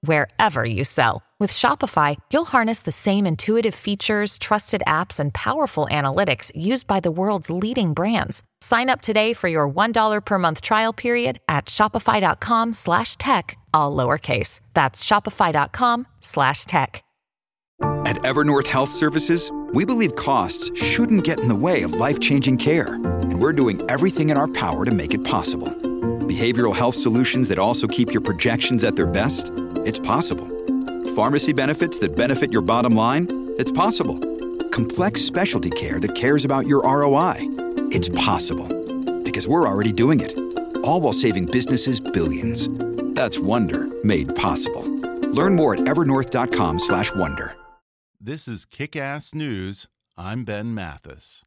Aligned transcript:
wherever 0.00 0.64
you 0.64 0.82
sell. 0.84 1.22
With 1.38 1.52
Shopify, 1.52 2.16
you'll 2.32 2.46
harness 2.46 2.82
the 2.82 2.92
same 2.92 3.26
intuitive 3.26 3.74
features, 3.74 4.38
trusted 4.38 4.82
apps, 4.86 5.20
and 5.20 5.34
powerful 5.34 5.86
analytics 5.90 6.50
used 6.54 6.86
by 6.86 7.00
the 7.00 7.10
world's 7.10 7.50
leading 7.50 7.92
brands. 7.92 8.42
Sign 8.62 8.88
up 8.88 9.02
today 9.02 9.34
for 9.34 9.48
your 9.48 9.68
$1 9.68 10.24
per 10.24 10.38
month 10.38 10.62
trial 10.62 10.94
period 10.94 11.38
at 11.46 11.66
shopify.com 11.66 12.72
slash 12.72 13.16
tech, 13.16 13.58
all 13.74 13.94
lowercase. 13.94 14.60
That's 14.72 15.04
shopify.com 15.04 16.06
slash 16.20 16.64
tech. 16.64 17.02
At 18.06 18.16
Evernorth 18.22 18.68
Health 18.68 18.90
Services, 18.90 19.52
we 19.74 19.84
believe 19.84 20.16
costs 20.16 20.70
shouldn't 20.80 21.24
get 21.24 21.40
in 21.40 21.48
the 21.48 21.56
way 21.56 21.82
of 21.82 21.92
life-changing 21.92 22.56
care, 22.56 22.94
and 22.94 23.42
we're 23.42 23.52
doing 23.52 23.82
everything 23.90 24.30
in 24.30 24.38
our 24.38 24.48
power 24.48 24.86
to 24.86 24.92
make 24.92 25.12
it 25.12 25.24
possible. 25.24 25.68
Behavioral 26.26 26.74
health 26.74 26.94
solutions 26.94 27.48
that 27.50 27.58
also 27.58 27.86
keep 27.86 28.12
your 28.12 28.22
projections 28.22 28.84
at 28.84 28.96
their 28.96 29.06
best? 29.06 29.52
It's 29.86 30.00
possible. 30.00 30.48
Pharmacy 31.14 31.52
benefits 31.52 32.00
that 32.00 32.16
benefit 32.16 32.50
your 32.50 32.62
bottom 32.62 32.96
line? 32.96 33.54
It's 33.56 33.70
possible. 33.70 34.18
Complex 34.70 35.20
specialty 35.22 35.70
care 35.70 36.00
that 36.00 36.16
cares 36.16 36.44
about 36.44 36.66
your 36.66 36.82
ROI? 36.82 37.36
It's 37.92 38.08
possible. 38.08 38.66
Because 39.22 39.46
we're 39.46 39.68
already 39.68 39.92
doing 39.92 40.18
it. 40.18 40.36
All 40.78 41.00
while 41.00 41.12
saving 41.12 41.46
businesses 41.46 42.00
billions. 42.00 42.68
That's 43.14 43.38
Wonder 43.38 43.86
made 44.02 44.34
possible. 44.34 44.82
Learn 45.30 45.54
more 45.54 45.74
at 45.74 45.80
evernorth.com/wonder. 45.80 47.54
This 48.20 48.48
is 48.48 48.64
Kick-Ass 48.64 49.34
News. 49.34 49.86
I'm 50.16 50.44
Ben 50.44 50.74
Mathis. 50.74 51.44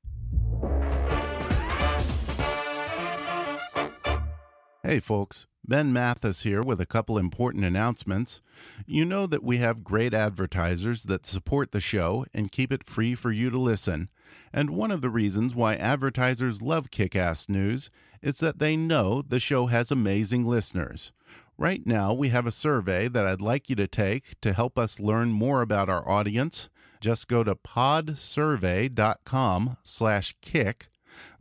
Hey 4.82 5.02
folks, 5.02 5.46
Ben 5.70 5.94
Mathis 5.94 6.42
here 6.42 6.64
with 6.64 6.82
a 6.82 6.88
couple 6.88 7.20
important 7.20 7.64
announcements. 7.64 8.42
You 8.88 9.06
know 9.06 9.28
that 9.28 9.44
we 9.44 9.60
have 9.60 9.84
great 9.84 10.16
advertisers 10.16 11.04
that 11.04 11.28
support 11.28 11.72
the 11.72 11.80
show 11.80 12.26
and 12.34 12.52
keep 12.52 12.72
it 12.72 12.84
free 12.84 13.14
for 13.14 13.32
you 13.32 13.52
to 13.52 13.60
listen. 13.60 14.10
And 14.52 14.72
one 14.72 14.90
of 14.90 15.02
the 15.02 15.12
reasons 15.12 15.54
why 15.54 15.76
advertisers 15.76 16.64
love 16.64 16.90
Kick 16.90 17.16
Ass 17.16 17.48
News 17.48 17.92
is 18.24 18.40
that 18.40 18.58
they 18.58 18.76
know 18.76 19.22
the 19.22 19.40
show 19.40 19.68
has 19.68 19.92
amazing 19.92 20.44
listeners. 20.44 21.14
Right 21.56 21.86
now, 21.86 22.14
we 22.14 22.30
have 22.30 22.48
a 22.48 22.52
survey 22.52 23.08
that 23.08 23.28
I'd 23.28 23.40
like 23.40 23.70
you 23.70 23.76
to 23.76 23.88
take 23.88 24.42
to 24.42 24.54
help 24.54 24.80
us 24.80 25.00
learn 25.00 25.32
more 25.32 25.62
about 25.62 25.88
our 25.88 26.10
audience. 26.10 26.70
Just 27.00 27.28
go 27.28 27.44
to 27.44 27.54
podsurvey.com 27.54 29.78
slash 29.84 30.36
kick 30.42 30.90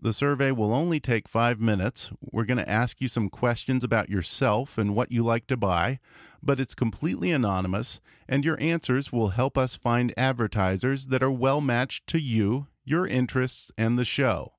the 0.01 0.13
survey 0.13 0.53
will 0.53 0.73
only 0.73 1.01
take 1.01 1.29
five 1.29 1.61
minutes. 1.61 2.11
We're 2.21 2.45
going 2.45 2.59
to 2.59 2.69
ask 2.69 3.01
you 3.01 3.09
some 3.09 3.29
questions 3.29 3.85
about 3.85 4.11
yourself 4.11 4.79
and 4.79 4.95
what 4.95 5.13
you 5.13 5.23
like 5.23 5.47
to 5.49 5.57
buy, 5.57 5.99
but 6.43 6.61
it's 6.61 6.75
completely 6.75 7.31
anonymous, 7.33 8.01
and 8.29 8.45
your 8.45 8.61
answers 8.61 9.13
will 9.13 9.29
help 9.29 9.59
us 9.59 9.77
find 9.77 10.15
advertisers 10.17 11.07
that 11.07 11.23
are 11.23 11.31
well 11.31 11.61
matched 11.61 12.07
to 12.09 12.21
you, 12.21 12.67
your 12.85 13.07
interests, 13.07 13.73
and 13.77 13.99
the 13.99 14.05
show. 14.05 14.53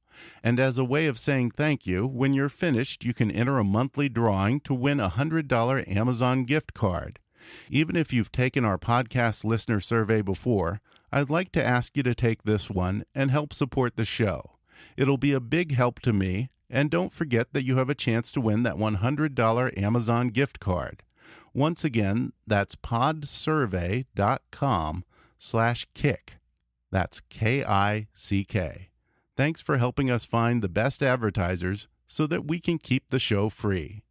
And 0.43 0.59
as 0.59 0.77
a 0.77 0.83
way 0.83 1.05
of 1.07 1.17
saying 1.17 1.51
thank 1.51 1.87
you, 1.87 2.05
when 2.05 2.33
you're 2.33 2.49
finished, 2.49 3.05
you 3.05 3.13
can 3.13 3.31
enter 3.31 3.57
a 3.57 3.63
monthly 3.63 4.09
drawing 4.09 4.59
to 4.61 4.73
win 4.73 4.99
a 4.99 5.09
$100 5.09 5.95
Amazon 5.95 6.43
gift 6.43 6.73
card. 6.73 7.19
Even 7.69 7.95
if 7.95 8.13
you've 8.13 8.31
taken 8.31 8.65
our 8.65 8.77
podcast 8.77 9.43
listener 9.43 9.79
survey 9.79 10.21
before, 10.21 10.81
I'd 11.11 11.29
like 11.29 11.51
to 11.53 11.65
ask 11.65 11.95
you 11.97 12.03
to 12.03 12.13
take 12.13 12.43
this 12.43 12.69
one 12.69 13.03
and 13.15 13.31
help 13.31 13.53
support 13.53 13.95
the 13.95 14.05
show. 14.05 14.58
It'll 14.99 15.17
be 15.17 15.31
a 15.31 15.39
big 15.39 15.71
help 15.71 16.01
to 16.01 16.11
me, 16.11 16.49
and 16.69 16.91
don't 16.91 17.13
forget 17.13 17.53
that 17.53 17.63
you 17.63 17.77
have 17.77 17.89
a 17.89 17.95
chance 17.95 18.33
to 18.33 18.41
win 18.41 18.63
that 18.63 18.75
$100 18.75 19.81
Amazon 19.81 20.27
gift 20.27 20.59
card. 20.59 21.03
Once 21.53 21.85
again, 21.85 22.33
that's 22.45 22.75
podsurvey.com 22.75 24.03
slash 25.37 25.87
kick. 25.93 26.35
That's 26.91 27.21
K-I-C-K. 27.21 28.89
Thanks 29.37 29.61
for 29.61 29.77
helping 29.77 30.11
us 30.11 30.25
find 30.25 30.61
the 30.61 30.67
best 30.67 31.01
advertisers 31.01 31.87
so 32.05 32.27
that 32.27 32.45
we 32.45 32.59
can 32.59 32.77
keep 32.77 33.07
the 33.07 33.19
show 33.19 33.47
free. 33.47 34.03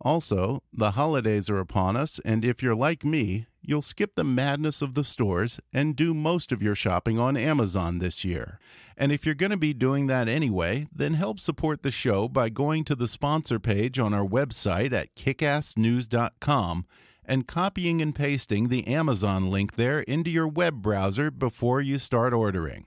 Also, 0.00 0.64
the 0.72 0.90
holidays 0.92 1.48
are 1.48 1.60
upon 1.60 1.96
us, 1.96 2.18
and 2.24 2.44
if 2.44 2.60
you're 2.60 2.74
like 2.74 3.04
me, 3.04 3.46
you'll 3.62 3.82
skip 3.82 4.16
the 4.16 4.24
madness 4.24 4.82
of 4.82 4.96
the 4.96 5.04
stores 5.04 5.60
and 5.72 5.94
do 5.94 6.12
most 6.12 6.50
of 6.50 6.60
your 6.60 6.74
shopping 6.74 7.20
on 7.20 7.36
Amazon 7.36 8.00
this 8.00 8.24
year. 8.24 8.58
And 8.96 9.10
if 9.10 9.26
you're 9.26 9.34
going 9.34 9.50
to 9.50 9.56
be 9.56 9.74
doing 9.74 10.06
that 10.06 10.28
anyway, 10.28 10.86
then 10.94 11.14
help 11.14 11.40
support 11.40 11.82
the 11.82 11.90
show 11.90 12.28
by 12.28 12.48
going 12.48 12.84
to 12.84 12.94
the 12.94 13.08
sponsor 13.08 13.58
page 13.58 13.98
on 13.98 14.14
our 14.14 14.26
website 14.26 14.92
at 14.92 15.14
kickassnews.com 15.16 16.86
and 17.26 17.46
copying 17.48 18.02
and 18.02 18.14
pasting 18.14 18.68
the 18.68 18.86
Amazon 18.86 19.50
link 19.50 19.76
there 19.76 20.00
into 20.00 20.30
your 20.30 20.46
web 20.46 20.82
browser 20.82 21.30
before 21.30 21.80
you 21.80 21.98
start 21.98 22.32
ordering. 22.32 22.86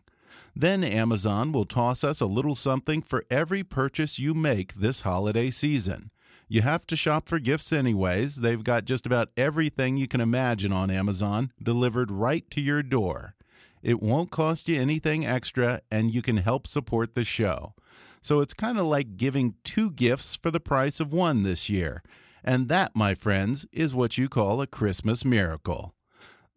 Then 0.56 0.84
Amazon 0.84 1.51
will 1.51 1.66
toss 1.66 2.03
us 2.03 2.19
a 2.19 2.25
little 2.25 2.56
something 2.56 3.01
for 3.01 3.25
every 3.29 3.63
purchase 3.63 4.17
you 4.17 4.34
make 4.34 4.73
this 4.75 5.01
holiday 5.01 5.51
season. 5.51 6.09
You 6.47 6.62
have 6.62 6.88
to 6.88 6.96
shop 6.96 7.28
for 7.28 7.40
gifts 7.40 7.73
anyways. 7.73 8.38
They've 8.38 8.63
got 8.63 8.85
just 8.85 9.06
about 9.06 9.29
everything 9.35 9.97
you 9.97 10.07
can 10.07 10.22
imagine 10.22 10.72
on 10.72 10.90
Amazon 10.90 11.51
delivered 11.62 12.09
right 12.09 12.50
to 12.51 12.62
your 12.62 12.81
door. 12.81 13.35
It 13.82 14.02
won't 14.02 14.32
cost 14.32 14.68
you 14.68 14.80
anything 14.80 15.26
extra, 15.26 15.82
and 15.92 16.14
you 16.14 16.22
can 16.22 16.38
help 16.38 16.68
support 16.68 17.16
the 17.16 17.24
show. 17.24 17.74
So 18.22 18.40
it's 18.42 18.54
kind 18.54 18.78
of 18.78 18.86
like 18.86 19.18
giving 19.18 19.56
two 19.64 19.92
gifts 19.92 20.36
for 20.36 20.52
the 20.52 20.60
price 20.60 21.00
of 21.00 21.14
one 21.14 21.44
this 21.44 21.70
year. 21.70 22.04
And 22.44 22.70
that, 22.70 22.96
my 22.96 23.16
friends, 23.16 23.66
is 23.72 23.94
what 23.94 24.18
you 24.18 24.30
call 24.30 24.62
a 24.62 24.68
Christmas 24.68 25.24
miracle. 25.24 25.94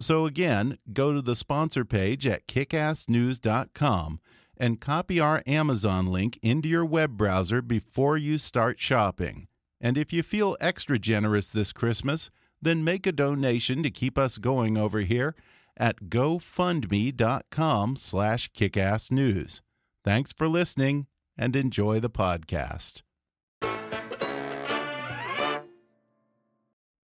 So 0.01 0.25
again, 0.25 0.79
go 0.93 1.13
to 1.13 1.21
the 1.21 1.37
sponsor 1.37 1.85
page 1.85 2.27
at 2.27 2.47
kickassnews.com 2.47 4.21
and 4.57 4.81
copy 4.81 5.21
our 5.21 5.43
Amazon 5.47 6.07
link 6.07 6.39
into 6.43 6.69
your 6.69 6.85
web 6.85 7.17
browser 7.17 7.63
before 7.63 8.17
you 8.17 8.39
start 8.39 8.81
shopping. 8.81 9.47
And 9.81 9.97
if 9.97 10.13
you 10.13 10.23
feel 10.23 10.57
extra 10.61 10.99
generous 10.99 11.51
this 11.51 11.73
Christmas, 11.73 12.31
then 12.61 12.85
make 12.85 13.07
a 13.07 13.13
donation 13.13 13.83
to 13.83 13.91
keep 13.91 14.19
us 14.19 14.39
going 14.39 14.77
over 14.77 15.01
here 15.01 15.35
at 15.81 16.05
gofundme.com 16.05 17.97
slash 17.97 18.53
kickassnews. 18.53 19.63
Thanks 20.05 20.33
for 20.33 20.47
listening 20.47 21.07
and 21.37 21.57
enjoy 21.57 21.99
the 21.99 22.11
podcast. 22.11 23.03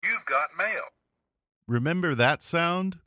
You've 0.03 0.25
got 0.27 0.49
mail. 0.57 0.83
Remember 1.67 2.13
that 2.13 2.43
sound? 2.43 2.99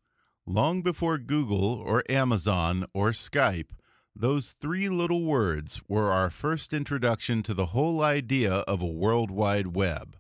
Long 0.46 0.82
before 0.82 1.18
Google 1.18 1.74
or 1.74 2.02
Amazon 2.08 2.86
or 2.94 3.10
Skype, 3.10 3.68
those 4.16 4.56
three 4.58 4.88
little 4.88 5.22
words 5.22 5.80
were 5.86 6.10
our 6.10 6.30
first 6.30 6.72
introduction 6.72 7.42
to 7.44 7.54
the 7.54 7.66
whole 7.66 8.02
idea 8.02 8.52
of 8.66 8.82
a 8.82 8.86
World 8.86 9.30
Wide 9.30 9.76
Web. 9.76 10.17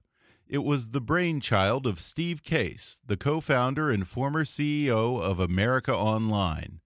It 0.50 0.64
was 0.64 0.90
the 0.90 1.00
brainchild 1.02 1.86
of 1.86 2.00
Steve 2.00 2.42
Case, 2.42 3.02
the 3.06 3.18
co 3.18 3.38
founder 3.38 3.90
and 3.90 4.08
former 4.08 4.44
CEO 4.44 5.20
of 5.20 5.38
America 5.38 5.94
Online. 5.94 6.80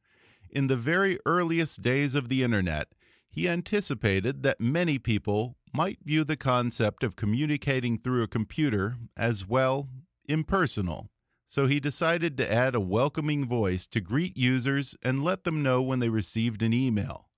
In 0.50 0.66
the 0.66 0.76
very 0.76 1.20
earliest 1.24 1.80
days 1.80 2.16
of 2.16 2.28
the 2.28 2.42
Internet, 2.42 2.88
he 3.30 3.48
anticipated 3.48 4.42
that 4.42 4.60
many 4.60 4.98
people 4.98 5.56
might 5.72 6.04
view 6.04 6.24
the 6.24 6.36
concept 6.36 7.04
of 7.04 7.14
communicating 7.14 7.98
through 7.98 8.24
a 8.24 8.28
computer 8.28 8.96
as, 9.16 9.46
well, 9.46 9.88
impersonal. 10.28 11.08
So 11.48 11.68
he 11.68 11.78
decided 11.78 12.36
to 12.38 12.52
add 12.52 12.74
a 12.74 12.80
welcoming 12.80 13.46
voice 13.46 13.86
to 13.88 14.00
greet 14.00 14.36
users 14.36 14.96
and 15.04 15.22
let 15.22 15.44
them 15.44 15.62
know 15.62 15.80
when 15.80 16.00
they 16.00 16.08
received 16.08 16.62
an 16.62 16.72
email. 16.72 17.28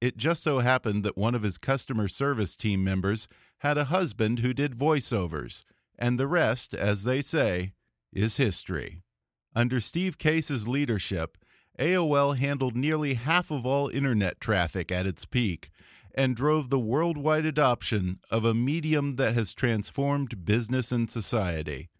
It 0.00 0.16
just 0.16 0.42
so 0.42 0.60
happened 0.60 1.04
that 1.04 1.18
one 1.18 1.34
of 1.34 1.42
his 1.42 1.58
customer 1.58 2.08
service 2.08 2.56
team 2.56 2.82
members 2.82 3.28
had 3.58 3.78
a 3.78 3.84
husband 3.84 4.40
who 4.40 4.52
did 4.52 4.76
voiceovers, 4.76 5.64
and 5.98 6.18
the 6.18 6.26
rest, 6.26 6.74
as 6.74 7.04
they 7.04 7.20
say, 7.20 7.72
is 8.12 8.36
history. 8.36 9.02
Under 9.54 9.80
Steve 9.80 10.18
Case's 10.18 10.68
leadership, 10.68 11.38
AOL 11.78 12.36
handled 12.36 12.76
nearly 12.76 13.14
half 13.14 13.50
of 13.50 13.66
all 13.66 13.88
internet 13.88 14.40
traffic 14.40 14.90
at 14.90 15.06
its 15.06 15.24
peak 15.24 15.70
and 16.14 16.34
drove 16.34 16.70
the 16.70 16.78
worldwide 16.78 17.44
adoption 17.44 18.18
of 18.30 18.44
a 18.44 18.54
medium 18.54 19.16
that 19.16 19.34
has 19.34 19.52
transformed 19.52 20.44
business 20.44 20.90
and 20.90 21.10
society. 21.10 21.90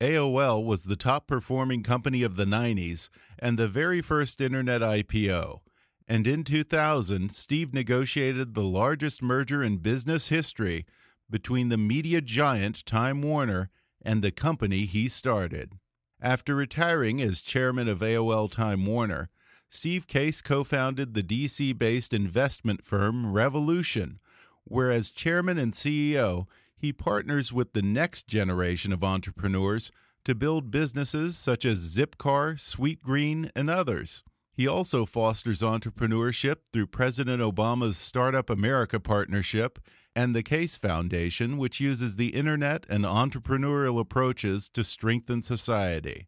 AOL 0.00 0.64
was 0.64 0.84
the 0.84 0.96
top 0.96 1.26
performing 1.26 1.82
company 1.82 2.22
of 2.22 2.36
the 2.36 2.44
90s 2.44 3.08
and 3.38 3.58
the 3.58 3.66
very 3.66 4.00
first 4.00 4.40
internet 4.40 4.82
IPO. 4.82 5.60
And 6.06 6.26
in 6.26 6.44
2000, 6.44 7.32
Steve 7.32 7.74
negotiated 7.74 8.54
the 8.54 8.62
largest 8.62 9.22
merger 9.22 9.64
in 9.64 9.78
business 9.78 10.28
history 10.28 10.86
between 11.30 11.68
the 11.68 11.76
media 11.76 12.20
giant 12.20 12.84
Time 12.86 13.22
Warner 13.22 13.70
and 14.02 14.22
the 14.22 14.30
company 14.30 14.84
he 14.84 15.08
started. 15.08 15.72
After 16.20 16.54
retiring 16.54 17.20
as 17.20 17.40
chairman 17.40 17.88
of 17.88 18.00
AOL 18.00 18.50
Time 18.50 18.86
Warner, 18.86 19.28
Steve 19.68 20.06
Case 20.06 20.40
co 20.40 20.64
founded 20.64 21.14
the 21.14 21.22
DC 21.22 21.76
based 21.76 22.14
investment 22.14 22.84
firm 22.84 23.32
Revolution, 23.32 24.18
where 24.64 24.90
as 24.90 25.10
chairman 25.10 25.58
and 25.58 25.72
CEO, 25.72 26.46
he 26.76 26.92
partners 26.92 27.52
with 27.52 27.72
the 27.72 27.82
next 27.82 28.28
generation 28.28 28.92
of 28.92 29.02
entrepreneurs 29.02 29.90
to 30.24 30.34
build 30.34 30.70
businesses 30.70 31.36
such 31.36 31.64
as 31.64 31.96
Zipcar, 31.96 32.56
Sweetgreen, 32.56 33.50
and 33.54 33.70
others. 33.70 34.22
He 34.52 34.66
also 34.66 35.04
fosters 35.04 35.60
entrepreneurship 35.60 36.56
through 36.72 36.86
President 36.86 37.42
Obama's 37.42 37.98
Startup 37.98 38.48
America 38.48 38.98
partnership 38.98 39.78
and 40.16 40.34
the 40.34 40.42
Case 40.42 40.78
Foundation, 40.78 41.58
which 41.58 41.78
uses 41.78 42.16
the 42.16 42.28
internet 42.28 42.86
and 42.88 43.04
entrepreneurial 43.04 44.00
approaches 44.00 44.70
to 44.70 44.82
strengthen 44.82 45.42
society. 45.42 46.26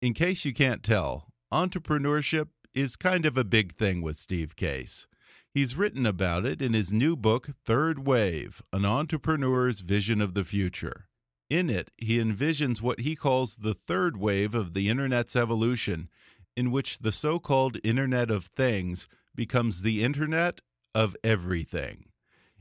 In 0.00 0.14
case 0.14 0.44
you 0.44 0.54
can't 0.54 0.84
tell, 0.84 1.32
entrepreneurship 1.52 2.50
is 2.74 2.94
kind 2.94 3.26
of 3.26 3.36
a 3.36 3.42
big 3.42 3.74
thing 3.74 4.02
with 4.02 4.16
Steve 4.16 4.54
Case. 4.54 5.08
He's 5.52 5.74
written 5.76 6.06
about 6.06 6.46
it 6.46 6.62
in 6.62 6.74
his 6.74 6.92
new 6.92 7.16
book, 7.16 7.50
Third 7.64 8.06
Wave 8.06 8.62
An 8.72 8.84
Entrepreneur's 8.84 9.80
Vision 9.80 10.20
of 10.20 10.34
the 10.34 10.44
Future. 10.44 11.08
In 11.50 11.68
it, 11.68 11.90
he 11.96 12.18
envisions 12.18 12.80
what 12.80 13.00
he 13.00 13.16
calls 13.16 13.56
the 13.56 13.74
third 13.74 14.16
wave 14.16 14.54
of 14.54 14.74
the 14.74 14.88
Internet's 14.88 15.34
evolution, 15.34 16.08
in 16.56 16.70
which 16.70 17.00
the 17.00 17.10
so 17.10 17.40
called 17.40 17.78
Internet 17.82 18.30
of 18.30 18.44
Things 18.44 19.08
becomes 19.34 19.82
the 19.82 20.04
Internet 20.04 20.60
of 20.94 21.16
Everything. 21.24 22.04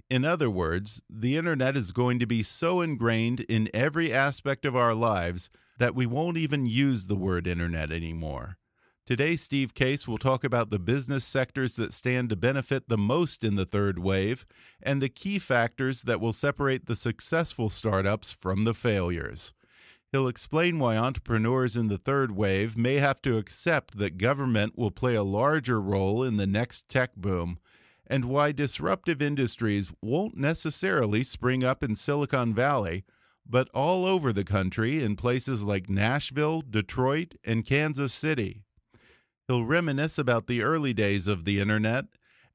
In 0.10 0.24
other 0.24 0.50
words, 0.50 1.02
the 1.10 1.36
internet 1.36 1.76
is 1.76 1.92
going 1.92 2.20
to 2.20 2.26
be 2.26 2.42
so 2.42 2.80
ingrained 2.80 3.42
in 3.42 3.70
every 3.74 4.14
aspect 4.14 4.64
of 4.64 4.76
our 4.76 4.94
lives 4.94 5.50
that 5.80 5.96
we 5.96 6.06
won't 6.06 6.38
even 6.38 6.66
use 6.66 7.08
the 7.08 7.16
word 7.16 7.46
internet 7.46 7.92
anymore. 7.92 8.58
Today, 9.06 9.36
Steve 9.36 9.74
Case 9.74 10.08
will 10.08 10.18
talk 10.18 10.46
about 10.46 10.70
the 10.70 10.80
business 10.80 11.26
sectors 11.26 11.76
that 11.76 11.94
stand 11.94 12.30
to 12.30 12.38
benefit 12.38 12.88
the 12.88 12.98
most 12.98 13.44
in 13.44 13.56
the 13.56 13.66
third 13.66 14.00
wave 14.00 14.46
and 14.82 15.02
the 15.02 15.10
key 15.10 15.40
factors 15.40 16.04
that 16.04 16.22
will 16.22 16.34
separate 16.34 16.86
the 16.86 16.96
successful 16.96 17.70
startups 17.70 18.32
from 18.32 18.64
the 18.64 18.74
failures. 18.74 19.52
He'll 20.14 20.28
explain 20.30 20.80
why 20.80 20.96
entrepreneurs 20.96 21.76
in 21.76 21.90
the 21.90 21.98
third 21.98 22.32
wave 22.32 22.78
may 22.78 22.96
have 22.96 23.22
to 23.24 23.38
accept 23.38 23.98
that 23.98 24.18
government 24.18 24.78
will 24.78 24.92
play 24.92 25.16
a 25.16 25.24
larger 25.24 25.82
role 25.82 26.24
in 26.24 26.38
the 26.38 26.48
next 26.48 26.88
tech 26.88 27.16
boom 27.18 27.60
and 28.10 28.26
why 28.26 28.52
disruptive 28.52 29.22
industries 29.22 29.92
won't 30.02 30.38
necessarily 30.38 31.24
spring 31.24 31.64
up 31.64 31.84
in 31.84 31.96
Silicon 31.96 32.54
Valley, 32.54 33.04
but 33.46 33.70
all 33.74 34.06
over 34.06 34.34
the 34.34 34.44
country 34.44 35.04
in 35.04 35.16
places 35.16 35.64
like 35.64 35.90
Nashville, 35.90 36.62
Detroit, 36.62 37.36
and 37.44 37.66
Kansas 37.66 38.14
City. 38.14 38.64
He'll 39.48 39.64
reminisce 39.64 40.18
about 40.18 40.48
the 40.48 40.62
early 40.62 40.94
days 40.94 41.28
of 41.28 41.46
the 41.46 41.60
internet 41.60 42.06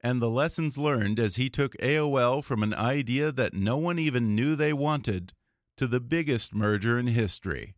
and 0.03 0.21
the 0.21 0.29
lessons 0.29 0.77
learned 0.77 1.19
as 1.19 1.37
he 1.37 1.49
took 1.49 1.77
AOL 1.77 2.43
from 2.43 2.61
an 2.61 2.73
idea 2.73 3.31
that 3.31 3.53
no 3.53 3.77
one 3.77 3.97
even 3.97 4.35
knew 4.35 4.55
they 4.55 4.73
wanted 4.73 5.31
to 5.77 5.87
the 5.87 6.01
biggest 6.01 6.53
merger 6.53 6.99
in 6.99 7.07
history. 7.07 7.73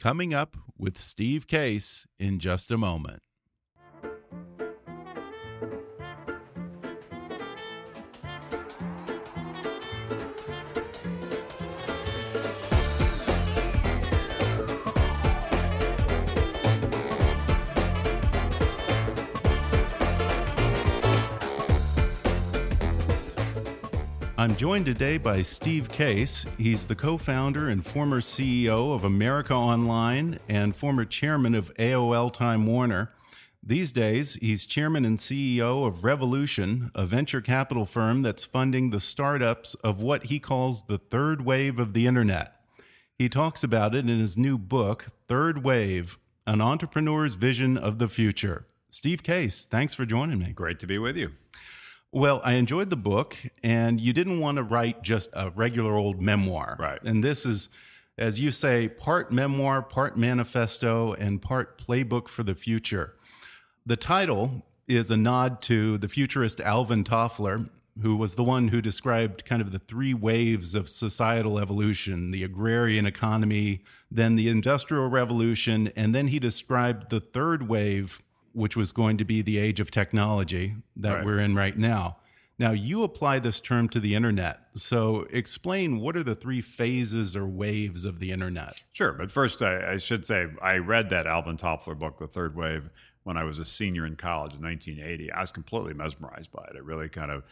Coming 0.00 0.32
up 0.32 0.56
with 0.78 0.96
Steve 0.96 1.46
Case 1.46 2.06
in 2.18 2.38
just 2.38 2.70
a 2.70 2.78
moment. 2.78 3.23
I'm 24.44 24.56
joined 24.56 24.84
today 24.84 25.16
by 25.16 25.40
Steve 25.40 25.88
Case. 25.88 26.44
He's 26.58 26.84
the 26.84 26.94
co 26.94 27.16
founder 27.16 27.70
and 27.70 27.82
former 27.82 28.20
CEO 28.20 28.94
of 28.94 29.02
America 29.02 29.54
Online 29.54 30.38
and 30.50 30.76
former 30.76 31.06
chairman 31.06 31.54
of 31.54 31.72
AOL 31.76 32.30
Time 32.30 32.66
Warner. 32.66 33.10
These 33.62 33.90
days, 33.90 34.34
he's 34.34 34.66
chairman 34.66 35.06
and 35.06 35.18
CEO 35.18 35.86
of 35.86 36.04
Revolution, 36.04 36.90
a 36.94 37.06
venture 37.06 37.40
capital 37.40 37.86
firm 37.86 38.20
that's 38.20 38.44
funding 38.44 38.90
the 38.90 39.00
startups 39.00 39.76
of 39.76 40.02
what 40.02 40.24
he 40.24 40.38
calls 40.38 40.82
the 40.82 40.98
third 40.98 41.46
wave 41.46 41.78
of 41.78 41.94
the 41.94 42.06
internet. 42.06 42.54
He 43.16 43.30
talks 43.30 43.64
about 43.64 43.94
it 43.94 44.00
in 44.00 44.18
his 44.18 44.36
new 44.36 44.58
book, 44.58 45.06
Third 45.26 45.64
Wave 45.64 46.18
An 46.46 46.60
Entrepreneur's 46.60 47.34
Vision 47.34 47.78
of 47.78 47.98
the 47.98 48.10
Future. 48.10 48.66
Steve 48.90 49.22
Case, 49.22 49.64
thanks 49.64 49.94
for 49.94 50.04
joining 50.04 50.38
me. 50.38 50.52
Great 50.52 50.80
to 50.80 50.86
be 50.86 50.98
with 50.98 51.16
you. 51.16 51.30
Well, 52.14 52.40
I 52.44 52.52
enjoyed 52.52 52.90
the 52.90 52.96
book, 52.96 53.36
and 53.64 54.00
you 54.00 54.12
didn't 54.12 54.38
want 54.38 54.58
to 54.58 54.62
write 54.62 55.02
just 55.02 55.30
a 55.32 55.50
regular 55.50 55.96
old 55.96 56.22
memoir. 56.22 56.76
Right. 56.78 57.02
And 57.02 57.24
this 57.24 57.44
is, 57.44 57.70
as 58.16 58.38
you 58.38 58.52
say, 58.52 58.88
part 58.88 59.32
memoir, 59.32 59.82
part 59.82 60.16
manifesto, 60.16 61.14
and 61.14 61.42
part 61.42 61.76
playbook 61.76 62.28
for 62.28 62.44
the 62.44 62.54
future. 62.54 63.16
The 63.84 63.96
title 63.96 64.62
is 64.86 65.10
a 65.10 65.16
nod 65.16 65.60
to 65.62 65.98
the 65.98 66.06
futurist 66.06 66.60
Alvin 66.60 67.02
Toffler, 67.02 67.68
who 68.00 68.14
was 68.14 68.36
the 68.36 68.44
one 68.44 68.68
who 68.68 68.80
described 68.80 69.44
kind 69.44 69.60
of 69.60 69.72
the 69.72 69.80
three 69.80 70.14
waves 70.14 70.76
of 70.76 70.88
societal 70.88 71.58
evolution 71.58 72.30
the 72.30 72.44
agrarian 72.44 73.06
economy, 73.06 73.82
then 74.08 74.36
the 74.36 74.48
industrial 74.48 75.08
revolution, 75.08 75.90
and 75.96 76.14
then 76.14 76.28
he 76.28 76.38
described 76.38 77.10
the 77.10 77.18
third 77.18 77.68
wave 77.68 78.22
which 78.54 78.76
was 78.76 78.92
going 78.92 79.18
to 79.18 79.24
be 79.24 79.42
the 79.42 79.58
age 79.58 79.80
of 79.80 79.90
technology 79.90 80.76
that 80.96 81.16
right. 81.16 81.24
we're 81.24 81.40
in 81.40 81.54
right 81.54 81.76
now. 81.76 82.16
Now, 82.56 82.70
you 82.70 83.02
apply 83.02 83.40
this 83.40 83.60
term 83.60 83.88
to 83.88 84.00
the 84.00 84.14
internet. 84.14 84.60
So, 84.74 85.26
explain 85.30 85.98
what 85.98 86.16
are 86.16 86.22
the 86.22 86.36
three 86.36 86.60
phases 86.60 87.34
or 87.34 87.46
waves 87.46 88.04
of 88.04 88.20
the 88.20 88.30
internet? 88.30 88.80
Sure. 88.92 89.12
But 89.12 89.32
first, 89.32 89.60
I, 89.60 89.94
I, 89.94 89.96
should 89.96 90.24
say 90.24 90.46
I 90.62 90.76
read 90.76 91.10
that 91.10 91.26
Alvin 91.26 91.56
Toffler 91.56 91.98
book, 91.98 92.18
The 92.18 92.28
Third 92.28 92.54
Wave, 92.54 92.90
when 93.24 93.36
I 93.36 93.42
was 93.42 93.58
a 93.58 93.64
senior 93.64 94.06
in 94.06 94.14
college 94.14 94.54
in 94.54 94.62
1980. 94.62 95.32
I 95.32 95.40
was 95.40 95.50
completely 95.50 95.94
mesmerized 95.94 96.52
by 96.52 96.64
it. 96.70 96.76
It 96.76 96.84
really 96.84 97.08
kind 97.08 97.32
of, 97.32 97.42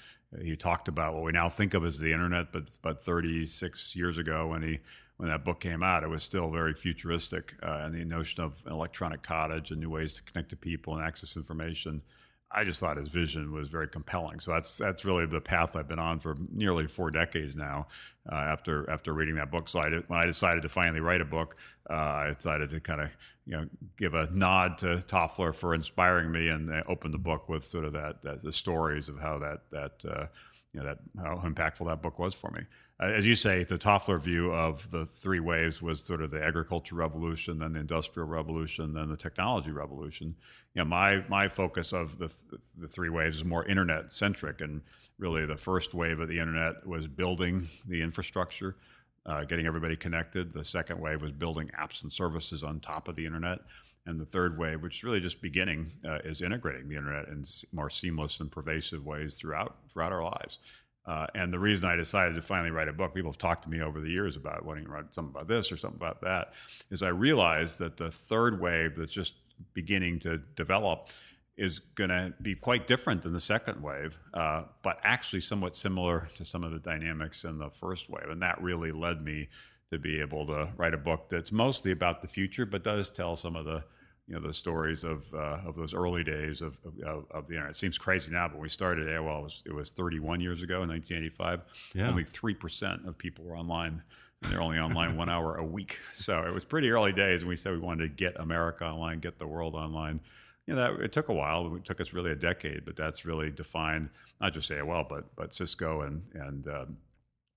he 0.40 0.54
talked 0.54 0.86
about 0.86 1.14
what 1.14 1.24
we 1.24 1.32
now 1.32 1.48
think 1.48 1.74
of 1.74 1.84
as 1.84 1.98
the 1.98 2.12
internet, 2.12 2.52
but, 2.52 2.70
but 2.82 3.02
36 3.02 3.96
years 3.96 4.18
ago 4.18 4.46
when 4.46 4.62
he 4.62 4.78
when 5.22 5.30
that 5.30 5.44
book 5.44 5.60
came 5.60 5.84
out, 5.84 6.02
it 6.02 6.08
was 6.08 6.20
still 6.20 6.50
very 6.50 6.74
futuristic, 6.74 7.54
uh, 7.62 7.82
and 7.84 7.94
the 7.94 8.04
notion 8.04 8.42
of 8.42 8.60
an 8.66 8.72
electronic 8.72 9.22
cottage 9.22 9.70
and 9.70 9.78
new 9.78 9.88
ways 9.88 10.12
to 10.14 10.22
connect 10.24 10.48
to 10.48 10.56
people 10.56 10.96
and 10.96 11.04
access 11.04 11.36
information. 11.36 12.02
I 12.50 12.64
just 12.64 12.80
thought 12.80 12.96
his 12.96 13.08
vision 13.08 13.52
was 13.52 13.68
very 13.68 13.86
compelling. 13.86 14.40
So 14.40 14.50
that's 14.50 14.78
that's 14.78 15.04
really 15.04 15.26
the 15.26 15.40
path 15.40 15.76
I've 15.76 15.86
been 15.86 16.00
on 16.00 16.18
for 16.18 16.36
nearly 16.50 16.88
four 16.88 17.12
decades 17.12 17.54
now. 17.54 17.86
Uh, 18.32 18.34
after 18.34 18.90
after 18.90 19.12
reading 19.12 19.36
that 19.36 19.52
book, 19.52 19.68
so 19.68 19.78
I 19.78 19.90
did, 19.90 20.08
when 20.08 20.18
I 20.18 20.26
decided 20.26 20.64
to 20.64 20.68
finally 20.68 20.98
write 20.98 21.20
a 21.20 21.24
book, 21.24 21.56
uh, 21.88 21.94
I 21.94 22.32
decided 22.36 22.70
to 22.70 22.80
kind 22.80 23.00
of 23.00 23.16
you 23.46 23.52
know 23.52 23.66
give 23.96 24.14
a 24.14 24.28
nod 24.32 24.76
to 24.78 25.04
Toffler 25.06 25.54
for 25.54 25.72
inspiring 25.72 26.32
me 26.32 26.48
and 26.48 26.68
uh, 26.68 26.82
open 26.88 27.12
the 27.12 27.18
book 27.18 27.48
with 27.48 27.64
sort 27.64 27.84
of 27.84 27.92
that, 27.92 28.22
that 28.22 28.42
the 28.42 28.50
stories 28.50 29.08
of 29.08 29.20
how 29.20 29.38
that 29.38 29.70
that 29.70 30.04
uh, 30.04 30.26
you 30.72 30.80
know 30.80 30.86
that 30.86 30.98
how 31.16 31.36
impactful 31.46 31.86
that 31.86 32.02
book 32.02 32.18
was 32.18 32.34
for 32.34 32.50
me. 32.50 32.62
Uh, 33.00 33.06
as 33.06 33.26
you 33.26 33.34
say, 33.34 33.64
the 33.64 33.78
Toffler 33.78 34.20
view 34.20 34.52
of 34.52 34.90
the 34.90 35.06
three 35.06 35.40
waves 35.40 35.82
was 35.82 36.02
sort 36.02 36.22
of 36.22 36.30
the 36.30 36.42
agriculture 36.42 36.94
revolution, 36.94 37.58
then 37.58 37.72
the 37.72 37.80
industrial 37.80 38.28
revolution, 38.28 38.94
then 38.94 39.08
the 39.08 39.16
technology 39.16 39.70
revolution. 39.70 40.36
You 40.74 40.82
know, 40.82 40.84
my 40.86 41.24
my 41.28 41.48
focus 41.48 41.92
of 41.92 42.18
the 42.18 42.34
the 42.78 42.88
three 42.88 43.08
waves 43.08 43.36
is 43.36 43.44
more 43.44 43.64
internet 43.66 44.12
centric, 44.12 44.60
and 44.60 44.82
really 45.18 45.46
the 45.46 45.56
first 45.56 45.94
wave 45.94 46.20
of 46.20 46.28
the 46.28 46.38
internet 46.38 46.86
was 46.86 47.06
building 47.06 47.68
the 47.86 48.02
infrastructure. 48.02 48.76
Uh, 49.24 49.44
getting 49.44 49.66
everybody 49.66 49.94
connected. 49.94 50.52
The 50.52 50.64
second 50.64 51.00
wave 51.00 51.22
was 51.22 51.30
building 51.30 51.68
apps 51.80 52.02
and 52.02 52.12
services 52.12 52.64
on 52.64 52.80
top 52.80 53.06
of 53.06 53.14
the 53.14 53.24
internet. 53.24 53.60
And 54.04 54.18
the 54.18 54.24
third 54.24 54.58
wave, 54.58 54.82
which 54.82 54.96
is 54.96 55.04
really 55.04 55.20
just 55.20 55.40
beginning, 55.40 55.92
uh, 56.04 56.18
is 56.24 56.42
integrating 56.42 56.88
the 56.88 56.96
internet 56.96 57.28
in 57.28 57.44
more 57.72 57.88
seamless 57.88 58.40
and 58.40 58.50
pervasive 58.50 59.06
ways 59.06 59.36
throughout 59.36 59.76
throughout 59.88 60.12
our 60.12 60.24
lives. 60.24 60.58
Uh, 61.04 61.26
and 61.34 61.52
the 61.52 61.58
reason 61.58 61.88
I 61.88 61.96
decided 61.96 62.36
to 62.36 62.42
finally 62.42 62.70
write 62.70 62.88
a 62.88 62.92
book, 62.92 63.14
people 63.14 63.30
have 63.30 63.38
talked 63.38 63.64
to 63.64 63.70
me 63.70 63.80
over 63.80 64.00
the 64.00 64.10
years 64.10 64.36
about 64.36 64.64
wanting 64.64 64.84
to 64.84 64.90
write 64.90 65.12
something 65.12 65.34
about 65.34 65.48
this 65.48 65.72
or 65.72 65.76
something 65.76 65.98
about 65.98 66.20
that, 66.20 66.52
is 66.90 67.02
I 67.02 67.08
realized 67.08 67.80
that 67.80 67.96
the 67.96 68.10
third 68.10 68.60
wave 68.60 68.94
that's 68.96 69.12
just 69.12 69.34
beginning 69.74 70.20
to 70.20 70.38
develop 70.38 71.08
is 71.56 71.80
going 71.80 72.10
to 72.10 72.32
be 72.40 72.54
quite 72.54 72.86
different 72.86 73.22
than 73.22 73.32
the 73.32 73.40
second 73.40 73.82
wave, 73.82 74.18
uh, 74.32 74.62
but 74.82 74.98
actually 75.02 75.40
somewhat 75.40 75.76
similar 75.76 76.28
to 76.34 76.44
some 76.44 76.64
of 76.64 76.72
the 76.72 76.78
dynamics 76.78 77.44
in 77.44 77.58
the 77.58 77.68
first 77.70 78.08
wave. 78.08 78.28
And 78.28 78.42
that 78.42 78.62
really 78.62 78.90
led 78.92 79.22
me 79.22 79.48
to 79.90 79.98
be 79.98 80.20
able 80.20 80.46
to 80.46 80.70
write 80.76 80.94
a 80.94 80.98
book 80.98 81.28
that's 81.28 81.52
mostly 81.52 81.90
about 81.90 82.22
the 82.22 82.28
future, 82.28 82.64
but 82.64 82.82
does 82.82 83.10
tell 83.10 83.36
some 83.36 83.56
of 83.56 83.66
the 83.66 83.84
you 84.26 84.34
know 84.34 84.40
the 84.40 84.52
stories 84.52 85.04
of 85.04 85.32
uh, 85.34 85.58
of 85.66 85.74
those 85.74 85.94
early 85.94 86.22
days 86.22 86.62
of, 86.62 86.78
of, 87.04 87.26
of, 87.30 87.48
the 87.48 87.54
internet. 87.54 87.70
It 87.70 87.76
seems 87.76 87.98
crazy 87.98 88.30
now, 88.30 88.46
but 88.48 88.54
when 88.54 88.62
we 88.62 88.68
started 88.68 89.08
AOL, 89.08 89.40
it 89.40 89.42
was, 89.42 89.62
it 89.66 89.74
was 89.74 89.90
31 89.90 90.40
years 90.40 90.62
ago 90.62 90.82
in 90.82 90.88
1985. 90.88 91.60
Yeah. 91.94 92.08
Only 92.08 92.24
three 92.24 92.54
percent 92.54 93.06
of 93.06 93.18
people 93.18 93.44
were 93.44 93.56
online 93.56 94.02
And 94.42 94.52
they're 94.52 94.60
only 94.60 94.78
online 94.78 95.16
one 95.16 95.28
hour 95.28 95.56
a 95.56 95.64
week. 95.64 95.98
So 96.12 96.44
it 96.44 96.52
was 96.52 96.64
pretty 96.64 96.90
early 96.90 97.12
days. 97.12 97.42
And 97.42 97.48
we 97.48 97.56
said 97.56 97.72
we 97.72 97.78
wanted 97.78 98.02
to 98.04 98.08
get 98.08 98.38
America 98.38 98.84
online, 98.84 99.18
get 99.18 99.38
the 99.38 99.46
world 99.46 99.74
online. 99.74 100.20
You 100.66 100.74
know, 100.74 100.80
that, 100.80 101.04
it 101.04 101.12
took 101.12 101.28
a 101.28 101.34
while. 101.34 101.74
It 101.74 101.84
took 101.84 102.00
us 102.00 102.12
really 102.12 102.30
a 102.30 102.36
decade, 102.36 102.84
but 102.84 102.94
that's 102.94 103.24
really 103.24 103.50
defined 103.50 104.10
not 104.40 104.54
just 104.54 104.70
AOL, 104.70 105.08
but 105.08 105.34
but 105.34 105.52
Cisco 105.52 106.02
and 106.02 106.22
and 106.34 106.68
um, 106.68 106.96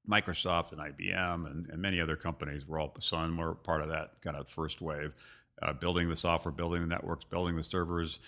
Microsoft 0.10 0.72
and 0.72 0.80
IBM 0.80 1.50
and, 1.50 1.68
and 1.70 1.82
many 1.82 2.00
other 2.00 2.16
companies 2.16 2.68
were 2.68 2.80
all 2.80 2.94
Sun 3.00 3.38
were 3.38 3.56
part 3.56 3.82
of 3.82 3.90
that 3.90 4.22
kind 4.22 4.36
of 4.36 4.48
first 4.48 4.82
wave. 4.82 5.16
Uh, 5.62 5.72
building 5.72 6.10
the 6.10 6.16
software, 6.18 6.52
building 6.52 6.82
the 6.82 6.88
networks, 6.88 7.24
building 7.24 7.56
the 7.56 7.64
servers, 7.64 8.20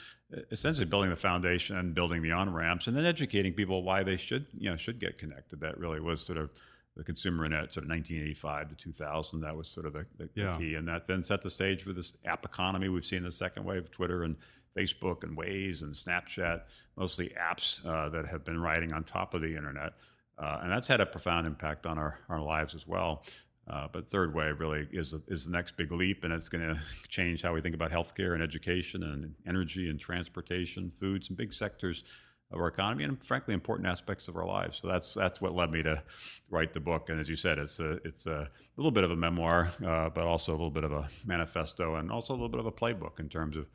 essentially 0.52 0.86
building 0.86 1.10
the 1.10 1.16
foundation, 1.16 1.92
building 1.92 2.22
the 2.22 2.32
on 2.32 2.54
ramps, 2.54 2.88
and 2.88 2.96
then 2.96 3.06
educating 3.06 3.54
people 3.54 3.84
why 3.84 4.02
they 4.02 4.16
should 4.16 4.46
you 4.58 4.70
know 4.70 4.78
should 4.78 5.00
get 5.00 5.18
connected. 5.18 5.60
That 5.60 5.78
really 5.78 6.00
was 6.00 6.22
sort 6.22 6.38
of 6.38 6.52
the 6.96 7.04
consumer 7.04 7.46
internet, 7.46 7.72
sort 7.72 7.84
of 7.84 7.90
1985 7.90 8.70
to 8.70 8.76
2000. 8.76 9.42
That 9.42 9.56
was 9.56 9.68
sort 9.68 9.86
of 9.86 9.94
the, 9.94 10.06
the, 10.18 10.30
yeah. 10.34 10.58
key, 10.58 10.76
and 10.76 10.88
that 10.88 11.06
then 11.06 11.22
set 11.22 11.42
the 11.42 11.50
stage 11.50 11.84
for 11.84 11.94
this 11.94 12.18
app 12.26 12.44
economy 12.46 12.90
we've 12.90 13.06
seen 13.06 13.20
in 13.20 13.24
the 13.26 13.32
second 13.32 13.64
wave, 13.66 13.84
of 13.84 13.92
Twitter 13.92 14.24
and 14.24 14.36
Facebook 14.78 15.24
and 15.24 15.38
Waze 15.38 15.82
and 15.82 15.94
Snapchat, 15.94 16.62
mostly 16.96 17.34
apps 17.40 17.86
uh, 17.86 18.10
that 18.10 18.26
have 18.28 18.44
been 18.44 18.60
riding 18.60 18.94
on 18.94 19.04
top 19.04 19.34
of 19.34 19.42
the 19.42 19.56
internet. 19.56 19.94
Uh, 20.38 20.60
and 20.62 20.72
that's 20.72 20.88
had 20.88 21.02
a 21.02 21.06
profound 21.06 21.48
impact 21.48 21.86
on 21.86 21.98
our, 21.98 22.20
our 22.30 22.40
lives 22.40 22.76
as 22.76 22.88
well. 22.88 23.24
Uh, 23.70 23.88
but 23.92 24.10
third 24.10 24.34
wave 24.34 24.60
really 24.60 24.88
is 24.92 25.14
is 25.28 25.46
the 25.46 25.52
next 25.52 25.76
big 25.76 25.92
leap, 25.92 26.24
and 26.24 26.34
it's 26.34 26.50
going 26.50 26.64
to 26.76 26.80
change 27.08 27.42
how 27.42 27.54
we 27.54 27.62
think 27.62 27.76
about 27.76 27.92
healthcare 27.92 28.34
and 28.34 28.42
education 28.42 29.04
and 29.04 29.34
energy 29.46 29.90
and 29.90 30.00
transportation, 30.00 30.90
foods, 30.90 31.30
and 31.30 31.38
big 31.38 31.54
sectors 31.54 32.04
of 32.52 32.60
our 32.62 32.68
economy, 32.68 33.04
and 33.04 33.22
frankly, 33.22 33.54
important 33.54 33.88
aspects 33.88 34.30
of 34.30 34.38
our 34.38 34.46
lives. 34.46 34.80
So 34.82 34.88
that's 34.88 35.14
that's 35.14 35.42
what 35.42 35.54
led 35.54 35.72
me 35.72 35.84
to 35.84 36.02
write 36.50 36.72
the 36.74 36.80
book. 36.80 37.10
And 37.10 37.20
as 37.20 37.28
you 37.28 37.36
said, 37.36 37.58
it's 37.58 37.80
a 37.80 38.00
it's 38.06 38.26
a 38.26 38.48
little 38.78 38.92
bit 38.92 39.04
of 39.04 39.12
a 39.12 39.16
memoir, 39.16 39.72
uh, 39.86 40.10
but 40.10 40.24
also 40.24 40.54
a 40.54 40.56
little 40.56 40.72
bit 40.72 40.86
of 40.86 40.94
a 40.94 41.10
manifesto, 41.26 41.96
and 41.96 42.12
also 42.12 42.34
a 42.34 42.36
little 42.36 42.50
bit 42.50 42.60
of 42.60 42.66
a 42.66 42.72
playbook 42.72 43.20
in 43.20 43.28
terms 43.28 43.58
of 43.58 43.68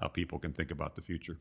how 0.00 0.08
people 0.08 0.38
can 0.38 0.52
think 0.52 0.70
about 0.70 0.96
the 0.96 1.02
future. 1.02 1.38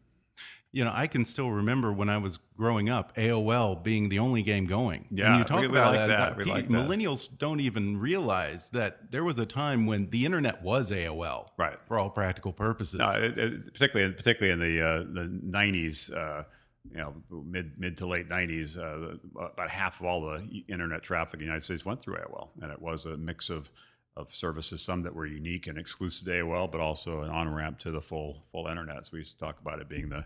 You 0.72 0.84
know, 0.84 0.92
I 0.94 1.08
can 1.08 1.24
still 1.24 1.52
remember 1.52 1.94
when 1.94 2.10
I 2.10 2.18
was 2.18 2.38
growing 2.58 2.90
up, 2.90 3.16
AOL 3.16 3.82
being 3.82 4.10
the 4.10 4.20
only 4.20 4.42
game 4.42 4.66
going. 4.66 5.06
Yeah, 5.10 5.30
and 5.30 5.38
you 5.40 5.44
talk 5.46 5.62
we, 5.62 5.68
about 5.68 5.94
we 5.94 6.00
like 6.00 6.08
that. 6.10 6.38
that. 6.38 6.48
like 6.48 6.68
millennials 6.68 7.30
don't 7.38 7.62
even 7.62 7.98
realize 7.98 8.70
that 8.72 9.10
there 9.10 9.24
was 9.24 9.40
a 9.40 9.46
time 9.46 9.86
when 9.86 10.10
the 10.10 10.26
internet 10.26 10.62
was 10.62 10.92
AOL, 10.92 11.48
right? 11.58 11.80
For 11.88 11.98
all 11.98 12.10
practical 12.10 12.52
purposes. 12.52 13.00
No, 13.00 13.08
it, 13.10 13.38
it, 13.38 13.74
particularly, 13.74 14.14
particularly 14.14 14.52
in 14.52 14.60
the 14.60 14.86
uh, 14.86 15.00
the 15.00 15.30
nineties. 15.42 16.10
Uh, 16.10 16.44
you 16.92 16.98
know, 16.98 17.16
mid 17.32 17.80
mid 17.80 17.98
to 17.98 18.06
late 18.06 18.28
'90s, 18.30 18.78
uh, 18.78 19.18
about 19.40 19.70
half 19.70 20.00
of 20.00 20.06
all 20.06 20.22
the 20.22 20.64
internet 20.68 21.04
traffic 21.04 21.36
in 21.36 21.40
the 21.40 21.46
United 21.46 21.64
States 21.64 21.86
went 21.86 22.02
through 22.02 22.16
AOL, 22.18 22.50
and 22.62 22.72
it 22.72 22.82
was 22.82 23.06
a 23.06 23.18
mix 23.18 23.50
of 23.50 23.72
of 24.18 24.34
services, 24.34 24.82
some 24.82 25.04
that 25.04 25.14
were 25.14 25.26
unique 25.26 25.68
and 25.68 25.78
exclusive 25.78 26.26
to 26.26 26.32
AOL, 26.32 26.72
but 26.72 26.80
also 26.80 27.22
an 27.22 27.30
on 27.30 27.54
ramp 27.54 27.80
to 27.80 27.92
the 27.92 28.02
full 28.02 28.44
full 28.52 28.68
internet. 28.68 29.06
So 29.06 29.12
we 29.14 29.20
used 29.20 29.34
to 29.34 29.40
talk 29.40 29.60
about 29.60 29.80
it 29.80 29.90
being 29.90 30.10
the 30.10 30.26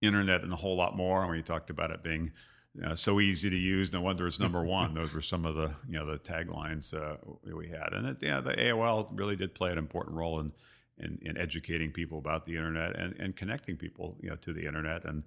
internet 0.00 0.42
and 0.42 0.52
a 0.52 0.56
whole 0.56 0.76
lot 0.76 0.96
more. 0.96 1.22
And 1.22 1.30
we 1.30 1.42
talked 1.42 1.70
about 1.70 1.90
it 1.90 2.02
being 2.02 2.32
you 2.74 2.82
know, 2.82 2.94
so 2.94 3.20
easy 3.20 3.50
to 3.50 3.56
use. 3.56 3.92
No 3.92 4.00
wonder 4.00 4.26
it's 4.26 4.40
number 4.40 4.64
one. 4.64 4.94
Those 4.94 5.12
were 5.12 5.20
some 5.20 5.44
of 5.44 5.54
the 5.54 5.70
you 5.88 5.98
know 5.98 6.06
the 6.06 6.18
taglines 6.18 6.94
uh, 6.94 7.16
we 7.54 7.68
had, 7.68 7.92
and 7.92 8.08
it, 8.08 8.16
yeah, 8.20 8.40
the 8.40 8.54
AOL 8.54 9.08
really 9.12 9.36
did 9.36 9.54
play 9.54 9.70
an 9.70 9.78
important 9.78 10.16
role 10.16 10.40
in, 10.40 10.52
in, 10.98 11.18
in 11.22 11.36
educating 11.36 11.92
people 11.92 12.18
about 12.18 12.46
the 12.46 12.56
internet 12.56 12.96
and, 12.96 13.14
and 13.18 13.36
connecting 13.36 13.76
people 13.76 14.16
you 14.20 14.30
know 14.30 14.36
to 14.36 14.52
the 14.52 14.66
internet 14.66 15.04
and 15.04 15.22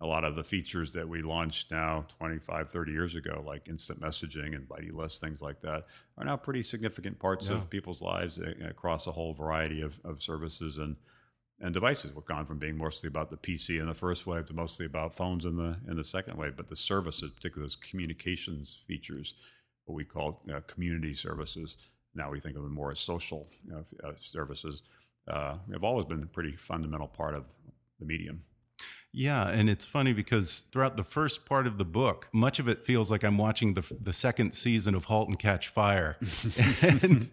a 0.00 0.06
lot 0.06 0.24
of 0.24 0.34
the 0.34 0.44
features 0.44 0.92
that 0.92 1.08
we 1.08 1.20
launched 1.22 1.70
now 1.70 2.06
25 2.18 2.70
30 2.70 2.92
years 2.92 3.14
ago 3.14 3.42
like 3.46 3.68
instant 3.68 4.00
messaging 4.00 4.54
and 4.54 4.68
buddy 4.68 4.90
lists 4.90 5.18
things 5.18 5.42
like 5.42 5.60
that 5.60 5.86
are 6.16 6.24
now 6.24 6.36
pretty 6.36 6.62
significant 6.62 7.18
parts 7.18 7.48
yeah. 7.48 7.56
of 7.56 7.68
people's 7.68 8.00
lives 8.00 8.38
uh, 8.38 8.52
across 8.68 9.06
a 9.06 9.12
whole 9.12 9.34
variety 9.34 9.82
of, 9.82 9.98
of 10.04 10.22
services 10.22 10.78
and 10.78 10.96
and 11.62 11.74
devices. 11.74 12.14
We've 12.14 12.24
gone 12.24 12.46
from 12.46 12.58
being 12.58 12.78
mostly 12.78 13.08
about 13.08 13.30
the 13.30 13.36
pc 13.36 13.78
in 13.78 13.86
the 13.86 13.94
first 13.94 14.26
wave 14.26 14.46
to 14.46 14.54
mostly 14.54 14.86
about 14.86 15.14
phones 15.14 15.44
in 15.44 15.56
the 15.56 15.76
in 15.88 15.96
the 15.96 16.04
second 16.04 16.36
wave. 16.36 16.56
But 16.56 16.68
the 16.68 16.76
services 16.76 17.30
particularly 17.30 17.66
those 17.66 17.76
communications 17.76 18.82
features 18.86 19.34
what 19.84 19.94
we 19.94 20.04
call 20.04 20.42
uh, 20.52 20.60
community 20.60 21.14
services 21.14 21.76
now 22.14 22.30
we 22.30 22.40
think 22.40 22.56
of 22.56 22.62
them 22.62 22.74
more 22.74 22.90
as 22.90 22.98
social 22.98 23.46
you 23.64 23.72
know, 23.72 23.84
uh, 24.04 24.12
services 24.16 24.82
uh, 25.28 25.56
have 25.72 25.84
always 25.84 26.06
been 26.06 26.22
a 26.22 26.26
pretty 26.26 26.56
fundamental 26.56 27.08
part 27.08 27.34
of 27.34 27.44
the 27.98 28.06
medium 28.06 28.40
yeah, 29.12 29.48
and 29.48 29.68
it's 29.68 29.84
funny 29.84 30.12
because 30.12 30.64
throughout 30.70 30.96
the 30.96 31.02
first 31.02 31.44
part 31.44 31.66
of 31.66 31.78
the 31.78 31.84
book, 31.84 32.28
much 32.32 32.60
of 32.60 32.68
it 32.68 32.84
feels 32.84 33.10
like 33.10 33.24
I'm 33.24 33.38
watching 33.38 33.74
the 33.74 33.82
the 34.00 34.12
second 34.12 34.52
season 34.52 34.94
of 34.94 35.06
*Halt 35.06 35.26
and 35.26 35.36
Catch 35.36 35.66
Fire*, 35.68 36.16
and 36.92 37.28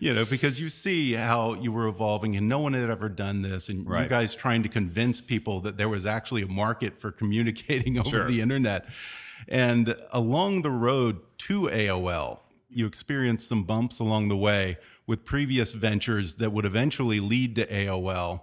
you 0.00 0.12
know 0.12 0.24
because 0.24 0.58
you 0.58 0.68
see 0.70 1.12
how 1.12 1.54
you 1.54 1.70
were 1.70 1.86
evolving, 1.86 2.34
and 2.34 2.48
no 2.48 2.58
one 2.58 2.72
had 2.72 2.90
ever 2.90 3.08
done 3.08 3.42
this, 3.42 3.68
and 3.68 3.88
right. 3.88 4.02
you 4.02 4.08
guys 4.08 4.34
trying 4.34 4.64
to 4.64 4.68
convince 4.68 5.20
people 5.20 5.60
that 5.60 5.76
there 5.76 5.88
was 5.88 6.04
actually 6.04 6.42
a 6.42 6.48
market 6.48 6.98
for 6.98 7.12
communicating 7.12 7.96
over 8.00 8.10
sure. 8.10 8.26
the 8.26 8.40
internet, 8.40 8.86
and 9.46 9.94
along 10.12 10.62
the 10.62 10.70
road 10.72 11.20
to 11.38 11.68
AOL, 11.68 12.40
you 12.68 12.86
experienced 12.86 13.46
some 13.46 13.62
bumps 13.62 14.00
along 14.00 14.28
the 14.28 14.36
way 14.36 14.78
with 15.06 15.24
previous 15.24 15.70
ventures 15.70 16.36
that 16.36 16.50
would 16.50 16.64
eventually 16.64 17.20
lead 17.20 17.54
to 17.54 17.66
AOL 17.66 18.40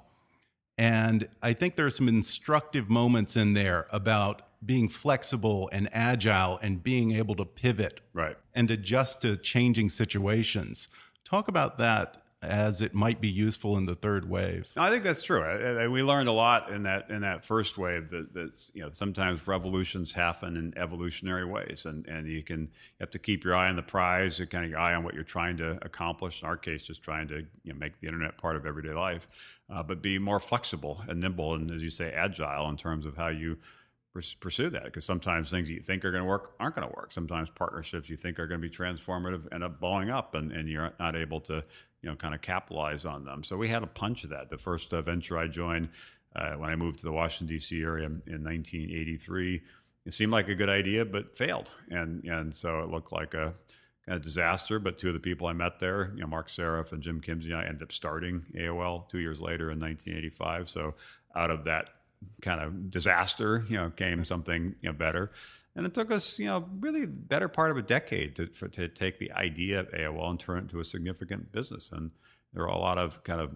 and 0.77 1.27
I 1.41 1.53
think 1.53 1.75
there 1.75 1.85
are 1.85 1.91
some 1.91 2.07
instructive 2.07 2.89
moments 2.89 3.35
in 3.35 3.53
there 3.53 3.87
about 3.91 4.43
being 4.65 4.89
flexible 4.89 5.69
and 5.71 5.89
agile 5.91 6.59
and 6.61 6.81
being 6.81 7.11
able 7.13 7.35
to 7.35 7.45
pivot 7.45 8.01
right. 8.13 8.37
and 8.55 8.69
adjust 8.71 9.21
to 9.21 9.37
changing 9.37 9.89
situations. 9.89 10.87
Talk 11.23 11.47
about 11.47 11.77
that 11.77 12.23
as 12.47 12.81
it 12.81 12.93
might 12.93 13.21
be 13.21 13.27
useful 13.27 13.77
in 13.77 13.85
the 13.85 13.95
third 13.95 14.29
wave. 14.29 14.69
I 14.75 14.89
think 14.89 15.03
that's 15.03 15.23
true. 15.23 15.41
I, 15.41 15.83
I, 15.83 15.87
we 15.87 16.01
learned 16.01 16.29
a 16.29 16.33
lot 16.33 16.69
in 16.69 16.83
that 16.83 17.09
in 17.09 17.21
that 17.21 17.45
first 17.45 17.77
wave 17.77 18.09
that 18.09 18.33
that's 18.33 18.71
you 18.73 18.81
know 18.81 18.89
sometimes 18.89 19.47
revolutions 19.47 20.13
happen 20.13 20.55
in 20.55 20.73
evolutionary 20.77 21.45
ways, 21.45 21.85
and 21.85 22.07
and 22.07 22.27
you 22.27 22.41
can 22.43 22.61
you 22.61 22.99
have 23.01 23.11
to 23.11 23.19
keep 23.19 23.43
your 23.43 23.55
eye 23.55 23.69
on 23.69 23.75
the 23.75 23.83
prize, 23.83 24.41
kind 24.49 24.65
of 24.65 24.71
your 24.71 24.79
eye 24.79 24.95
on 24.95 25.03
what 25.03 25.13
you're 25.13 25.23
trying 25.23 25.57
to 25.57 25.77
accomplish. 25.83 26.41
In 26.41 26.47
our 26.47 26.57
case, 26.57 26.83
just 26.83 27.03
trying 27.03 27.27
to 27.27 27.45
you 27.63 27.73
know, 27.73 27.79
make 27.79 27.99
the 27.99 28.07
internet 28.07 28.37
part 28.37 28.55
of 28.55 28.65
everyday 28.65 28.93
life, 28.93 29.27
uh, 29.69 29.83
but 29.83 30.01
be 30.01 30.17
more 30.17 30.39
flexible 30.39 31.01
and 31.07 31.19
nimble, 31.19 31.53
and 31.53 31.69
as 31.69 31.83
you 31.83 31.89
say, 31.89 32.11
agile 32.11 32.69
in 32.69 32.77
terms 32.77 33.05
of 33.05 33.17
how 33.17 33.27
you 33.27 33.57
pursue 34.39 34.69
that 34.69 34.85
because 34.85 35.05
sometimes 35.05 35.51
things 35.51 35.69
you 35.69 35.79
think 35.79 36.03
are 36.03 36.11
going 36.11 36.23
to 36.23 36.27
work 36.27 36.55
aren't 36.59 36.75
going 36.75 36.87
to 36.87 36.93
work. 36.95 37.11
Sometimes 37.11 37.49
partnerships 37.49 38.09
you 38.09 38.15
think 38.15 38.39
are 38.39 38.47
going 38.47 38.61
to 38.61 38.67
be 38.67 38.73
transformative 38.73 39.51
end 39.53 39.63
up 39.63 39.79
blowing 39.79 40.09
up, 40.09 40.35
and, 40.35 40.51
and 40.51 40.67
you're 40.67 40.91
not 40.99 41.15
able 41.15 41.39
to 41.41 41.63
you 42.07 42.13
know 42.13 42.15
kind 42.15 42.33
of 42.33 42.39
capitalize 42.41 43.05
on 43.05 43.25
them. 43.25 43.43
So 43.43 43.57
we 43.57 43.67
had 43.67 43.83
a 43.83 43.87
punch 43.87 44.23
of 44.23 44.29
that. 44.29 44.49
The 44.49 44.57
first 44.57 44.93
uh, 44.93 45.01
venture 45.01 45.37
I 45.37 45.47
joined 45.47 45.89
uh, 46.33 46.53
when 46.53 46.69
I 46.69 46.75
moved 46.77 46.99
to 46.99 47.05
the 47.05 47.11
Washington 47.11 47.53
D.C. 47.53 47.81
area 47.81 48.05
in, 48.05 48.21
in 48.25 48.43
1983, 48.45 49.61
it 50.05 50.13
seemed 50.13 50.31
like 50.31 50.47
a 50.47 50.55
good 50.55 50.69
idea, 50.69 51.03
but 51.03 51.35
failed, 51.35 51.69
and 51.91 52.23
and 52.23 52.55
so 52.55 52.79
it 52.79 52.89
looked 52.89 53.11
like 53.11 53.33
a 53.33 53.53
kind 54.05 54.15
of 54.15 54.21
disaster. 54.21 54.79
But 54.79 54.97
two 54.97 55.09
of 55.09 55.15
the 55.15 55.19
people 55.19 55.47
I 55.47 55.53
met 55.53 55.79
there, 55.79 56.13
you 56.15 56.21
know, 56.21 56.27
Marc 56.27 56.47
Seriff 56.47 56.93
and 56.93 57.03
Jim 57.03 57.19
Kimsey, 57.19 57.53
I 57.53 57.65
ended 57.65 57.83
up 57.83 57.91
starting 57.91 58.45
AOL 58.55 59.09
two 59.09 59.19
years 59.19 59.41
later 59.41 59.69
in 59.69 59.77
1985. 59.77 60.69
So 60.69 60.95
out 61.35 61.51
of 61.51 61.65
that 61.65 61.89
kind 62.41 62.61
of 62.61 62.89
disaster, 62.89 63.65
you 63.67 63.75
know, 63.75 63.89
came 63.89 64.23
something 64.23 64.75
you 64.79 64.89
know 64.89 64.93
better. 64.93 65.31
And 65.77 65.85
it 65.85 65.93
took 65.93 66.11
us, 66.11 66.39
you 66.39 66.47
know, 66.47 66.67
really 66.79 67.05
better 67.05 67.47
part 67.47 67.69
of 67.69 67.77
a 67.77 67.83
decade 67.83 68.35
to 68.37 68.47
for, 68.47 68.67
to 68.67 68.87
take 68.87 69.19
the 69.19 69.31
idea 69.31 69.79
of 69.79 69.91
AOL 69.91 70.31
and 70.31 70.39
turn 70.39 70.57
it 70.57 70.61
into 70.63 70.79
a 70.79 70.83
significant 70.83 71.51
business. 71.51 71.91
And 71.91 72.09
there 72.51 72.63
were 72.63 72.69
a 72.69 72.77
lot 72.77 72.97
of 72.97 73.23
kind 73.23 73.39
of 73.39 73.55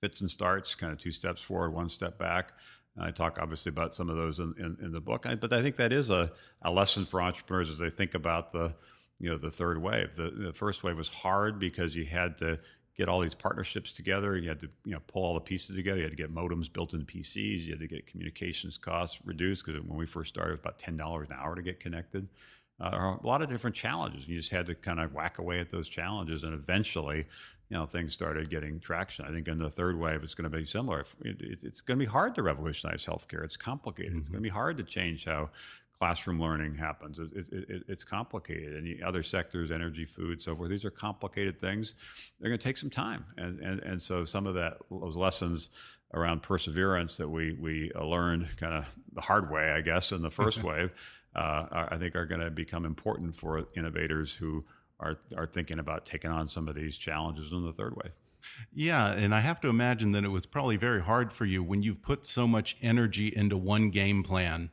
fits 0.00 0.22
and 0.22 0.30
starts, 0.30 0.74
kind 0.74 0.94
of 0.94 0.98
two 0.98 1.10
steps 1.10 1.42
forward, 1.42 1.74
one 1.74 1.90
step 1.90 2.18
back. 2.18 2.52
And 2.96 3.04
I 3.04 3.10
talk 3.10 3.38
obviously 3.38 3.68
about 3.68 3.94
some 3.94 4.08
of 4.08 4.16
those 4.16 4.38
in, 4.38 4.54
in, 4.58 4.78
in 4.82 4.92
the 4.92 5.00
book, 5.00 5.26
I, 5.26 5.34
but 5.34 5.52
I 5.52 5.62
think 5.62 5.76
that 5.76 5.92
is 5.92 6.08
a, 6.08 6.32
a 6.62 6.72
lesson 6.72 7.04
for 7.04 7.20
entrepreneurs 7.20 7.68
as 7.68 7.76
they 7.76 7.90
think 7.90 8.14
about 8.14 8.52
the 8.52 8.74
you 9.18 9.28
know 9.30 9.36
the 9.36 9.50
third 9.50 9.82
wave. 9.82 10.16
The, 10.16 10.30
the 10.30 10.52
first 10.54 10.84
wave 10.84 10.96
was 10.96 11.10
hard 11.10 11.58
because 11.58 11.94
you 11.94 12.04
had 12.04 12.38
to 12.38 12.58
get 12.96 13.08
all 13.08 13.20
these 13.20 13.34
partnerships 13.34 13.92
together. 13.92 14.36
You 14.36 14.48
had 14.48 14.60
to 14.60 14.68
you 14.84 14.92
know 14.92 15.00
pull 15.06 15.24
all 15.24 15.34
the 15.34 15.40
pieces 15.40 15.76
together. 15.76 15.98
You 15.98 16.04
had 16.04 16.12
to 16.12 16.16
get 16.16 16.34
modems 16.34 16.72
built 16.72 16.94
into 16.94 17.06
PCs. 17.06 17.60
You 17.60 17.72
had 17.72 17.80
to 17.80 17.86
get 17.86 18.06
communications 18.06 18.78
costs 18.78 19.20
reduced 19.24 19.64
because 19.64 19.80
when 19.82 19.98
we 19.98 20.06
first 20.06 20.30
started, 20.30 20.50
it 20.50 20.52
was 20.54 20.60
about 20.60 20.78
ten 20.78 20.96
dollars 20.96 21.28
an 21.28 21.36
hour 21.38 21.54
to 21.54 21.62
get 21.62 21.80
connected. 21.80 22.28
Uh, 22.78 23.16
a 23.22 23.26
lot 23.26 23.40
of 23.40 23.48
different 23.48 23.74
challenges. 23.74 24.28
You 24.28 24.36
just 24.36 24.50
had 24.50 24.66
to 24.66 24.74
kind 24.74 25.00
of 25.00 25.14
whack 25.14 25.38
away 25.38 25.60
at 25.60 25.70
those 25.70 25.88
challenges, 25.88 26.42
and 26.42 26.52
eventually, 26.52 27.26
you 27.70 27.76
know, 27.76 27.86
things 27.86 28.12
started 28.12 28.50
getting 28.50 28.80
traction. 28.80 29.24
I 29.24 29.30
think 29.30 29.48
in 29.48 29.56
the 29.56 29.70
third 29.70 29.98
wave, 29.98 30.22
it's 30.22 30.34
going 30.34 30.50
to 30.50 30.54
be 30.54 30.66
similar. 30.66 31.06
It, 31.22 31.40
it, 31.40 31.60
it's 31.62 31.80
going 31.80 31.98
to 31.98 32.04
be 32.04 32.10
hard 32.10 32.34
to 32.34 32.42
revolutionize 32.42 33.06
healthcare. 33.06 33.42
It's 33.44 33.56
complicated. 33.56 34.12
Mm-hmm. 34.12 34.20
It's 34.20 34.28
going 34.28 34.42
to 34.42 34.46
be 34.46 34.50
hard 34.50 34.76
to 34.76 34.82
change 34.82 35.24
how 35.24 35.48
classroom 35.98 36.40
learning 36.40 36.74
happens. 36.74 37.18
It, 37.18 37.30
it, 37.34 37.46
it, 37.52 37.82
it's 37.88 38.04
complicated. 38.04 38.74
And 38.74 39.02
other 39.02 39.22
sectors, 39.22 39.70
energy, 39.70 40.04
food, 40.04 40.42
so 40.42 40.54
forth, 40.54 40.70
these 40.70 40.84
are 40.84 40.90
complicated 40.90 41.58
things. 41.58 41.94
They're 42.38 42.50
going 42.50 42.58
to 42.58 42.64
take 42.64 42.76
some 42.76 42.90
time. 42.90 43.24
And, 43.36 43.60
and, 43.60 43.80
and 43.82 44.02
so 44.02 44.24
some 44.24 44.46
of 44.46 44.54
that, 44.54 44.78
those 44.90 45.16
lessons 45.16 45.70
around 46.14 46.42
perseverance 46.42 47.16
that 47.16 47.28
we, 47.28 47.52
we 47.54 47.90
learned 47.94 48.48
kind 48.56 48.74
of 48.74 48.94
the 49.12 49.20
hard 49.20 49.50
way, 49.50 49.70
I 49.70 49.80
guess, 49.80 50.12
in 50.12 50.22
the 50.22 50.30
first 50.30 50.62
wave, 50.62 50.92
uh, 51.34 51.86
I 51.90 51.98
think 51.98 52.14
are 52.16 52.26
going 52.26 52.40
to 52.40 52.50
become 52.50 52.84
important 52.84 53.34
for 53.34 53.66
innovators 53.76 54.34
who 54.34 54.64
are 54.98 55.18
are 55.36 55.46
thinking 55.46 55.78
about 55.78 56.06
taking 56.06 56.30
on 56.30 56.48
some 56.48 56.68
of 56.68 56.74
these 56.74 56.96
challenges 56.96 57.52
in 57.52 57.64
the 57.64 57.72
third 57.72 57.94
wave. 57.96 58.12
Yeah, 58.72 59.12
and 59.12 59.34
I 59.34 59.40
have 59.40 59.60
to 59.62 59.68
imagine 59.68 60.12
that 60.12 60.24
it 60.24 60.28
was 60.28 60.46
probably 60.46 60.76
very 60.76 61.02
hard 61.02 61.32
for 61.32 61.44
you 61.44 61.62
when 61.62 61.82
you've 61.82 62.02
put 62.02 62.24
so 62.24 62.46
much 62.46 62.76
energy 62.80 63.32
into 63.34 63.56
one 63.56 63.90
game 63.90 64.22
plan 64.22 64.70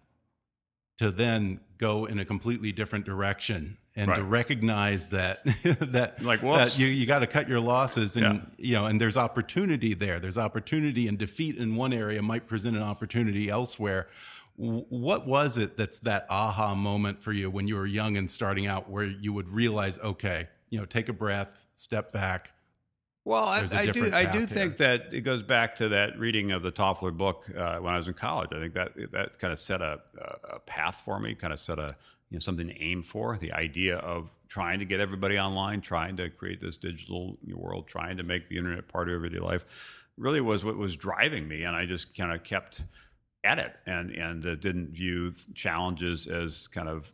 to 0.98 1.12
then 1.12 1.60
go 1.78 2.06
in 2.06 2.20
a 2.20 2.26
completely 2.26 2.72
different 2.72 3.06
direction 3.06 3.78
and 3.96 4.10
Right. 4.10 4.18
to 4.18 4.24
recognize 4.24 5.10
that 5.10 5.44
that 5.92 6.22
Like, 6.24 6.42
that 6.42 6.80
you 6.80 6.88
you 6.88 7.06
got 7.06 7.20
to 7.20 7.28
cut 7.28 7.48
your 7.48 7.60
losses 7.60 8.16
and 8.16 8.26
Yeah. 8.26 8.42
you 8.58 8.74
know 8.76 8.86
and 8.86 9.00
there's 9.00 9.18
opportunity 9.18 9.94
there 9.94 10.20
there's 10.20 10.38
opportunity 10.38 11.08
and 11.08 11.18
defeat 11.18 11.58
in 11.58 11.76
one 11.76 11.94
area 11.94 12.22
might 12.22 12.48
present 12.48 12.76
an 12.76 12.84
opportunity 12.84 13.50
elsewhere 13.50 14.08
what 14.56 15.26
was 15.28 15.58
it 15.58 15.78
that's 15.78 16.00
that 16.00 16.26
aha 16.30 16.76
moment 16.76 17.22
for 17.24 17.32
you 17.34 17.50
when 17.50 17.68
you 17.68 17.76
were 17.76 17.88
young 17.88 18.18
and 18.18 18.30
starting 18.30 18.68
out 18.68 18.90
where 18.90 19.04
you 19.06 19.34
would 19.34 19.50
realize 19.50 19.98
okay 20.00 20.48
you 20.70 20.80
know 20.80 20.86
take 20.86 21.10
a 21.10 21.14
breath 21.14 21.68
step 21.76 22.12
back 22.14 22.52
Well, 23.26 23.46
I, 23.46 23.66
I 23.74 23.86
do. 23.86 24.12
I 24.12 24.26
do 24.26 24.40
here. 24.40 24.48
think 24.48 24.78
that 24.78 25.14
it 25.14 25.22
goes 25.22 25.44
back 25.44 25.76
to 25.76 25.90
that 25.90 26.20
reading 26.20 26.52
of 26.52 26.62
the 26.62 26.74
Toffler 26.74 27.16
book 27.16 27.48
uh, 27.56 27.78
when 27.78 27.94
I 27.94 27.98
was 27.98 28.10
in 28.10 28.14
college. 28.14 28.50
I 28.52 28.60
think 28.60 28.74
that 28.74 29.12
that 29.12 29.40
kind 29.40 29.54
of 29.54 29.62
set 29.62 29.82
a, 29.82 30.02
a 30.52 30.60
path 30.60 31.04
for 31.06 31.20
me, 31.20 31.34
kind 31.34 31.54
of 31.54 31.60
set 31.60 31.80
a 31.80 31.96
you 32.30 32.36
know 32.36 32.40
something 32.40 32.68
to 32.68 32.82
aim 32.82 33.02
for. 33.02 33.38
The 33.38 33.54
idea 33.54 33.98
of 33.98 34.30
trying 34.50 34.80
to 34.80 34.86
get 34.86 35.00
everybody 35.00 35.40
online, 35.40 35.80
trying 35.80 36.18
to 36.18 36.30
create 36.30 36.60
this 36.60 36.76
digital 36.76 37.38
world, 37.48 37.88
trying 37.88 38.18
to 38.18 38.24
make 38.24 38.50
the 38.50 38.58
internet 38.58 38.90
part 38.90 39.08
of 39.08 39.16
everyday 39.16 39.40
life, 39.40 39.66
really 40.18 40.42
was 40.42 40.66
what 40.66 40.76
was 40.76 40.96
driving 40.98 41.48
me, 41.48 41.64
and 41.64 41.78
I 41.78 41.86
just 41.86 42.18
kind 42.18 42.34
of 42.34 42.44
kept 42.44 42.84
at 43.46 43.58
it, 43.58 43.78
and 43.86 44.12
and 44.12 44.46
uh, 44.46 44.56
didn't 44.56 44.90
view 44.90 45.34
challenges 45.54 46.28
as 46.28 46.68
kind 46.68 46.90
of 46.90 47.14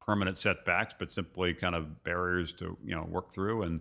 permanent 0.00 0.38
setbacks, 0.38 0.92
but 0.98 1.12
simply 1.12 1.54
kind 1.54 1.76
of 1.76 2.02
barriers 2.02 2.52
to 2.54 2.76
you 2.84 2.96
know 2.96 3.04
work 3.04 3.32
through. 3.32 3.62
And 3.62 3.80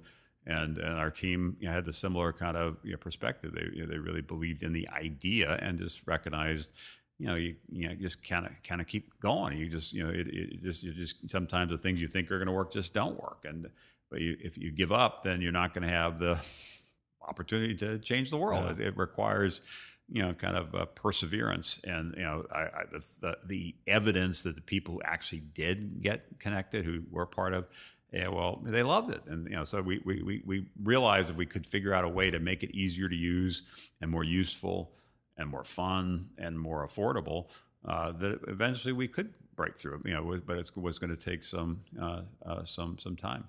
and 0.50 0.78
and 0.80 0.98
our 0.98 1.12
team 1.12 1.56
you 1.60 1.68
know, 1.68 1.74
had 1.74 1.86
the 1.86 1.94
similar 1.94 2.34
kind 2.34 2.58
of 2.58 2.78
you 2.84 2.92
know, 2.92 2.98
perspective. 2.98 3.54
They 3.54 3.68
you 3.74 3.86
know, 3.86 3.92
they 3.92 4.00
really 4.00 4.22
believed 4.22 4.64
in 4.64 4.74
the 4.74 4.90
idea 4.90 5.58
and 5.62 5.78
just 5.80 6.06
recognized. 6.08 6.72
You 7.20 7.28
know, 7.28 7.36
you, 7.36 7.56
you 7.70 7.90
know, 7.90 7.96
just 7.96 8.26
kind 8.26 8.46
of 8.46 8.54
kind 8.64 8.80
of 8.80 8.88
keep 8.88 9.20
going. 9.20 9.58
You 9.58 9.68
just, 9.68 9.92
you 9.92 10.06
know, 10.06 10.10
it, 10.10 10.28
it 10.28 10.64
just, 10.64 10.84
you 10.84 10.94
just 10.94 11.30
sometimes 11.30 11.70
the 11.70 11.78
things 11.78 12.00
you 12.00 12.08
think 12.08 12.32
are 12.32 12.38
going 12.38 12.48
to 12.48 12.54
work 12.54 12.72
just 12.72 12.94
don't 12.94 13.22
work. 13.22 13.44
And 13.44 13.68
but 14.10 14.22
you, 14.22 14.38
if 14.40 14.58
you 14.58 14.72
give 14.72 14.94
up, 14.94 15.24
then 15.24 15.42
you're 15.42 15.52
not 15.52 15.74
going 15.74 15.86
to 15.86 15.94
have 15.94 16.18
the 16.18 16.40
opportunity 17.28 17.76
to 17.76 18.00
change 18.00 18.30
the 18.30 18.38
world. 18.38 18.64
Yeah. 18.64 18.72
It, 18.72 18.80
it 18.88 18.98
requires, 18.98 19.62
you 20.08 20.22
know, 20.22 20.34
kind 20.34 20.56
of 20.56 20.74
uh, 20.74 20.86
perseverance, 20.86 21.82
and 21.84 22.16
you 22.16 22.24
know, 22.24 22.46
I, 22.54 22.62
I, 22.62 22.84
the, 22.90 23.06
the 23.20 23.38
the 23.46 23.76
evidence 23.86 24.44
that 24.44 24.56
the 24.56 24.62
people 24.62 24.94
who 24.94 25.02
actually 25.04 25.42
did 25.42 26.02
get 26.02 26.40
connected, 26.40 26.86
who 26.86 27.04
were 27.12 27.26
part 27.26 27.54
of, 27.54 27.68
yeah, 28.12 28.28
well, 28.30 28.60
they 28.64 28.82
loved 28.82 29.12
it, 29.12 29.22
and 29.28 29.48
you 29.48 29.56
know, 29.56 29.64
so 29.64 29.82
we 29.82 30.02
we 30.04 30.22
we, 30.24 30.42
we 30.46 30.66
realized 30.82 31.30
if 31.30 31.38
we 31.38 31.46
could 31.46 31.66
figure 31.66 31.94
out 31.94 32.04
a 32.04 32.10
way 32.10 32.32
to 32.32 32.40
make 32.40 32.64
it 32.64 32.72
easier 32.72 33.08
to 33.08 33.16
use 33.16 33.64
and 34.02 34.10
more 34.10 34.24
useful 34.24 34.94
and 35.38 35.50
more 35.50 35.64
fun 35.64 36.30
and 36.38 36.60
more 36.60 36.86
affordable, 36.86 37.50
uh, 37.86 38.12
that 38.14 38.40
eventually 38.48 38.94
we 38.94 39.08
could 39.08 39.34
break 39.56 39.78
through. 39.78 40.02
You 40.06 40.14
know, 40.14 40.42
but 40.46 40.58
it 40.58 40.72
was 40.76 40.98
going 40.98 41.16
to 41.16 41.24
take 41.24 41.44
some 41.44 41.82
uh, 42.02 42.22
uh, 42.44 42.64
some 42.64 42.98
some 42.98 43.16
time. 43.16 43.48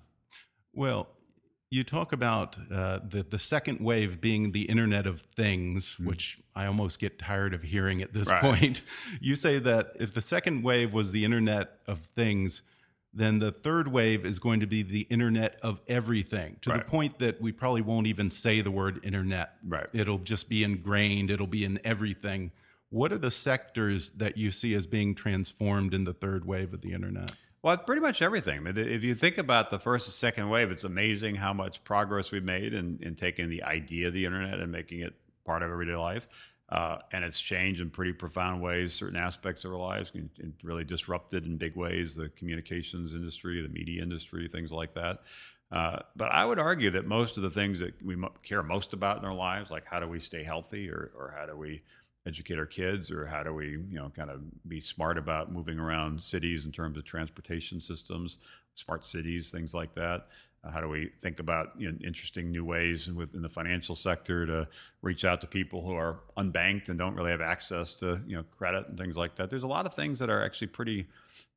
Well, 0.73 1.07
you 1.71 1.83
talk 1.83 2.13
about 2.13 2.55
uh, 2.71 2.99
the 3.07 3.23
the 3.23 3.39
second 3.39 3.79
wave 3.79 4.21
being 4.21 4.51
the 4.51 4.63
Internet 4.63 5.07
of 5.07 5.21
Things, 5.21 5.97
which 5.99 6.39
I 6.55 6.67
almost 6.67 6.99
get 6.99 7.17
tired 7.17 7.55
of 7.55 7.63
hearing 7.63 8.03
at 8.03 8.13
this. 8.13 8.29
Right. 8.29 8.41
point. 8.41 8.81
You 9.19 9.35
say 9.35 9.57
that 9.59 9.93
if 9.99 10.13
the 10.13 10.21
second 10.21 10.63
wave 10.63 10.93
was 10.93 11.11
the 11.11 11.25
Internet 11.25 11.79
of 11.87 12.05
Things, 12.15 12.61
then 13.13 13.39
the 13.39 13.51
third 13.51 13.89
wave 13.89 14.25
is 14.25 14.39
going 14.39 14.59
to 14.61 14.67
be 14.67 14.83
the 14.83 15.01
Internet 15.09 15.57
of 15.61 15.81
Everything, 15.87 16.57
to 16.61 16.69
Right. 16.69 16.79
the 16.83 16.85
point 16.89 17.19
that 17.19 17.41
we 17.41 17.51
probably 17.51 17.81
won't 17.81 18.07
even 18.07 18.29
say 18.29 18.61
the 18.61 18.71
word 18.71 18.99
Internet. 19.03 19.53
Right. 19.67 19.87
It'll 19.93 20.19
just 20.19 20.49
be 20.49 20.63
ingrained. 20.63 21.29
It'll 21.29 21.47
be 21.47 21.65
in 21.65 21.79
everything. 21.83 22.51
What 22.89 23.11
are 23.11 23.17
the 23.17 23.31
sectors 23.31 24.11
that 24.11 24.37
you 24.37 24.51
see 24.51 24.73
as 24.73 24.87
being 24.87 25.15
transformed 25.15 25.93
in 25.93 26.03
the 26.05 26.13
third 26.13 26.45
wave 26.45 26.73
of 26.73 26.81
the 26.81 26.93
Internet? 26.93 27.31
Well, 27.63 27.77
pretty 27.77 28.01
much 28.01 28.21
everything. 28.21 28.57
I 28.57 28.71
mean, 28.71 28.77
if 28.77 29.03
you 29.03 29.13
think 29.13 29.37
about 29.37 29.69
the 29.69 29.77
first 29.77 30.07
and 30.07 30.13
second 30.13 30.49
wave, 30.49 30.71
it's 30.71 30.83
amazing 30.83 31.35
how 31.35 31.53
much 31.53 31.83
progress 31.83 32.31
we've 32.31 32.43
made 32.43 32.73
in, 32.73 32.97
in 33.03 33.15
taking 33.15 33.49
the 33.49 33.61
idea 33.63 34.07
of 34.07 34.13
the 34.15 34.25
internet 34.25 34.59
and 34.59 34.71
making 34.71 35.01
it 35.01 35.13
part 35.45 35.61
of 35.61 35.69
everyday 35.71 35.95
life. 35.95 36.27
Uh, 36.71 36.97
and 37.11 37.25
it's 37.25 37.41
changed 37.41 37.81
in 37.81 37.89
pretty 37.89 38.13
profound 38.13 38.61
ways 38.61 38.93
certain 38.93 39.19
aspects 39.19 39.65
of 39.65 39.71
our 39.71 39.77
lives, 39.77 40.11
and 40.15 40.53
really 40.63 40.85
disrupted 40.85 41.45
in 41.45 41.57
big 41.57 41.75
ways 41.75 42.15
the 42.15 42.29
communications 42.29 43.13
industry, 43.13 43.61
the 43.61 43.69
media 43.69 44.01
industry, 44.01 44.47
things 44.47 44.71
like 44.71 44.93
that. 44.93 45.21
Uh, 45.71 45.99
but 46.15 46.31
I 46.31 46.45
would 46.45 46.59
argue 46.59 46.89
that 46.91 47.05
most 47.05 47.37
of 47.37 47.43
the 47.43 47.49
things 47.49 47.79
that 47.79 47.93
we 48.03 48.15
care 48.43 48.63
most 48.63 48.93
about 48.93 49.17
in 49.17 49.25
our 49.25 49.33
lives, 49.33 49.71
like 49.71 49.85
how 49.85 49.99
do 49.99 50.07
we 50.07 50.19
stay 50.19 50.43
healthy 50.43 50.89
or, 50.89 51.11
or 51.17 51.33
how 51.37 51.45
do 51.45 51.55
we 51.57 51.81
educate 52.25 52.57
our 52.57 52.65
kids 52.65 53.09
or 53.09 53.25
how 53.25 53.41
do 53.41 53.53
we 53.53 53.69
you 53.89 53.97
know 53.97 54.09
kind 54.15 54.29
of 54.29 54.41
be 54.67 54.79
smart 54.79 55.17
about 55.17 55.51
moving 55.51 55.79
around 55.79 56.21
cities 56.21 56.65
in 56.65 56.71
terms 56.71 56.97
of 56.97 57.03
transportation 57.03 57.81
systems 57.81 58.37
smart 58.75 59.03
cities 59.03 59.49
things 59.49 59.73
like 59.73 59.95
that 59.95 60.27
uh, 60.63 60.71
how 60.71 60.81
do 60.81 60.87
we 60.87 61.09
think 61.21 61.39
about 61.39 61.69
you 61.77 61.91
know, 61.91 61.97
interesting 62.03 62.51
new 62.51 62.63
ways 62.63 63.11
within 63.11 63.41
the 63.41 63.49
financial 63.49 63.95
sector 63.95 64.45
to 64.45 64.67
reach 65.01 65.25
out 65.25 65.41
to 65.41 65.47
people 65.47 65.81
who 65.81 65.93
are 65.93 66.19
unbanked 66.37 66.89
and 66.89 66.99
don't 66.99 67.15
really 67.15 67.31
have 67.31 67.41
access 67.41 67.93
to 67.93 68.21
you 68.27 68.35
know 68.35 68.43
credit 68.57 68.87
and 68.87 68.97
things 68.97 69.15
like 69.15 69.35
that 69.35 69.49
there's 69.49 69.63
a 69.63 69.67
lot 69.67 69.85
of 69.85 69.93
things 69.93 70.19
that 70.19 70.29
are 70.29 70.43
actually 70.43 70.67
pretty 70.67 71.07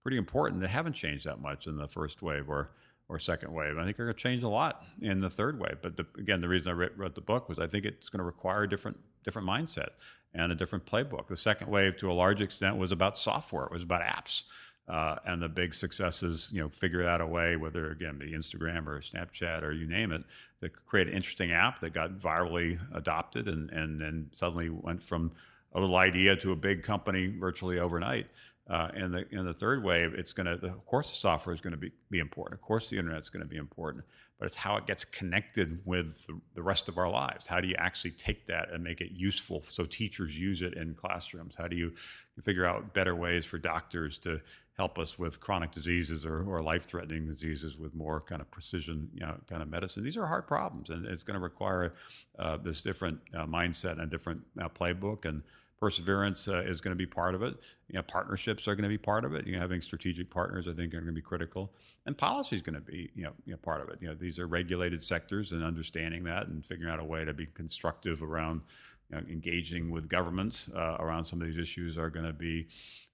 pretty 0.03 0.17
important 0.17 0.61
that 0.61 0.69
haven't 0.69 0.95
changed 0.95 1.27
that 1.27 1.40
much 1.40 1.67
in 1.67 1.77
the 1.77 1.88
first 1.88 2.23
wave 2.23 2.49
or 2.49 2.71
or 3.09 3.19
second 3.19 3.53
wave. 3.53 3.77
I 3.79 3.85
think 3.85 3.99
are 3.99 4.05
going 4.05 4.17
to 4.17 4.23
change 4.23 4.43
a 4.43 4.49
lot 4.49 4.85
in 5.01 5.21
the 5.21 5.31
third 5.31 5.61
wave. 5.61 5.79
But 5.83 5.97
the, 5.97 6.07
again, 6.19 6.40
the 6.40 6.49
reason 6.49 6.71
I 6.71 6.75
wrote, 6.75 6.93
wrote 6.97 7.14
the 7.14 7.21
book 7.21 7.49
was 7.49 7.59
I 7.59 7.67
think 7.67 7.85
it's 7.85 8.09
going 8.09 8.19
to 8.19 8.25
require 8.25 8.62
a 8.62 8.69
different 8.69 8.99
different 9.25 9.49
mindset 9.49 9.90
and 10.35 10.53
a 10.53 10.55
different 10.55 10.85
playbook. 10.85 11.27
The 11.27 11.37
second 11.37 11.71
wave, 11.71 11.97
to 11.99 12.11
a 12.11 12.12
large 12.12 12.43
extent, 12.43 12.77
was 12.77 12.93
about 12.93 13.17
software. 13.17 13.64
It 13.64 13.73
was 13.73 13.83
about 13.83 14.03
apps. 14.03 14.45
Uh, 14.87 15.16
and 15.25 15.40
the 15.40 15.49
big 15.49 15.73
successes, 15.73 16.51
you 16.53 16.61
know, 16.61 16.68
figure 16.68 17.03
out 17.03 17.23
a 17.23 17.27
way, 17.27 17.57
whether 17.57 17.90
again 17.90 18.18
be 18.18 18.33
Instagram 18.33 18.87
or 18.87 19.01
Snapchat 19.01 19.62
or 19.62 19.73
you 19.73 19.87
name 19.87 20.12
it, 20.12 20.23
to 20.61 20.68
create 20.68 21.09
an 21.09 21.14
interesting 21.14 21.53
app 21.53 21.81
that 21.81 21.94
got 21.94 22.18
virally 22.18 22.79
adopted 22.94 23.49
and 23.49 23.70
and 23.70 23.99
then 23.99 24.31
suddenly 24.35 24.68
went 24.68 25.03
from 25.03 25.33
a 25.73 25.81
little 25.81 25.97
idea 25.97 26.37
to 26.37 26.53
a 26.53 26.57
big 26.57 26.83
company 26.83 27.27
virtually 27.29 27.79
overnight. 27.79 28.27
Uh, 28.68 28.88
and 28.94 29.12
the 29.12 29.27
in 29.31 29.44
the 29.44 29.53
third 29.53 29.83
wave, 29.83 30.14
it's 30.14 30.33
going 30.33 30.47
to, 30.47 30.66
of 30.66 30.87
course, 30.87 31.11
the 31.11 31.16
software 31.16 31.55
is 31.55 31.61
going 31.61 31.73
to 31.73 31.79
be, 31.79 31.92
be 32.11 32.18
important. 32.18 32.55
Of 32.59 32.62
course, 32.62 32.88
the 32.88 32.97
internet 32.97 33.20
is 33.20 33.29
going 33.29 33.42
to 33.42 33.49
be 33.49 33.59
important, 33.59 34.05
but 34.38 34.47
it's 34.47 34.57
how 34.57 34.77
it 34.77 34.87
gets 34.87 35.05
connected 35.05 35.81
with 35.85 36.27
the, 36.27 36.40
the 36.55 36.62
rest 36.62 36.88
of 36.88 36.97
our 36.97 37.11
lives. 37.11 37.47
How 37.47 37.61
do 37.61 37.68
you 37.68 37.75
actually 37.77 38.12
take 38.12 38.47
that 38.47 38.70
and 38.70 38.83
make 38.83 39.03
it 39.03 39.12
useful 39.12 39.62
so 39.62 39.85
teachers 39.85 40.38
use 40.38 40.62
it 40.62 40.75
in 40.75 40.94
classrooms? 40.94 41.55
How 41.59 41.68
do 41.68 41.77
you 41.77 41.92
figure 42.42 42.64
out 42.64 42.94
better 42.94 43.14
ways 43.14 43.44
for 43.44 43.59
doctors 43.59 44.18
to 44.20 44.40
help 44.76 44.98
us 44.98 45.18
with 45.18 45.40
chronic 45.40 45.70
diseases 45.70 46.26
or, 46.26 46.44
or 46.44 46.60
life-threatening 46.62 47.26
diseases 47.26 47.78
with 47.78 47.94
more 47.94 48.20
kind 48.20 48.40
of 48.40 48.50
precision, 48.50 49.08
you 49.14 49.20
know, 49.20 49.37
kind 49.48 49.62
of 49.62 49.68
medicine? 49.68 50.02
These 50.02 50.16
are 50.16 50.26
hard 50.26 50.46
problems, 50.46 50.90
and 50.90 51.06
it's 51.06 51.22
going 51.22 51.34
to 51.34 51.42
require 51.42 51.94
uh, 52.38 52.56
this 52.56 52.82
different 52.82 53.20
uh, 53.34 53.46
mindset 53.46 53.92
and 53.92 54.02
a 54.02 54.06
different 54.06 54.42
uh, 54.60 54.68
playbook 54.68 55.24
and 55.24 55.42
perseverance 55.80 56.48
uh, 56.48 56.62
is 56.64 56.80
going 56.80 56.92
to 56.92 56.96
be 56.96 57.06
part 57.06 57.34
of 57.34 57.42
it. 57.42 57.56
You 57.88 57.96
know, 57.96 58.02
partnerships 58.02 58.66
are 58.66 58.74
going 58.74 58.84
to 58.84 58.88
be 58.88 58.98
part 58.98 59.24
of 59.24 59.34
it. 59.34 59.46
You 59.46 59.52
know, 59.52 59.60
having 59.60 59.82
strategic 59.82 60.30
partners, 60.30 60.66
I 60.66 60.72
think, 60.72 60.94
are 60.94 60.98
going 60.98 61.06
to 61.08 61.12
be 61.12 61.20
critical, 61.20 61.72
and 62.06 62.16
policy 62.16 62.56
is 62.56 62.62
going 62.62 62.74
to 62.74 62.80
be 62.80 63.10
you 63.14 63.24
know, 63.24 63.32
you 63.44 63.52
know 63.52 63.58
part 63.58 63.82
of 63.82 63.90
it. 63.90 63.98
You 64.00 64.08
know, 64.08 64.14
these 64.14 64.38
are 64.38 64.46
regulated 64.46 65.04
sectors, 65.04 65.52
and 65.52 65.62
understanding 65.62 66.24
that 66.24 66.46
and 66.46 66.64
figuring 66.64 66.92
out 66.92 67.00
a 67.00 67.04
way 67.04 67.24
to 67.24 67.34
be 67.34 67.46
constructive 67.46 68.22
around 68.22 68.62
you 69.11 69.17
know, 69.17 69.23
engaging 69.31 69.90
with 69.90 70.09
governments 70.09 70.71
uh, 70.75 70.97
around 71.01 71.25
some 71.25 71.40
of 71.40 71.47
these 71.47 71.59
issues 71.59 71.99
are 71.99 72.11
going 72.11 72.27
to 72.27 72.33
be 72.33 72.69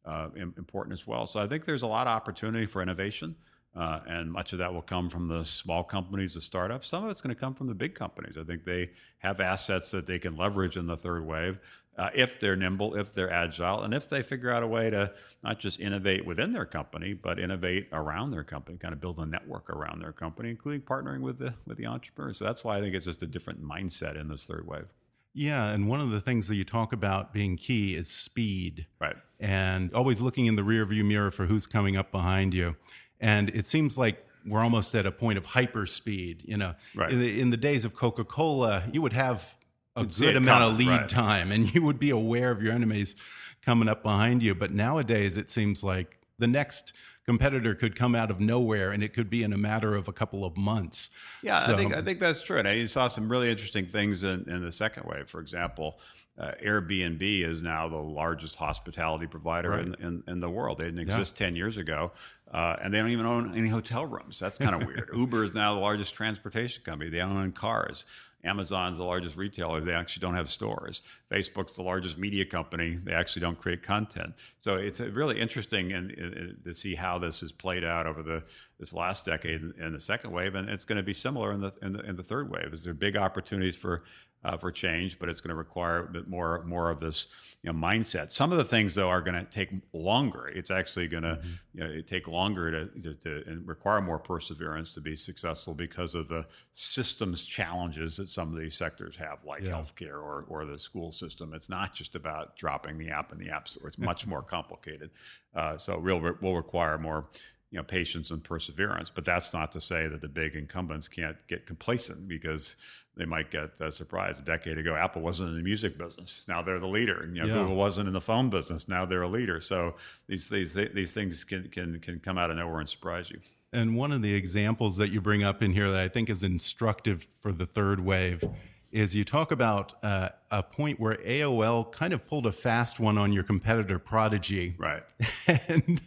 uh, 0.05 0.29
important 0.37 0.93
as 0.93 1.07
well. 1.07 1.27
So 1.27 1.41
I 1.41 1.47
think 1.47 1.65
there's 1.65 1.83
a 1.83 1.87
lot 1.87 2.07
of 2.07 2.15
opportunity 2.15 2.67
for 2.67 2.83
innovation. 2.83 3.37
Uh, 3.77 4.01
and 4.09 4.33
much 4.33 4.53
of 4.53 4.59
that 4.59 4.75
will 4.75 4.83
come 4.83 5.09
from 5.09 5.29
the 5.29 5.45
small 5.45 5.85
companies, 5.85 6.35
the 6.35 6.41
startups. 6.41 6.89
Some 6.89 7.05
of 7.05 7.11
it's 7.11 7.21
going 7.21 7.33
to 7.33 7.41
come 7.41 7.55
from 7.55 7.69
the 7.69 7.75
big 7.75 7.95
companies. 7.95 8.37
I 8.37 8.43
think 8.43 8.65
they 8.65 8.91
have 9.19 9.39
assets 9.39 9.93
that 9.93 10.07
they 10.07 10.19
can 10.19 10.37
leverage 10.37 10.77
in 10.77 10.87
the 10.87 10.97
third 10.97 11.25
wave 11.25 11.61
uh, 12.01 12.09
if 12.15 12.41
they're 12.41 12.57
nimble, 12.57 12.97
if 12.97 13.13
they're 13.13 13.31
agile, 13.31 13.83
and 13.83 13.93
if 13.93 14.09
they 14.09 14.23
figure 14.23 14.51
out 14.51 14.63
a 14.63 14.67
way 14.67 14.89
to 14.89 15.13
not 15.45 15.59
just 15.59 15.81
innovate 15.81 16.25
within 16.25 16.51
their 16.51 16.65
company, 16.65 17.13
but 17.13 17.39
innovate 17.39 17.89
around 17.93 18.31
their 18.31 18.43
company, 18.43 18.79
kind 18.79 18.95
of 18.95 19.01
build 19.01 19.19
a 19.19 19.27
network 19.27 19.69
around 19.69 20.01
their 20.01 20.13
company, 20.13 20.49
including 20.49 20.81
partnering 20.81 21.21
with 21.21 21.39
the 21.39 21.53
with 21.67 21.77
the 21.77 21.87
entrepreneurs. 21.87 22.39
So 22.39 22.45
that's 22.45 22.65
why 22.65 22.79
I 22.79 22.81
think 22.81 22.95
it's 22.95 23.05
just 23.05 23.23
a 23.23 23.27
different 23.27 23.63
mindset 23.63 24.19
in 24.19 24.29
this 24.29 24.47
third 24.47 24.67
wave. 24.67 24.91
Yeah, 25.33 25.71
and 25.71 25.89
one 25.89 26.01
of 26.01 26.11
the 26.11 26.21
things 26.21 26.49
that 26.49 26.57
you 26.57 26.65
talk 26.65 26.93
about 26.93 27.33
being 27.33 27.57
key 27.57 27.95
is 27.95 28.09
speed. 28.09 28.87
Right. 29.01 29.17
And 29.39 29.93
always 29.95 30.21
looking 30.21 30.47
in 30.47 30.57
the 30.57 30.63
rearview 30.63 31.05
mirror 31.05 31.31
for 31.31 31.47
who's 31.47 31.67
coming 31.67 31.97
up 31.97 32.11
behind 32.11 32.53
you. 32.53 32.77
And 33.21 33.51
it 33.51 33.65
seems 33.67 33.97
like 33.97 34.27
we're 34.47 34.61
almost 34.61 34.95
at 34.95 35.07
a 35.07 35.13
point 35.13 35.39
of 35.39 35.47
hyper 35.47 35.87
speed. 35.87 36.43
You 36.47 36.57
know, 36.57 36.75
Right. 36.95 37.13
in, 37.13 37.19
the, 37.21 37.41
in 37.41 37.51
the 37.51 37.57
days 37.57 37.85
of 37.85 37.95
Coca 37.95 38.25
Cola, 38.25 38.85
you 38.93 39.03
would 39.03 39.13
have 39.13 39.55
a 39.97 40.03
You'd 40.03 40.17
good 40.17 40.37
amount 40.37 40.65
of 40.65 40.79
lead 40.79 40.89
right. 40.89 41.09
time, 41.09 41.53
and 41.53 41.73
you 41.75 41.83
would 41.83 41.99
be 41.99 42.11
aware 42.11 42.51
of 42.51 42.63
your 42.63 42.73
enemies 42.73 43.17
coming 43.63 43.89
up 43.89 44.03
behind 44.03 44.43
you. 44.43 44.55
But 44.55 44.73
nowadays, 44.73 45.37
it 45.37 45.49
seems 45.51 45.85
like 45.85 46.19
the 46.39 46.47
next 46.47 46.93
competitor 47.27 47.75
could 47.75 47.95
come 47.95 48.15
out 48.15 48.31
of 48.31 48.41
nowhere 48.41 48.91
and 48.93 49.03
it 49.03 49.13
could 49.13 49.31
be 49.31 49.43
in 49.43 49.53
a 49.53 49.59
matter 49.59 49.95
of 49.95 50.09
a 50.09 50.13
couple 50.13 50.45
of 50.45 50.57
months. 50.57 51.11
Yeah, 51.43 51.59
So- 51.61 51.75
I 51.75 51.77
think 51.77 51.95
I 51.95 52.03
think 52.03 52.19
that's 52.21 52.43
true. 52.43 52.57
And 52.59 52.67
I 52.69 52.87
saw 52.87 53.09
some 53.09 53.31
really 53.31 53.51
interesting 53.51 53.87
things 53.87 54.23
in, 54.25 54.49
in 54.49 54.63
the 54.65 54.73
second 54.73 55.05
wave. 55.07 55.29
For 55.29 55.41
example, 55.41 56.01
uh, 56.39 56.53
Airbnb 56.65 57.21
is 57.45 57.61
now 57.63 57.87
the 57.89 57.99
largest 57.99 58.57
hospitality 58.57 59.27
provider 59.27 59.79
in, 59.79 59.95
in, 60.01 60.23
in 60.27 60.41
the 60.41 60.49
world. 60.49 60.79
They 60.79 60.85
didn't 60.85 61.01
exist 61.01 61.37
ten 61.37 61.55
years 61.55 61.77
ago, 61.77 62.13
uh, 62.51 62.77
and 62.83 62.95
they 62.95 62.99
don't 62.99 63.11
even 63.11 63.27
own 63.27 63.55
any 63.55 63.69
hotel 63.69 64.07
rooms. 64.07 64.39
That's 64.41 64.57
kind 64.57 64.75
of 64.81 64.87
weird. 64.89 65.11
Uber 65.15 65.45
is 65.45 65.55
now 65.55 65.75
the 65.75 65.81
largest 65.81 66.15
transportation 66.15 66.83
company. 66.83 67.11
They 67.11 67.19
don't 67.19 67.37
own 67.37 67.53
cars. 67.53 68.07
Amazon's 68.45 68.99
the 68.99 69.05
largest 69.05 69.37
retailer. 69.37 69.81
They 69.81 69.93
actually 69.93 70.21
don't 70.23 70.35
have 70.35 70.51
stores. 70.51 71.03
Facebook's 71.31 71.77
the 71.77 71.83
largest 71.83 72.19
media 72.19 72.45
company. 72.45 72.91
They 72.95 73.13
actually 73.13 73.43
don't 73.43 73.59
create 73.59 73.83
content. 73.83 74.35
So 74.59 74.77
it's 74.77 75.01
really 75.01 75.39
interesting 75.39 75.93
and, 75.93 76.11
and- 76.13 76.57
to 76.65 76.75
see 76.75 76.95
how 76.95 77.19
this 77.19 77.41
has 77.41 77.53
played 77.53 77.85
out 77.85 78.07
over 78.07 78.23
the 78.23 78.43
this 78.79 78.95
last 78.95 79.27
decade 79.27 79.61
in 79.79 79.93
the 79.93 80.01
second 80.01 80.31
wave, 80.31 80.55
and 80.55 80.69
it's 80.69 80.87
going 80.87 80.97
to 80.97 81.03
be 81.03 81.13
similar 81.13 81.53
in 81.53 81.61
the 81.61 81.73
in 81.83 81.93
the, 81.93 82.01
in 82.01 82.17
the 82.17 82.23
third 82.23 82.51
wave. 82.51 82.73
Is 82.73 82.83
there 82.85 82.95
big 82.95 83.17
opportunities 83.17 83.77
for 83.77 84.05
uh, 84.43 84.57
for 84.57 84.73
change, 84.73 85.19
but 85.19 85.29
it's 85.29 85.41
going 85.41 85.51
to 85.51 85.55
require 85.55 86.05
a 86.05 86.09
bit 86.09 86.29
more 86.29 86.63
more 86.65 86.91
of 86.91 87.01
this 87.01 87.29
you 87.63 87.71
know, 87.71 87.79
mindset. 87.79 88.31
Some 88.33 88.53
of 88.53 88.59
the 88.59 88.65
things 88.65 88.95
though 88.95 89.09
are 89.09 89.21
going 89.21 89.35
to 89.35 89.45
take 89.45 89.71
longer. 89.93 90.49
It's 90.49 90.71
actually 90.71 91.09
going 91.09 91.25
to 91.25 91.41
you 91.75 91.81
know, 91.81 92.01
take 92.01 92.27
longer 92.27 92.71
to, 92.71 93.01
to, 93.03 93.15
to 93.15 93.43
and 93.47 93.69
require 93.69 94.01
more 94.01 94.19
perseverance 94.19 94.95
to 94.95 95.01
be 95.01 95.15
successful 95.15 95.75
because 95.75 96.15
of 96.15 96.29
the 96.29 96.47
systems 96.75 97.45
challenges 97.45 98.17
that 98.17 98.31
some 98.31 98.53
of 98.53 98.59
these 98.59 98.75
sectors 98.75 99.17
have, 99.17 99.39
like 99.45 99.63
healthcare 99.63 100.23
or 100.23 100.47
or 100.49 100.65
the 100.65 100.79
school 100.79 101.13
system. 101.13 101.53
It's 101.53 101.69
not 101.69 101.95
just 101.95 102.17
about 102.17 102.57
dropping 102.57 102.97
the 102.97 103.11
app 103.11 103.33
in 103.33 103.39
the 103.39 103.51
app 103.51 103.69
store. 103.69 103.89
It's 103.89 103.99
much 103.99 104.27
more 104.27 104.43
complicated. 104.43 105.11
Uh, 105.55 105.77
so 105.77 105.95
it 105.95 106.01
will 106.01 106.35
will 106.41 106.57
require 106.57 106.97
more 106.97 107.29
you 107.71 107.77
know 107.77 107.85
patience 107.85 108.31
and 108.31 108.43
perseverance. 108.43 109.11
But 109.11 109.25
that's 109.25 109.53
not 109.53 109.73
to 109.73 109.81
say 109.81 110.09
that 110.09 110.21
the 110.21 110.29
big 110.29 110.57
incumbents 110.57 111.09
can't 111.09 111.37
get 111.47 111.67
complacent 111.67 112.29
because 112.29 112.77
they 113.21 113.27
might 113.27 113.51
get 113.51 113.79
uh, 113.81 113.91
surprised. 113.91 114.41
A 114.41 114.45
decade 114.45 114.79
ago, 114.79 114.97
Apple 114.97 115.21
wasn't 115.21 115.51
in 115.51 115.57
the 115.57 115.63
music 115.63 115.99
business. 115.99 116.47
Now 116.49 116.63
they're 116.63 116.79
the 116.79 116.89
leader. 116.89 117.29
You 117.31 117.43
know, 117.43 117.47
Yeah. 117.47 117.55
Google 117.55 117.77
wasn't 117.77 118.09
in 118.09 118.15
the 118.15 118.21
phone 118.21 118.49
business. 118.49 118.89
Now 118.89 119.05
they're 119.05 119.23
a 119.23 119.29
leader. 119.29 119.61
So 119.61 119.97
these 120.27 120.49
these 120.49 120.73
these 120.73 121.13
things 121.13 121.45
can 121.45 121.69
can 121.69 122.01
can 122.01 122.19
come 122.19 122.39
out 122.39 122.51
of 122.51 122.57
nowhere 122.57 122.81
and 122.81 122.89
surprise 122.89 123.31
you. 123.31 123.39
And 123.73 123.95
one 123.95 124.11
of 124.11 124.23
the 124.23 124.35
examples 124.35 124.97
that 124.97 125.11
you 125.11 125.21
bring 125.21 125.45
up 125.45 125.63
in 125.63 125.73
here 125.73 125.91
that 125.91 126.01
I 126.01 126.09
think 126.09 126.31
is 126.31 126.43
instructive 126.43 127.29
for 127.41 127.53
the 127.53 127.67
third 127.67 128.01
wave 128.01 128.43
is 128.91 129.15
you 129.15 129.25
talk 129.25 129.53
about 129.53 129.95
uh, 130.03 130.31
a 130.51 130.63
point 130.63 130.99
where 130.99 131.15
AOL 131.19 131.93
kind 131.93 132.13
of 132.13 132.27
pulled 132.27 132.47
a 132.47 132.53
fast 132.53 132.99
one 132.99 133.17
on 133.19 133.33
your 133.33 133.45
competitor 133.45 133.99
Prodigy. 134.01 134.75
Right. 134.79 135.05
and 135.69 136.01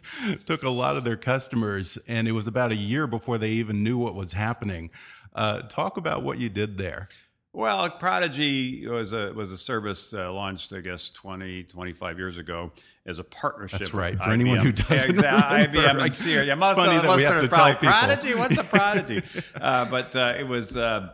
took 0.44 0.62
a 0.62 0.70
lot 0.70 0.96
of 0.96 1.04
their 1.04 1.16
customers. 1.16 1.96
And 2.06 2.28
it 2.28 2.32
was 2.32 2.46
about 2.46 2.72
a 2.72 2.76
year 2.76 3.06
before 3.06 3.38
they 3.38 3.50
even 3.50 3.82
knew 3.82 3.96
what 3.96 4.14
was 4.14 4.34
happening. 4.34 4.90
Uh, 5.34 5.62
talk 5.62 5.96
about 5.96 6.22
what 6.22 6.38
you 6.38 6.48
did 6.48 6.78
there. 6.78 7.08
Well, 7.54 7.88
Prodigy 7.88 8.84
was 8.86 9.12
a 9.12 9.32
was 9.32 9.52
a 9.52 9.58
service 9.58 10.12
uh, 10.12 10.32
launched, 10.32 10.72
I 10.72 10.80
guess, 10.80 11.10
20, 11.10 11.62
25 11.62 12.18
years 12.18 12.36
ago 12.36 12.72
as 13.06 13.20
a 13.20 13.24
partnership. 13.24 13.78
That's 13.78 13.94
right. 13.94 14.18
For 14.18 14.30
anyone 14.30 14.58
who 14.58 14.72
doesn't 14.72 15.14
Yeah, 15.16 15.54
exactly. 15.58 15.80
IBM 15.80 16.02
and 16.02 16.14
Sears. 16.14 16.48
Yeah, 16.48 16.56
most 16.56 16.74
funny 16.74 16.96
of 16.96 17.04
most 17.04 17.24
of 17.24 17.32
have 17.32 17.42
to 17.42 17.48
probably. 17.48 17.88
Prodigy. 17.88 18.34
What's 18.34 18.58
a 18.58 18.64
Prodigy? 18.76 19.22
uh, 19.54 19.84
but 19.84 20.14
uh, 20.16 20.34
it 20.36 20.46
was. 20.46 20.76
Uh, 20.76 21.12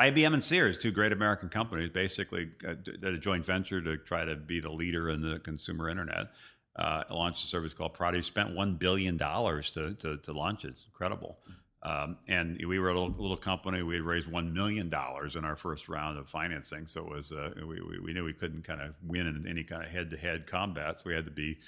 IBM 0.00 0.34
and 0.34 0.42
Sears, 0.42 0.82
two 0.82 0.90
great 0.90 1.12
American 1.12 1.48
companies, 1.48 1.88
basically 1.88 2.50
uh, 2.66 2.74
did 2.74 3.04
a 3.04 3.16
joint 3.18 3.44
venture 3.44 3.80
to 3.80 3.96
try 3.96 4.24
to 4.24 4.34
be 4.34 4.58
the 4.58 4.70
leader 4.70 5.10
in 5.10 5.20
the 5.20 5.38
consumer 5.38 5.88
internet. 5.88 6.30
Uh, 6.74 7.04
launched 7.10 7.44
a 7.44 7.46
service 7.46 7.72
called 7.72 7.94
Prodigy. 7.94 8.22
Spent 8.22 8.54
one 8.54 8.74
billion 8.74 9.16
dollars 9.16 9.70
to, 9.72 9.94
to 9.94 10.18
to 10.18 10.32
launch 10.32 10.64
it. 10.64 10.68
It's 10.70 10.84
incredible. 10.86 11.38
Um, 11.84 12.16
and 12.28 12.58
we 12.66 12.78
were 12.78 12.88
a 12.88 12.94
little, 12.94 13.14
little 13.18 13.36
company. 13.36 13.82
We 13.82 13.96
had 13.96 14.04
raised 14.04 14.30
one 14.30 14.54
million 14.54 14.88
dollars 14.88 15.36
in 15.36 15.44
our 15.44 15.56
first 15.56 15.88
round 15.88 16.18
of 16.18 16.28
financing. 16.28 16.86
So 16.86 17.02
it 17.02 17.10
was 17.10 17.32
uh, 17.32 17.50
we, 17.58 17.80
we, 17.82 17.98
we 17.98 18.12
knew 18.14 18.24
we 18.24 18.32
couldn't 18.32 18.64
kind 18.64 18.80
of 18.80 18.94
win 19.02 19.26
in 19.26 19.46
any 19.46 19.64
kind 19.64 19.84
of 19.84 19.90
head 19.90 20.10
to 20.10 20.16
head 20.16 20.46
combat. 20.46 21.00
So 21.00 21.10
we 21.10 21.14
had 21.14 21.26
to 21.26 21.30
be 21.30 21.58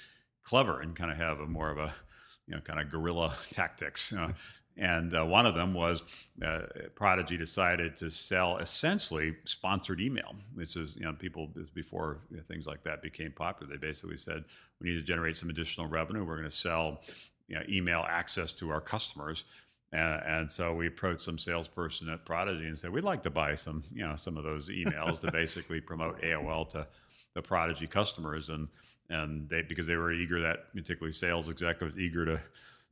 clever 0.43 0.81
and 0.81 0.95
kind 0.95 1.11
of 1.11 1.17
have 1.17 1.39
a 1.39 1.45
more 1.45 1.69
of 1.69 1.77
a 1.77 1.93
you 2.47 2.55
know 2.55 2.61
kind 2.61 2.79
of 2.79 2.89
guerrilla 2.89 3.35
tactics. 3.51 4.11
Uh, 4.11 4.31
and 4.75 5.15
uh, 5.15 5.25
one 5.25 5.45
of 5.45 5.55
them 5.55 5.73
was 5.73 6.03
uh, 6.45 6.61
Prodigy 6.95 7.35
decided 7.35 7.95
to 7.97 8.09
sell 8.09 8.57
essentially 8.57 9.35
sponsored 9.45 9.99
email, 10.01 10.35
which 10.55 10.75
is 10.75 10.95
you 10.95 11.03
know 11.03 11.13
people 11.13 11.51
before 11.75 12.19
you 12.31 12.37
know, 12.37 12.43
things 12.47 12.65
like 12.65 12.83
that 12.83 13.03
became 13.03 13.31
popular. 13.31 13.71
They 13.71 13.77
basically 13.77 14.17
said 14.17 14.45
we 14.81 14.89
need 14.89 14.95
to 14.95 15.03
generate 15.03 15.37
some 15.37 15.49
additional 15.49 15.87
revenue. 15.87 16.23
We're 16.25 16.37
going 16.37 16.49
to 16.49 16.55
sell 16.55 17.01
you 17.47 17.55
know, 17.55 17.63
email 17.69 18.05
access 18.07 18.53
to 18.53 18.69
our 18.69 18.81
customers. 18.81 19.45
And, 19.93 20.21
and 20.25 20.51
so 20.51 20.73
we 20.75 20.87
approached 20.87 21.21
some 21.21 21.37
salesperson 21.37 22.09
at 22.09 22.25
Prodigy 22.25 22.65
and 22.65 22.77
said, 22.77 22.91
"We'd 22.91 23.03
like 23.05 23.23
to 23.23 23.29
buy 23.29 23.55
some, 23.55 23.83
you 23.93 24.05
know, 24.05 24.15
some 24.17 24.35
of 24.37 24.43
those 24.43 24.69
emails 24.69 25.21
to 25.21 25.31
basically 25.31 25.79
promote 25.79 26.21
AOL 26.21 26.67
to 26.69 26.85
the 27.33 27.41
Prodigy 27.41 27.87
customers." 27.87 28.49
And 28.49 28.67
and 29.09 29.47
they 29.47 29.61
because 29.61 29.87
they 29.87 29.95
were 29.95 30.11
eager, 30.11 30.41
that 30.41 30.73
particularly 30.73 31.13
sales 31.13 31.49
executives 31.49 31.97
eager 31.97 32.25
to 32.25 32.39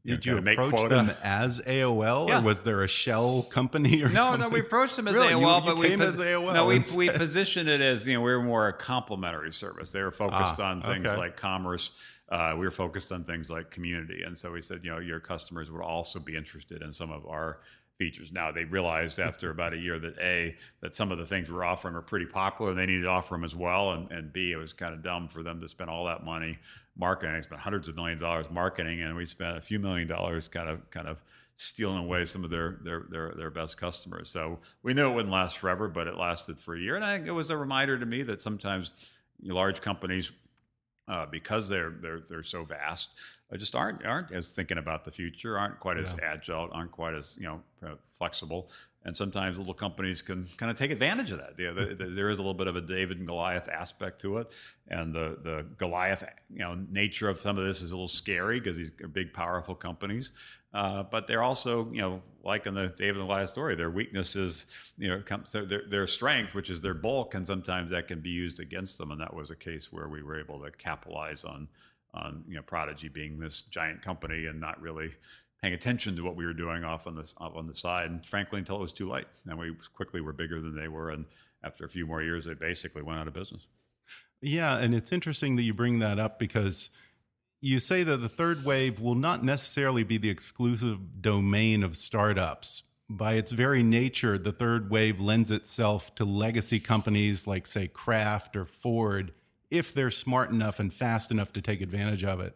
you 0.06 0.12
know, 0.12 0.18
Did 0.18 0.26
you 0.28 0.32
kinda 0.36 0.42
make 0.44 0.58
approach 0.60 0.72
quota. 0.76 0.96
them 0.96 1.12
as 1.24 1.60
AOL, 1.62 2.30
Yeah. 2.30 2.40
or 2.40 2.44
was 2.44 2.62
there 2.62 2.84
a 2.84 2.88
shell 2.88 3.42
company 3.42 4.02
or 4.04 4.08
No, 4.10 4.16
something? 4.26 4.42
no, 4.42 4.50
we 4.50 4.60
approached 4.60 4.96
them 4.98 5.08
as 5.08 5.16
Really? 5.16 5.34
AOL, 5.34 5.62
you 5.62 5.66
but 5.66 5.78
we 5.78 5.88
came 5.90 5.98
pos- 6.00 6.10
as 6.10 6.20
AOL 6.20 6.54
No, 6.54 6.68
we, 6.68 6.84
we 6.96 7.10
positioned 7.10 7.68
it 7.68 7.82
as 7.82 8.06
you 8.08 8.14
know 8.14 8.22
we 8.22 8.32
were 8.32 8.42
more 8.44 8.68
a 8.68 8.74
complementary 8.74 9.52
service. 9.52 9.92
They 9.92 10.04
were 10.04 10.12
focused 10.12 10.60
Ah, 10.62 10.70
on 10.72 10.82
things 10.84 11.08
okay. 11.08 11.18
like 11.18 11.36
commerce. 11.36 11.92
Uh, 12.30 12.56
we 12.58 12.66
were 12.66 12.72
focused 12.72 13.12
on 13.12 13.24
things 13.24 13.50
like 13.50 13.70
community, 13.70 14.24
and 14.24 14.38
so 14.38 14.52
we 14.52 14.62
said, 14.62 14.82
you 14.84 14.92
know, 14.92 15.00
your 15.00 15.20
customers 15.20 15.70
would 15.70 15.82
also 15.82 16.20
be 16.20 16.36
interested 16.36 16.82
in 16.82 16.92
some 16.92 17.12
of 17.12 17.26
our 17.28 17.60
features. 17.98 18.32
Now 18.32 18.52
they 18.52 18.66
realized 18.66 19.20
after 19.20 19.52
about 19.52 19.74
a 19.74 19.78
year 19.78 20.00
that 20.00 20.18
a 20.20 20.56
that 20.82 20.96
some 20.96 21.12
of 21.12 21.18
the 21.18 21.26
things 21.26 21.50
we're 21.52 21.64
offering 21.64 21.96
are 21.96 22.02
pretty 22.02 22.26
popular, 22.26 22.72
and 22.72 22.80
they 22.80 22.86
needed 22.86 23.04
to 23.04 23.10
offer 23.10 23.36
them 23.36 23.44
as 23.44 23.56
well, 23.56 23.92
and, 23.92 24.12
and 24.12 24.34
b 24.34 24.52
it 24.52 24.58
was 24.58 24.74
kind 24.74 24.94
of 24.94 25.02
dumb 25.02 25.28
for 25.28 25.44
them 25.44 25.62
to 25.62 25.68
spend 25.68 25.90
all 25.90 26.06
that 26.06 26.26
money 26.26 26.58
marketing. 26.98 27.36
They 27.36 27.42
spent 27.42 27.62
hundreds 27.62 27.88
of 27.88 27.96
millions 27.96 28.22
of 28.22 28.30
dollars 28.30 28.50
marketing, 28.52 29.02
and 29.02 29.16
we 29.16 29.26
spent 29.26 29.58
a 29.58 29.62
few 29.62 29.80
million 29.80 30.08
dollars 30.08 30.48
kind 30.48 30.70
of 30.70 30.90
kind 30.90 31.08
of 31.08 31.22
stealing 31.58 32.00
away 32.00 32.26
some 32.26 32.44
of 32.44 32.50
their 32.50 32.80
their 32.84 33.06
their, 33.10 33.34
their 33.38 33.52
best 33.52 33.78
customers. 33.78 34.30
So 34.30 34.60
we 34.84 34.94
knew 34.94 35.10
it 35.10 35.14
wouldn't 35.14 35.34
last 35.34 35.58
forever, 35.58 35.88
but 35.88 36.08
it 36.08 36.18
lasted 36.18 36.60
for 36.60 36.76
a 36.76 36.80
year, 36.80 36.96
and 36.96 37.06
I 37.06 37.16
think 37.16 37.28
it 37.28 37.32
was 37.32 37.50
a 37.50 37.58
reminder 37.58 37.98
to 37.98 38.06
me 38.06 38.24
that 38.24 38.42
sometimes 38.42 38.92
large 39.44 39.82
companies 39.82 40.32
uh, 41.08 41.26
because 41.26 41.70
they're 41.70 41.94
they're 42.02 42.22
they're 42.28 42.44
so 42.44 42.63
vast, 42.63 43.12
uh, 43.52 43.58
just 43.58 43.76
aren't 43.76 44.06
aren't 44.06 44.32
as 44.32 44.52
thinking 44.52 44.78
about 44.78 45.04
the 45.04 45.12
future, 45.12 45.58
aren't 45.58 45.80
quite 45.80 45.98
as 45.98 46.15
agile, 46.24 46.70
aren't 46.72 46.91
quite 46.91 47.13
as 47.13 47.38
you 47.39 47.46
know 47.46 47.62
uh, 47.86 47.96
flexible, 48.18 48.70
and 49.06 49.15
sometimes 49.15 49.60
little 49.60 49.74
companies 49.74 50.24
can 50.24 50.48
kind 50.58 50.72
of 50.72 50.78
take 50.78 50.89
advantage 50.89 51.32
of 51.32 51.38
that. 51.38 51.54
Yeah, 51.58 51.72
the, 51.72 51.94
the, 51.94 52.06
there 52.08 52.30
is 52.30 52.39
a 52.39 52.41
little 52.41 52.56
bit 52.56 52.68
of 52.68 52.76
a 52.76 52.82
David 52.82 53.20
and 53.20 53.28
Goliath 53.28 53.70
aspect 53.70 54.20
to 54.22 54.39
it, 54.39 54.52
and 54.88 55.13
the 55.13 55.38
the 55.41 55.65
Goliath 55.78 56.26
you 56.50 56.60
know 56.60 56.76
nature 56.91 57.30
of 57.30 57.39
some 57.39 57.58
of 57.58 57.65
this 57.65 57.82
is 57.82 57.91
a 57.91 57.96
little 57.96 58.08
scary 58.08 58.60
because 58.60 58.78
these 58.78 58.91
are 59.04 59.08
big, 59.08 59.32
powerful 59.32 59.76
companies. 59.76 60.32
Uh, 60.74 61.04
but 61.04 61.26
they're 61.26 61.44
also, 61.44 61.89
you 61.91 62.02
know, 62.02 62.22
like 62.44 62.68
in 62.68 62.74
the 62.74 62.88
David 62.98 63.18
and 63.18 63.28
Goliath 63.28 63.50
story, 63.50 63.76
their 63.76 63.89
weakness 63.89 64.36
is, 64.36 64.68
you 64.98 65.08
know, 65.08 65.22
comes 65.22 65.52
their 65.52 65.84
their 65.88 66.08
strength, 66.08 66.54
which 66.54 66.70
is 66.70 66.82
their 66.82 66.94
bulk, 66.94 67.36
and 67.36 67.46
sometimes 67.46 67.91
that 67.91 68.08
can 68.08 68.20
be 68.20 68.32
used 68.32 68.60
against 68.60 68.98
them. 68.98 69.12
And 69.12 69.22
that 69.22 69.34
was 69.34 69.52
a 69.52 69.56
case 69.56 69.94
where 69.94 70.10
we 70.10 70.22
were 70.22 70.38
able 70.38 70.60
to 70.63 70.72
capitalize 70.72 71.46
on, 71.46 71.70
on 72.13 72.44
you 72.48 72.56
know, 72.56 72.62
Prodigy 72.63 73.08
being 73.08 73.39
this 73.39 73.62
giant 73.62 74.02
company 74.02 74.48
and 74.48 74.60
not 74.60 74.82
really 74.82 75.13
paying 75.65 75.73
attention 75.73 76.15
to 76.15 76.21
what 76.21 76.36
we 76.36 76.45
were 76.45 76.54
doing 76.54 76.84
off 76.84 77.08
on 77.08 77.15
the 77.15 77.34
on 77.39 77.65
the 77.65 77.73
side. 77.73 78.12
And 78.12 78.23
frankly, 78.23 78.60
until 78.60 78.75
it 78.75 78.82
was 78.82 78.93
too 78.93 79.10
late, 79.10 79.25
and 79.47 79.58
we 79.58 79.75
quickly 79.95 80.21
were 80.21 80.32
bigger 80.32 80.62
than 80.62 80.75
they 80.75 80.88
were. 80.88 81.10
And 81.10 81.25
after 81.63 81.86
a 81.86 81.89
few 81.89 82.06
more 82.06 82.21
years, 82.21 82.45
they 82.45 82.54
basically 82.54 83.01
went 83.01 83.19
out 83.19 83.28
of 83.28 83.34
business. 83.34 83.65
Yeah, 84.41 84.78
and 84.78 84.93
it's 84.93 85.12
interesting 85.12 85.56
that 85.56 85.63
you 85.63 85.73
bring 85.73 85.97
that 85.99 86.19
up 86.19 86.38
because 86.38 86.91
you 87.62 87.80
say 87.80 88.04
that 88.04 88.17
the 88.17 88.30
third 88.30 88.63
wave 88.63 88.99
will 88.99 89.15
not 89.15 89.43
necessarily 89.43 90.04
be 90.04 90.19
the 90.19 90.30
exclusive 90.30 91.23
domain 91.23 91.82
of 91.82 91.97
startups. 91.97 92.84
By 93.10 93.34
its 93.34 93.51
very 93.51 93.82
nature, 93.82 94.38
the 94.38 94.51
third 94.51 94.91
wave 94.91 95.19
lends 95.19 95.49
itself 95.49 96.13
to 96.15 96.25
legacy 96.25 96.80
companies 96.80 97.47
like, 97.47 97.65
say, 97.65 97.88
Kraft 97.88 98.56
or 98.56 98.65
Ford, 98.65 99.34
if 99.71 99.95
they're 99.95 100.12
smart 100.12 100.51
enough 100.51 100.80
and 100.80 100.93
fast 100.93 101.32
enough 101.32 101.54
to 101.54 101.62
take 101.62 101.82
advantage 101.82 102.23
of 102.23 102.39
it. 102.39 102.56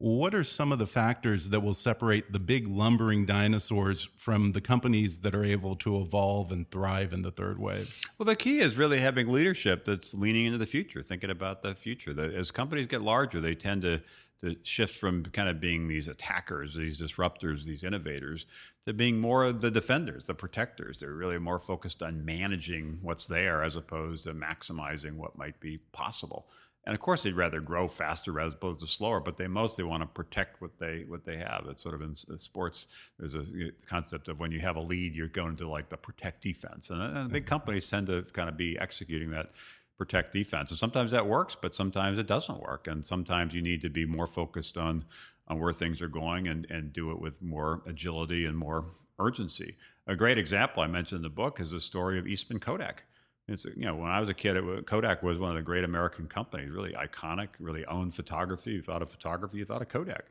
What 0.00 0.32
are 0.32 0.44
some 0.44 0.70
of 0.70 0.78
the 0.78 0.86
factors 0.86 1.50
that 1.50 1.58
will 1.58 1.74
separate 1.74 2.32
the 2.32 2.38
big 2.38 2.68
lumbering 2.68 3.26
dinosaurs 3.26 4.08
from 4.16 4.52
the 4.52 4.60
companies 4.60 5.18
that 5.18 5.34
are 5.34 5.42
able 5.42 5.74
to 5.76 5.96
evolve 5.96 6.52
and 6.52 6.70
thrive 6.70 7.12
in 7.12 7.22
the 7.22 7.32
third 7.32 7.58
wave? 7.58 8.00
Well, 8.16 8.26
the 8.26 8.36
key 8.36 8.60
is 8.60 8.78
really 8.78 9.00
having 9.00 9.26
leadership 9.26 9.84
that's 9.84 10.14
leaning 10.14 10.46
into 10.46 10.58
the 10.58 10.66
future, 10.66 11.02
thinking 11.02 11.30
about 11.30 11.62
the 11.62 11.74
future. 11.74 12.14
As 12.16 12.52
companies 12.52 12.86
get 12.86 13.02
larger, 13.02 13.40
they 13.40 13.56
tend 13.56 13.82
to, 13.82 14.00
to 14.44 14.54
shift 14.62 14.94
from 14.94 15.24
kind 15.24 15.48
of 15.48 15.60
being 15.60 15.88
these 15.88 16.06
attackers, 16.06 16.76
these 16.76 17.02
disruptors, 17.02 17.64
these 17.64 17.82
innovators, 17.82 18.46
to 18.86 18.92
being 18.92 19.18
more 19.18 19.44
of 19.44 19.60
the 19.60 19.70
defenders, 19.72 20.26
the 20.26 20.34
protectors. 20.34 21.00
They're 21.00 21.12
really 21.12 21.38
more 21.38 21.58
focused 21.58 22.04
on 22.04 22.24
managing 22.24 23.00
what's 23.02 23.26
there 23.26 23.64
as 23.64 23.74
opposed 23.74 24.22
to 24.24 24.32
maximizing 24.32 25.16
what 25.16 25.36
might 25.36 25.58
be 25.58 25.80
possible. 25.90 26.48
And 26.84 26.94
of 26.94 27.00
course, 27.00 27.22
they'd 27.22 27.34
rather 27.34 27.60
grow 27.60 27.86
faster 27.86 28.40
as 28.40 28.54
opposed 28.54 28.80
to 28.80 28.86
slower, 28.86 29.20
but 29.20 29.36
they 29.36 29.46
mostly 29.46 29.84
want 29.84 30.02
to 30.02 30.06
protect 30.06 30.62
what 30.62 30.78
they 30.78 31.04
what 31.06 31.24
they 31.24 31.36
have. 31.36 31.66
It's 31.68 31.82
sort 31.82 31.94
of 31.94 32.00
in 32.00 32.12
uh, 32.12 32.38
sports. 32.38 32.86
There's 33.18 33.34
a 33.34 33.44
concept 33.86 34.28
of 34.28 34.40
when 34.40 34.52
you 34.52 34.60
have 34.60 34.76
a 34.76 34.80
lead, 34.80 35.14
you're 35.14 35.28
going 35.28 35.56
to 35.56 35.68
like 35.68 35.90
the 35.90 35.98
protect 35.98 36.42
defense, 36.42 36.88
and, 36.90 37.02
and 37.02 37.30
big 37.30 37.44
mm-hmm. 37.44 37.48
companies 37.48 37.90
tend 37.90 38.06
to 38.06 38.22
kind 38.32 38.48
of 38.48 38.56
be 38.56 38.78
executing 38.78 39.30
that 39.30 39.50
protect 39.98 40.32
defense. 40.32 40.70
And 40.70 40.78
sometimes 40.78 41.10
that 41.10 41.26
works, 41.26 41.56
but 41.60 41.74
sometimes 41.74 42.18
it 42.18 42.26
doesn't 42.26 42.60
work, 42.60 42.86
and 42.86 43.04
sometimes 43.04 43.52
you 43.52 43.60
need 43.60 43.82
to 43.82 43.90
be 43.90 44.06
more 44.06 44.26
focused 44.26 44.78
on 44.78 45.04
on 45.46 45.58
where 45.58 45.72
things 45.72 46.00
are 46.00 46.08
going 46.08 46.48
and 46.48 46.66
and 46.70 46.92
do 46.92 47.10
it 47.10 47.20
with 47.20 47.42
more 47.42 47.82
agility 47.86 48.46
and 48.46 48.56
more 48.56 48.86
urgency. 49.18 49.76
A 50.06 50.16
great 50.16 50.38
example 50.38 50.82
I 50.82 50.86
mentioned 50.86 51.18
in 51.18 51.22
the 51.22 51.28
book 51.28 51.60
is 51.60 51.72
the 51.72 51.80
story 51.80 52.18
of 52.18 52.26
Eastman 52.26 52.60
Kodak 52.60 53.04
it's 53.48 53.64
you 53.64 53.86
know 53.86 53.94
when 53.94 54.10
I 54.10 54.20
was 54.20 54.28
a 54.28 54.34
kid, 54.34 54.56
it, 54.56 54.86
Kodak 54.86 55.22
was 55.22 55.38
one 55.38 55.50
of 55.50 55.56
the 55.56 55.62
great 55.62 55.84
American 55.84 56.26
companies, 56.26 56.70
really 56.70 56.92
iconic, 56.92 57.48
really 57.58 57.84
owned 57.86 58.14
photography. 58.14 58.72
You 58.72 58.82
thought 58.82 59.02
of 59.02 59.10
photography, 59.10 59.58
you 59.58 59.64
thought 59.64 59.82
of 59.82 59.88
Kodak, 59.88 60.26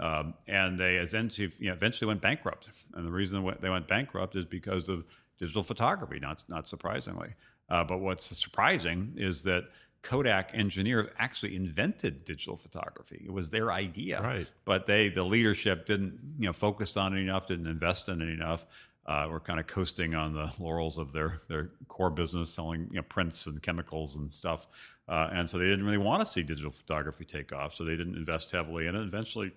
um, 0.00 0.34
and 0.48 0.76
they 0.78 0.96
eventually, 0.96 1.52
you 1.58 1.68
know, 1.68 1.74
eventually 1.74 2.08
went 2.08 2.20
bankrupt. 2.20 2.70
And 2.94 3.06
the 3.06 3.12
reason 3.12 3.48
they 3.60 3.70
went 3.70 3.86
bankrupt 3.86 4.34
is 4.34 4.44
because 4.44 4.88
of 4.88 5.06
digital 5.38 5.62
photography. 5.62 6.18
Not 6.18 6.44
not 6.48 6.66
surprisingly, 6.66 7.34
uh, 7.70 7.84
but 7.84 7.98
what's 7.98 8.24
surprising 8.36 9.12
is 9.16 9.44
that 9.44 9.64
Kodak 10.02 10.50
engineers 10.52 11.08
actually 11.18 11.54
invented 11.54 12.24
digital 12.24 12.56
photography. 12.56 13.22
It 13.24 13.32
was 13.32 13.50
their 13.50 13.72
idea, 13.72 14.20
right? 14.20 14.52
But 14.64 14.86
they, 14.86 15.08
the 15.08 15.24
leadership, 15.24 15.86
didn't 15.86 16.18
you 16.38 16.46
know 16.46 16.52
focus 16.52 16.96
on 16.96 17.16
it 17.16 17.20
enough, 17.20 17.46
didn't 17.46 17.68
invest 17.68 18.08
in 18.08 18.20
it 18.22 18.28
enough 18.28 18.66
uh, 19.06 19.28
were 19.30 19.40
kind 19.40 19.60
of 19.60 19.66
coasting 19.66 20.14
on 20.14 20.34
the 20.34 20.52
laurels 20.58 20.98
of 20.98 21.12
their 21.12 21.38
their 21.48 21.70
core 21.88 22.10
business, 22.10 22.50
selling 22.50 22.88
you 22.90 22.96
know, 22.96 23.02
prints 23.02 23.46
and 23.46 23.62
chemicals 23.62 24.16
and 24.16 24.32
stuff. 24.32 24.66
Uh, 25.08 25.28
and 25.32 25.48
so 25.48 25.58
they 25.58 25.66
didn't 25.66 25.84
really 25.84 25.98
want 25.98 26.20
to 26.20 26.26
see 26.26 26.42
digital 26.42 26.70
photography 26.70 27.24
take 27.24 27.52
off, 27.52 27.72
so 27.74 27.84
they 27.84 27.96
didn't 27.96 28.16
invest 28.16 28.50
heavily 28.50 28.86
in 28.86 28.96
it. 28.96 29.02
Eventually, 29.02 29.52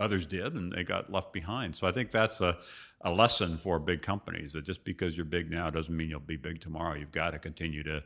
others 0.00 0.26
did, 0.26 0.54
and 0.54 0.72
they 0.72 0.82
got 0.82 1.12
left 1.12 1.32
behind. 1.32 1.76
So 1.76 1.86
I 1.86 1.92
think 1.92 2.10
that's 2.10 2.40
a, 2.40 2.58
a 3.02 3.12
lesson 3.12 3.56
for 3.56 3.78
big 3.78 4.02
companies 4.02 4.52
that 4.54 4.64
just 4.64 4.84
because 4.84 5.16
you're 5.16 5.24
big 5.24 5.50
now 5.50 5.70
doesn't 5.70 5.96
mean 5.96 6.08
you'll 6.08 6.20
be 6.20 6.36
big 6.36 6.60
tomorrow. 6.60 6.96
You've 6.96 7.12
got 7.12 7.30
to 7.30 7.38
continue 7.38 7.84
to 7.84 8.02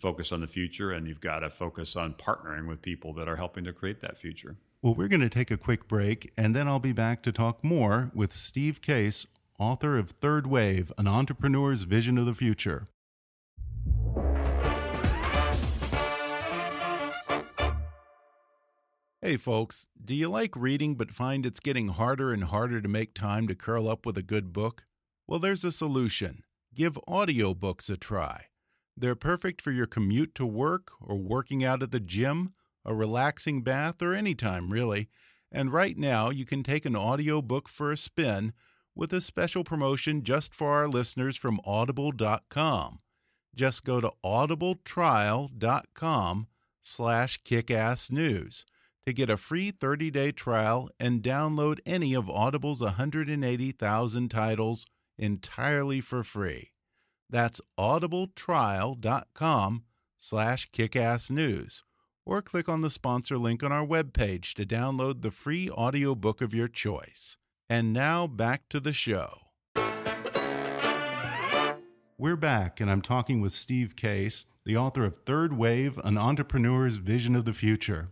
focus 0.00 0.32
on 0.32 0.40
the 0.40 0.48
future, 0.48 0.90
and 0.90 1.06
you've 1.06 1.20
got 1.20 1.40
to 1.40 1.50
focus 1.50 1.94
on 1.94 2.14
partnering 2.14 2.66
with 2.66 2.82
people 2.82 3.12
that 3.14 3.28
are 3.28 3.36
helping 3.36 3.62
to 3.64 3.72
create 3.72 4.00
that 4.00 4.18
future. 4.18 4.56
Well, 4.80 4.94
we're 4.94 5.08
going 5.08 5.20
to 5.20 5.28
take 5.28 5.52
a 5.52 5.56
quick 5.56 5.86
break, 5.86 6.32
and 6.36 6.56
then 6.56 6.66
I'll 6.66 6.80
be 6.80 6.92
back 6.92 7.22
to 7.22 7.30
talk 7.30 7.62
more 7.62 8.10
with 8.14 8.32
Steve 8.32 8.80
Case 8.80 9.28
author 9.62 9.96
of 9.96 10.10
Third 10.10 10.44
Wave 10.44 10.92
An 10.98 11.06
Entrepreneur's 11.06 11.84
Vision 11.84 12.18
of 12.18 12.26
the 12.26 12.34
Future. 12.34 12.84
Hey, 19.20 19.36
folks, 19.36 19.86
do 20.04 20.16
you 20.16 20.28
like 20.28 20.56
reading 20.56 20.96
but 20.96 21.12
find 21.12 21.46
it's 21.46 21.60
getting 21.60 21.88
harder 21.88 22.32
and 22.32 22.42
harder 22.42 22.80
to 22.80 22.88
make 22.88 23.14
time 23.14 23.46
to 23.46 23.54
curl 23.54 23.88
up 23.88 24.04
with 24.04 24.18
a 24.18 24.22
good 24.22 24.52
book? 24.52 24.84
Well, 25.28 25.38
there's 25.38 25.64
a 25.64 25.70
solution. 25.70 26.42
Give 26.74 26.98
audiobooks 27.08 27.88
a 27.88 27.96
try. 27.96 28.46
They're 28.96 29.14
perfect 29.14 29.62
for 29.62 29.70
your 29.70 29.86
commute 29.86 30.34
to 30.34 30.44
work 30.44 30.90
or 31.00 31.14
working 31.14 31.62
out 31.62 31.84
at 31.84 31.92
the 31.92 32.00
gym, 32.00 32.52
a 32.84 32.96
relaxing 32.96 33.62
bath, 33.62 34.02
or 34.02 34.12
any 34.12 34.34
time 34.34 34.70
really. 34.70 35.08
And 35.52 35.72
right 35.72 35.96
now, 35.96 36.30
you 36.30 36.44
can 36.44 36.64
take 36.64 36.84
an 36.84 36.96
audiobook 36.96 37.68
for 37.68 37.92
a 37.92 37.96
spin 37.96 38.54
with 38.94 39.12
a 39.12 39.20
special 39.20 39.64
promotion 39.64 40.22
just 40.22 40.54
for 40.54 40.74
our 40.74 40.86
listeners 40.88 41.36
from 41.36 41.60
audible.com. 41.64 43.00
Just 43.54 43.84
go 43.84 44.00
to 44.00 44.10
audibletrial.com 44.24 46.46
slash 46.82 47.42
kickassnews 47.42 48.64
to 49.06 49.12
get 49.12 49.30
a 49.30 49.36
free 49.36 49.70
30-day 49.72 50.32
trial 50.32 50.88
and 50.98 51.22
download 51.22 51.80
any 51.84 52.14
of 52.14 52.30
Audible's 52.30 52.80
180,000 52.80 54.30
titles 54.30 54.86
entirely 55.18 56.00
for 56.00 56.22
free. 56.22 56.70
That's 57.28 57.60
audibletrial.com 57.78 59.82
slash 60.18 60.70
kickassnews 60.70 61.82
or 62.24 62.40
click 62.40 62.68
on 62.68 62.82
the 62.82 62.90
sponsor 62.90 63.38
link 63.38 63.64
on 63.64 63.72
our 63.72 63.86
webpage 63.86 64.54
to 64.54 64.64
download 64.64 65.22
the 65.22 65.30
free 65.30 65.70
audiobook 65.70 66.40
of 66.40 66.54
your 66.54 66.68
choice. 66.68 67.36
And 67.72 67.94
now 67.94 68.26
back 68.26 68.68
to 68.68 68.80
the 68.80 68.92
show. 68.92 69.38
We're 72.18 72.36
back, 72.36 72.80
and 72.80 72.90
I'm 72.90 73.00
talking 73.00 73.40
with 73.40 73.52
Steve 73.52 73.96
Case, 73.96 74.44
the 74.66 74.76
author 74.76 75.06
of 75.06 75.24
Third 75.24 75.56
Wave 75.56 75.98
An 76.04 76.18
Entrepreneur's 76.18 76.96
Vision 76.96 77.34
of 77.34 77.46
the 77.46 77.54
Future. 77.54 78.10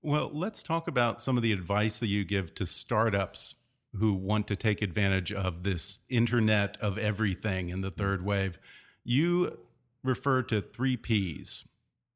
Well, 0.00 0.30
let's 0.32 0.62
talk 0.62 0.88
about 0.88 1.20
some 1.20 1.36
of 1.36 1.42
the 1.42 1.52
advice 1.52 2.00
that 2.00 2.06
you 2.06 2.24
give 2.24 2.54
to 2.54 2.64
startups 2.64 3.56
who 3.94 4.14
want 4.14 4.48
to 4.48 4.56
take 4.56 4.80
advantage 4.80 5.30
of 5.30 5.62
this 5.62 6.00
internet 6.08 6.78
of 6.80 6.96
everything 6.96 7.68
in 7.68 7.82
the 7.82 7.90
third 7.90 8.24
wave. 8.24 8.58
You 9.04 9.58
refer 10.02 10.42
to 10.44 10.62
three 10.62 10.96
P's 10.96 11.68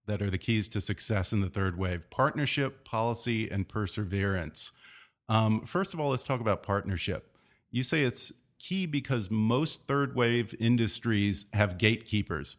that 0.07 0.23
are 0.23 0.31
the 0.31 0.39
keys 0.39 0.67
to 0.71 0.81
success 0.81 1.31
in 1.31 1.43
the 1.43 1.51
third 1.51 1.77
wave 1.77 2.09
partnership, 2.09 2.87
policy, 2.87 3.51
and 3.51 3.69
perseverance. 3.69 4.73
Um, 5.29 5.63
first 5.63 5.95
of 5.95 6.01
all, 6.01 6.11
let's 6.11 6.23
talk 6.23 6.41
about 6.41 6.63
partnership. 6.63 7.37
You 7.71 7.83
say 7.83 8.03
it's 8.03 8.33
key 8.59 8.87
because 8.87 9.31
most 9.31 9.87
third 9.87 10.15
wave 10.15 10.55
industries 10.59 11.47
have 11.53 11.79
gatekeepers. 11.79 12.57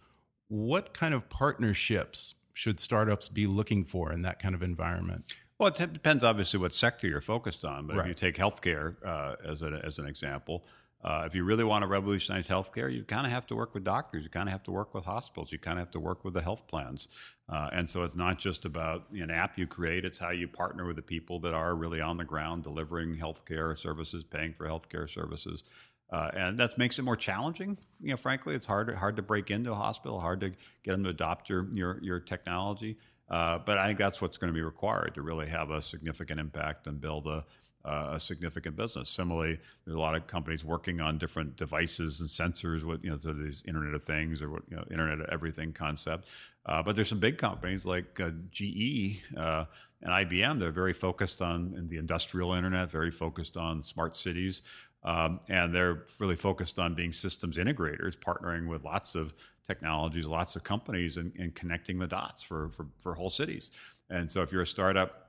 What 0.48 0.94
kind 0.94 1.14
of 1.14 1.30
partnerships 1.30 2.36
should 2.54 2.80
startups 2.80 3.30
be 3.30 3.48
looking 3.48 3.84
for 3.84 4.12
in 4.12 4.22
that 4.24 4.40
kind 4.40 4.56
of 4.56 4.64
environment? 4.64 5.34
Well, 5.60 5.70
it 5.70 5.94
depends 5.94 6.24
obviously 6.24 6.60
what 6.60 6.74
sector 6.74 7.08
you're 7.08 7.22
focused 7.22 7.66
on. 7.66 7.88
But 7.88 7.98
right. 7.98 8.02
if 8.04 8.08
you 8.08 8.14
take 8.14 8.36
healthcare 8.36 8.96
uh, 9.04 9.36
as, 9.46 9.62
a, 9.62 9.82
as 9.84 10.00
an 10.00 10.08
example, 10.08 10.66
uh, 11.08 11.24
if 11.26 11.34
you 11.34 11.46
really 11.46 11.64
want 11.64 11.84
to 11.84 11.88
revolutionize 11.88 12.50
healthcare, 12.50 12.94
you 12.94 13.02
kind 13.02 13.26
of 13.26 13.32
have 13.32 13.48
to 13.48 13.56
work 13.56 13.74
with 13.74 13.86
doctors. 13.86 14.24
You 14.24 14.30
kind 14.30 14.50
of 14.50 14.52
have 14.52 14.64
to 14.64 14.72
work 14.72 14.94
with 14.94 15.06
hospitals. 15.06 15.54
You 15.54 15.58
kind 15.58 15.80
of 15.80 15.86
have 15.86 15.92
to 15.92 16.02
work 16.02 16.26
with 16.26 16.34
the 16.34 16.42
health 16.42 16.68
plans. 16.68 17.08
Uh, 17.48 17.70
and 17.72 17.90
so 17.90 18.04
it's 18.04 18.18
not 18.18 18.40
just 18.40 18.66
about 18.66 19.10
an 19.14 19.32
app 19.32 19.58
you 19.58 19.68
create, 19.68 20.04
it's 20.04 20.20
how 20.20 20.32
you 20.32 20.50
partner 20.50 20.86
with 20.86 20.98
the 20.98 21.02
people 21.02 21.40
that 21.40 21.54
are 21.54 21.76
really 21.76 22.02
on 22.02 22.18
the 22.18 22.26
ground 22.26 22.64
delivering 22.64 23.16
healthcare 23.16 23.78
services, 23.78 24.26
paying 24.26 24.52
for 24.52 24.68
healthcare 24.68 25.10
services. 25.10 25.64
Uh, 26.12 26.30
and 26.34 26.60
that 26.60 26.78
makes 26.78 27.00
it 27.00 27.04
more 27.04 27.16
challenging. 27.16 27.78
You 28.02 28.10
know, 28.10 28.18
frankly, 28.18 28.54
it's 28.54 28.66
hard 28.66 28.94
hard 28.94 29.16
to 29.16 29.22
break 29.22 29.50
into 29.50 29.72
a 29.72 29.76
hospital, 29.76 30.20
hard 30.20 30.42
to 30.42 30.50
get 30.84 30.92
them 30.92 31.06
to 31.06 31.10
adopt 31.12 31.50
your 31.50 31.68
your, 31.72 32.00
your 32.04 32.20
technology. 32.20 32.98
Uh, 33.30 33.60
but 33.60 33.78
I 33.78 33.88
think 33.88 33.98
that's 33.98 34.22
what's 34.22 34.38
going 34.38 34.52
to 34.52 34.54
be 34.54 34.62
required 34.62 35.14
to 35.16 35.22
really 35.22 35.48
have 35.48 35.70
a 35.70 35.82
significant 35.82 36.42
impact 36.42 36.88
and 36.88 37.00
build 37.00 37.28
a 37.28 37.46
uh, 37.88 38.10
a 38.16 38.20
significant 38.20 38.76
business. 38.76 39.10
Similarly, 39.10 39.60
there's 39.86 39.98
a 39.98 40.00
lot 40.00 40.16
of 40.16 40.28
companies 40.28 40.66
working 40.66 41.00
on 41.00 41.18
different 41.18 41.56
devices 41.56 42.20
and 42.20 42.30
sensors 42.30 42.84
with 42.84 43.04
you 43.04 43.10
know 43.10 43.18
so 43.18 43.34
these 43.34 43.64
Internet 43.68 43.94
of 43.94 44.04
Things 44.04 44.42
or 44.42 44.50
what 44.50 44.64
you 44.70 44.76
know 44.76 44.84
Internet 44.92 45.22
of 45.22 45.30
Everything 45.30 45.72
concept. 45.72 46.28
Uh, 46.66 46.84
but 46.84 46.96
there's 46.96 47.08
some 47.08 47.20
big 47.20 47.38
companies 47.38 47.86
like 47.86 48.20
uh, 48.20 48.32
GE 48.52 49.24
uh, 49.38 49.66
and 50.02 50.12
IBM. 50.12 50.60
They're 50.60 50.72
very 50.72 50.94
focused 50.94 51.42
on 51.42 51.88
the 51.90 51.98
industrial 51.98 52.54
internet, 52.54 52.92
very 52.92 53.12
focused 53.12 53.56
on 53.56 53.82
smart 53.82 54.16
cities. 54.16 54.64
Um, 55.04 55.40
and 55.48 55.74
they're 55.74 56.04
really 56.20 56.36
focused 56.36 56.80
on 56.80 56.94
being 56.94 57.14
systems 57.14 57.58
integrators, 57.58 58.18
partnering 58.18 58.68
with 58.68 58.84
lots 58.84 59.16
of 59.16 59.34
technologies, 59.66 60.26
lots 60.26 60.58
of 60.58 60.64
companies, 60.64 61.16
and, 61.16 61.32
and 61.38 61.56
connecting 61.56 62.00
the 62.00 62.08
dots 62.08 62.44
for, 62.44 62.70
for, 62.70 62.88
for 62.98 63.14
whole 63.14 63.30
cities. 63.30 63.72
And 64.10 64.30
so, 64.30 64.42
if 64.42 64.52
you're 64.52 64.62
a 64.62 64.68
startup 64.68 65.27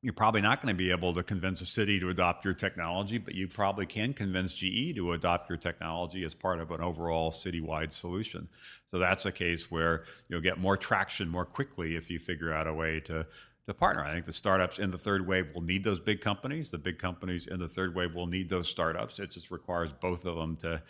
you're 0.00 0.12
probably 0.12 0.40
not 0.40 0.60
going 0.60 0.72
to 0.72 0.78
be 0.78 0.92
able 0.92 1.12
to 1.14 1.24
convince 1.24 1.60
a 1.60 1.66
city 1.66 1.98
to 1.98 2.08
adopt 2.08 2.44
your 2.44 2.54
technology, 2.54 3.18
but 3.18 3.34
you 3.34 3.48
probably 3.48 3.84
can 3.84 4.12
convince 4.14 4.54
GE 4.54 4.94
to 4.94 5.12
adopt 5.12 5.48
your 5.48 5.58
technology 5.58 6.24
as 6.24 6.34
part 6.34 6.60
of 6.60 6.70
an 6.70 6.80
overall 6.80 7.32
citywide 7.32 7.90
solution. 7.90 8.48
So 8.92 8.98
that's 8.98 9.26
a 9.26 9.32
case 9.32 9.70
where 9.72 10.04
you'll 10.28 10.40
get 10.40 10.58
more 10.58 10.76
traction 10.76 11.28
more 11.28 11.44
quickly 11.44 11.96
if 11.96 12.10
you 12.10 12.20
figure 12.20 12.52
out 12.52 12.68
a 12.68 12.74
way 12.74 13.00
to, 13.00 13.26
to 13.66 13.74
partner. 13.74 14.04
I 14.04 14.12
think 14.12 14.26
the 14.26 14.32
startups 14.32 14.78
in 14.78 14.92
the 14.92 14.98
third 14.98 15.26
wave 15.26 15.52
will 15.52 15.62
need 15.62 15.82
those 15.82 16.00
big 16.00 16.20
companies. 16.20 16.70
The 16.70 16.78
big 16.78 16.98
companies 16.98 17.48
in 17.48 17.58
the 17.58 17.68
third 17.68 17.96
wave 17.96 18.14
will 18.14 18.28
need 18.28 18.48
those 18.48 18.68
startups. 18.68 19.18
It 19.18 19.32
just 19.32 19.50
requires 19.50 19.92
both 19.92 20.24
of 20.26 20.36
them 20.36 20.54
to 20.58 20.80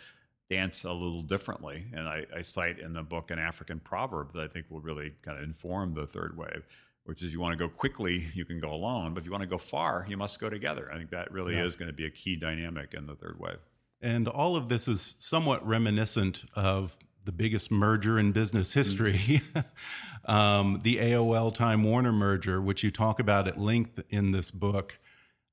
dance 0.51 0.83
a 0.83 0.93
little 0.93 1.23
differently. 1.23 1.85
And 1.93 2.07
I, 2.07 2.25
I 2.35 2.41
cite 2.43 2.77
in 2.77 2.93
the 2.93 3.03
book 3.03 3.31
an 3.31 3.39
African 3.39 3.79
proverb 3.79 4.33
that 4.33 4.41
I 4.43 4.47
think 4.47 4.67
will 4.69 4.81
really 4.81 5.13
kind 5.23 5.39
of 5.39 5.43
inform 5.43 5.93
the 5.93 6.05
third 6.05 6.37
wave 6.37 6.63
which 7.09 7.23
is 7.23 7.33
you 7.33 7.39
want 7.39 7.57
to 7.57 7.57
go 7.57 7.67
quickly, 7.67 8.23
you 8.35 8.45
can 8.45 8.59
go 8.59 8.71
alone, 8.71 9.15
but 9.15 9.21
if 9.21 9.25
you 9.25 9.31
want 9.31 9.41
to 9.41 9.49
go 9.49 9.57
far, 9.57 10.05
you 10.07 10.15
must 10.15 10.39
go 10.39 10.47
together. 10.47 10.91
I 10.93 10.97
think 10.97 11.09
that 11.09 11.31
really 11.31 11.55
yeah. 11.55 11.65
is 11.65 11.75
going 11.75 11.87
to 11.87 11.93
be 11.93 12.05
a 12.05 12.09
key 12.11 12.35
dynamic 12.35 12.93
in 12.93 13.07
the 13.07 13.15
third 13.15 13.39
wave. 13.39 13.57
And 13.99 14.27
all 14.27 14.55
of 14.55 14.69
this 14.69 14.87
is 14.87 15.15
somewhat 15.17 15.65
reminiscent 15.67 16.45
of 16.53 16.95
the 17.25 17.31
biggest 17.31 17.71
merger 17.71 18.19
in 18.19 18.31
business 18.31 18.73
history, 18.73 19.13
mm-hmm. 19.13 20.31
um, 20.31 20.81
the 20.83 20.97
AOL 20.97 21.53
Time 21.53 21.83
Warner 21.83 22.13
merger, 22.13 22.61
which 22.61 22.83
you 22.83 22.91
talk 22.91 23.19
about 23.19 23.47
at 23.47 23.57
length 23.57 23.99
in 24.11 24.31
this 24.31 24.51
book. 24.51 24.99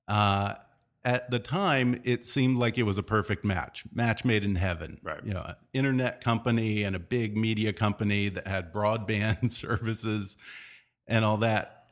Uh, 0.07 0.57
at 1.07 1.31
the 1.31 1.39
time, 1.39 1.99
it 2.05 2.27
seemed 2.27 2.59
like 2.59 2.77
it 2.77 2.83
was 2.83 2.99
a 2.99 3.03
perfect 3.03 3.47
match, 3.47 3.85
match 3.95 4.27
made 4.27 4.45
in 4.45 4.57
heaven. 4.57 5.01
Right. 5.03 5.25
You 5.25 5.33
know, 5.33 5.43
an 5.43 5.55
internet 5.73 6.21
company 6.21 6.83
and 6.83 6.95
a 6.95 6.99
big 6.99 7.35
media 7.35 7.73
company 7.73 8.29
that 8.29 8.47
had 8.47 8.75
broadband 8.75 9.51
services 9.53 10.37
and 11.07 11.25
all 11.25 11.39
that. 11.39 11.91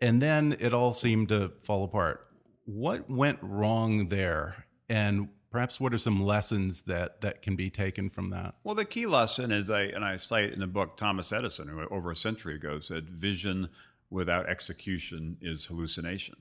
And 0.00 0.20
then 0.20 0.56
it 0.60 0.74
all 0.74 0.92
seemed 0.92 1.28
to 1.30 1.52
fall 1.62 1.84
apart. 1.84 2.26
What 2.64 3.08
went 3.08 3.38
wrong 3.42 4.08
there? 4.08 4.66
And 4.88 5.28
perhaps 5.50 5.80
what 5.80 5.94
are 5.94 5.98
some 5.98 6.22
lessons 6.22 6.82
that 6.82 7.20
that 7.22 7.42
can 7.42 7.56
be 7.56 7.70
taken 7.70 8.10
from 8.10 8.30
that? 8.30 8.56
Well, 8.64 8.74
the 8.74 8.84
key 8.84 9.06
lesson 9.06 9.52
is 9.52 9.70
I 9.70 9.82
and 9.82 10.04
I 10.04 10.16
cite 10.16 10.52
in 10.52 10.60
the 10.60 10.66
book 10.66 10.96
Thomas 10.96 11.32
Edison, 11.32 11.68
who 11.68 11.80
over 11.86 12.10
a 12.10 12.16
century 12.16 12.56
ago 12.56 12.80
said, 12.80 13.08
"Vision 13.08 13.68
without 14.10 14.48
execution 14.48 15.38
is 15.40 15.66
hallucination." 15.66 16.36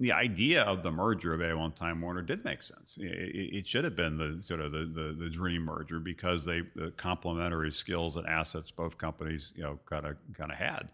the 0.00 0.12
idea 0.12 0.62
of 0.62 0.82
the 0.82 0.90
merger 0.90 1.34
of 1.34 1.40
AOL 1.40 1.66
and 1.66 1.76
Time 1.76 2.00
Warner 2.00 2.22
did 2.22 2.44
make 2.44 2.62
sense. 2.62 2.98
It, 3.00 3.06
it 3.06 3.66
should 3.66 3.84
have 3.84 3.94
been 3.94 4.16
the 4.16 4.42
sort 4.42 4.60
of 4.60 4.72
the, 4.72 4.84
the, 4.84 5.16
the, 5.16 5.30
dream 5.30 5.62
merger 5.62 6.00
because 6.00 6.44
they 6.44 6.62
the 6.74 6.90
complementary 6.92 7.70
skills 7.70 8.16
and 8.16 8.26
assets 8.26 8.70
both 8.72 8.98
companies 8.98 9.52
you 9.54 9.62
know 9.62 9.78
kind 9.86 10.04
of 10.06 10.16
kind 10.36 10.50
of 10.50 10.58
had. 10.58 10.90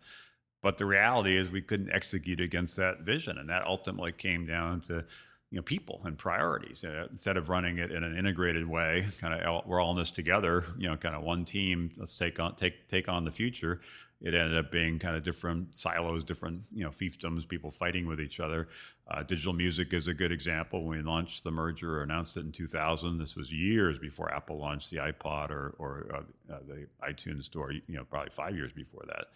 But 0.63 0.79
the 0.79 0.87
reality 0.87 1.37
is 1.37 1.51
we 1.51 1.63
couldn't 1.63 1.91
execute 1.91 2.41
against 2.41 2.77
that 2.77 3.01
vision, 3.01 3.39
and 3.39 3.49
that 3.49 3.67
ultimately 3.67 4.13
came 4.13 4.47
down 4.47 4.83
to 4.83 5.05
you 5.51 5.57
know 5.57 5.63
people 5.63 6.01
and 6.05 6.19
priorities. 6.19 6.85
Instead 7.11 7.37
of 7.37 7.49
running 7.49 7.79
it 7.79 7.91
in 7.91 8.05
an 8.05 8.17
integrated 8.17 8.69
way, 8.69 9.07
kind 9.21 9.35
of 9.35 9.67
we're 9.67 9.81
all 9.81 9.93
in 9.93 9.97
this 9.97 10.11
together. 10.11 10.67
You 10.79 10.89
know, 10.89 10.97
kind 10.97 11.15
of 11.15 11.23
one 11.23 11.45
team. 11.45 11.91
Let's 11.97 12.17
take 12.17 12.39
on 12.39 12.57
take 12.57 12.89
take 12.89 13.09
on 13.09 13.25
the 13.25 13.33
future 13.33 13.81
it 14.21 14.35
ended 14.35 14.57
up 14.59 14.71
being 14.71 14.99
kind 14.99 15.17
of 15.17 15.23
different 15.23 15.77
silos, 15.77 16.25
different 16.25 16.63
you 16.73 16.85
know 16.85 16.91
fiefdoms, 16.91 17.49
people 17.49 17.71
fighting 17.71 18.07
with 18.07 18.21
each 18.21 18.39
other. 18.39 18.69
Uh, 19.11 19.23
digital 19.23 19.55
music 19.55 19.95
is 19.95 20.09
a 20.09 20.15
good 20.15 20.31
example. 20.31 20.85
When 20.85 20.99
we 20.99 21.05
launched 21.05 21.43
the 21.43 21.51
merger 21.51 21.99
or 21.99 22.03
announced 22.03 22.37
it 22.37 22.41
in 22.41 22.53
2000, 22.53 23.19
this 23.19 23.35
was 23.35 23.51
years 23.51 23.99
before 23.99 24.33
Apple 24.33 24.59
launched 24.59 24.91
the 24.91 24.99
iPod 24.99 25.51
or, 25.51 25.75
or 25.79 26.07
uh, 26.15 26.23
uh, 26.51 26.59
the 26.67 26.87
iTunes 27.03 27.45
Store. 27.45 27.73
You 27.73 27.83
know, 27.89 28.05
probably 28.05 28.31
five 28.31 28.55
years 28.55 28.73
before 28.73 29.05
that. 29.07 29.27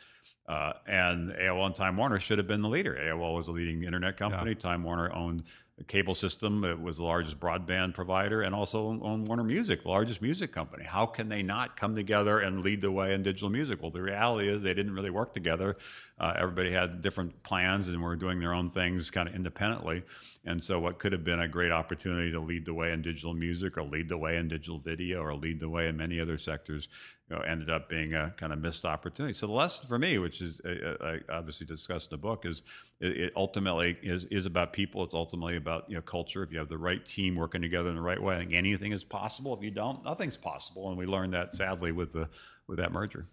Uh, 0.47 0.73
and 0.87 1.31
AOL 1.33 1.67
and 1.67 1.75
Time 1.75 1.97
Warner 1.97 2.19
should 2.19 2.39
have 2.39 2.47
been 2.47 2.63
the 2.63 2.69
leader. 2.69 2.95
AOL 2.95 3.37
was 3.37 3.49
a 3.49 3.53
leading 3.53 3.85
internet 3.85 4.17
company. 4.17 4.53
Yeah. 4.53 4.59
Time 4.59 4.83
Warner 4.83 5.13
owned 5.13 5.45
the 5.77 5.85
cable 5.85 6.15
system. 6.15 6.63
It 6.65 6.81
was 6.81 6.99
the 6.99 7.05
largest 7.05 7.41
broadband 7.41 7.95
provider 7.95 8.43
and 8.43 8.55
also 8.55 9.01
owned 9.03 9.27
Warner 9.27 9.43
Music, 9.43 9.83
the 9.83 9.89
largest 9.89 10.23
music 10.23 10.53
company. 10.53 10.85
How 10.85 11.05
can 11.05 11.29
they 11.29 11.43
not 11.43 11.77
come 11.77 11.97
together 11.97 12.39
and 12.39 12.63
lead 12.63 12.81
the 12.81 12.93
way 12.93 13.13
in 13.13 13.25
digital 13.25 13.51
music? 13.51 13.83
Well, 13.83 13.91
the 13.91 14.03
reality 14.03 14.49
is 14.49 14.63
they 14.63 14.75
didn't 14.75 14.95
really 14.95 15.11
work 15.11 15.33
together. 15.33 15.75
Uh, 16.19 16.35
everybody 16.37 16.71
had 16.71 17.01
different 17.01 17.43
plans 17.43 17.89
and 17.89 18.01
were 18.01 18.15
doing 18.15 18.39
their 18.39 18.55
own 18.55 18.71
things 18.71 19.11
kind 19.11 19.29
of 19.29 19.35
independently. 19.35 20.05
And 20.45 20.63
so, 20.63 20.79
what 20.79 21.01
could 21.01 21.13
have 21.13 21.25
been 21.25 21.41
a 21.41 21.49
great 21.49 21.73
opportunity 21.73 22.31
to 22.31 22.41
lead 22.41 22.67
the 22.67 22.75
way 22.75 22.93
in 22.93 23.03
digital 23.03 23.35
music 23.35 23.77
or 23.77 23.83
lead 23.83 24.09
the 24.09 24.19
way 24.19 24.37
in 24.37 24.47
digital 24.47 24.79
video 24.79 25.23
or 25.23 25.35
lead 25.35 25.59
the 25.59 25.69
way 25.69 25.89
in 25.89 25.97
many 25.97 26.21
other 26.21 26.39
sectors 26.39 26.89
you 27.29 27.37
know, 27.37 27.43
ended 27.43 27.71
up 27.71 27.89
being 27.89 28.15
a 28.15 28.33
kind 28.37 28.53
of 28.53 28.59
missed 28.59 28.85
opportunity. 28.85 29.33
So 29.33 29.47
the 29.47 29.53
lesson 29.53 29.87
for 29.89 29.99
me, 29.99 30.19
which 30.19 30.43
is 30.43 30.61
uh, 30.65 30.97
uh, 31.01 31.07
I 31.07 31.33
obviously 31.33 31.67
discussed 31.67 32.13
in 32.13 32.19
the 32.19 32.23
book, 32.23 32.45
is 32.45 32.63
it, 33.01 33.33
ultimately 33.35 33.97
is 34.03 34.27
is 34.27 34.47
about 34.47 34.73
people. 34.73 35.03
It's 35.05 35.15
ultimately 35.15 35.57
about 35.57 35.89
you 35.89 35.97
know 35.97 36.03
culture. 36.03 36.43
If 36.43 36.53
you 36.53 36.59
have 36.59 36.69
the 36.69 36.79
right 36.79 37.05
team 37.05 37.35
working 37.35 37.63
together 37.63 37.89
in 37.89 37.97
the 37.97 38.03
right 38.03 38.23
way, 38.23 38.37
I 38.37 38.39
think 38.41 38.53
anything 38.53 38.93
is 38.93 39.05
possible. 39.05 39.57
If 39.57 39.63
you 39.63 39.71
don't, 39.71 40.05
nothing's 40.05 40.37
possible. 40.37 40.89
And 40.89 40.99
we 40.99 41.07
learned 41.07 41.33
that 41.33 41.55
sadly 41.55 41.93
with 41.93 42.13
the 42.13 42.29
with 42.67 42.79
that 42.79 42.93
merger. 42.93 43.27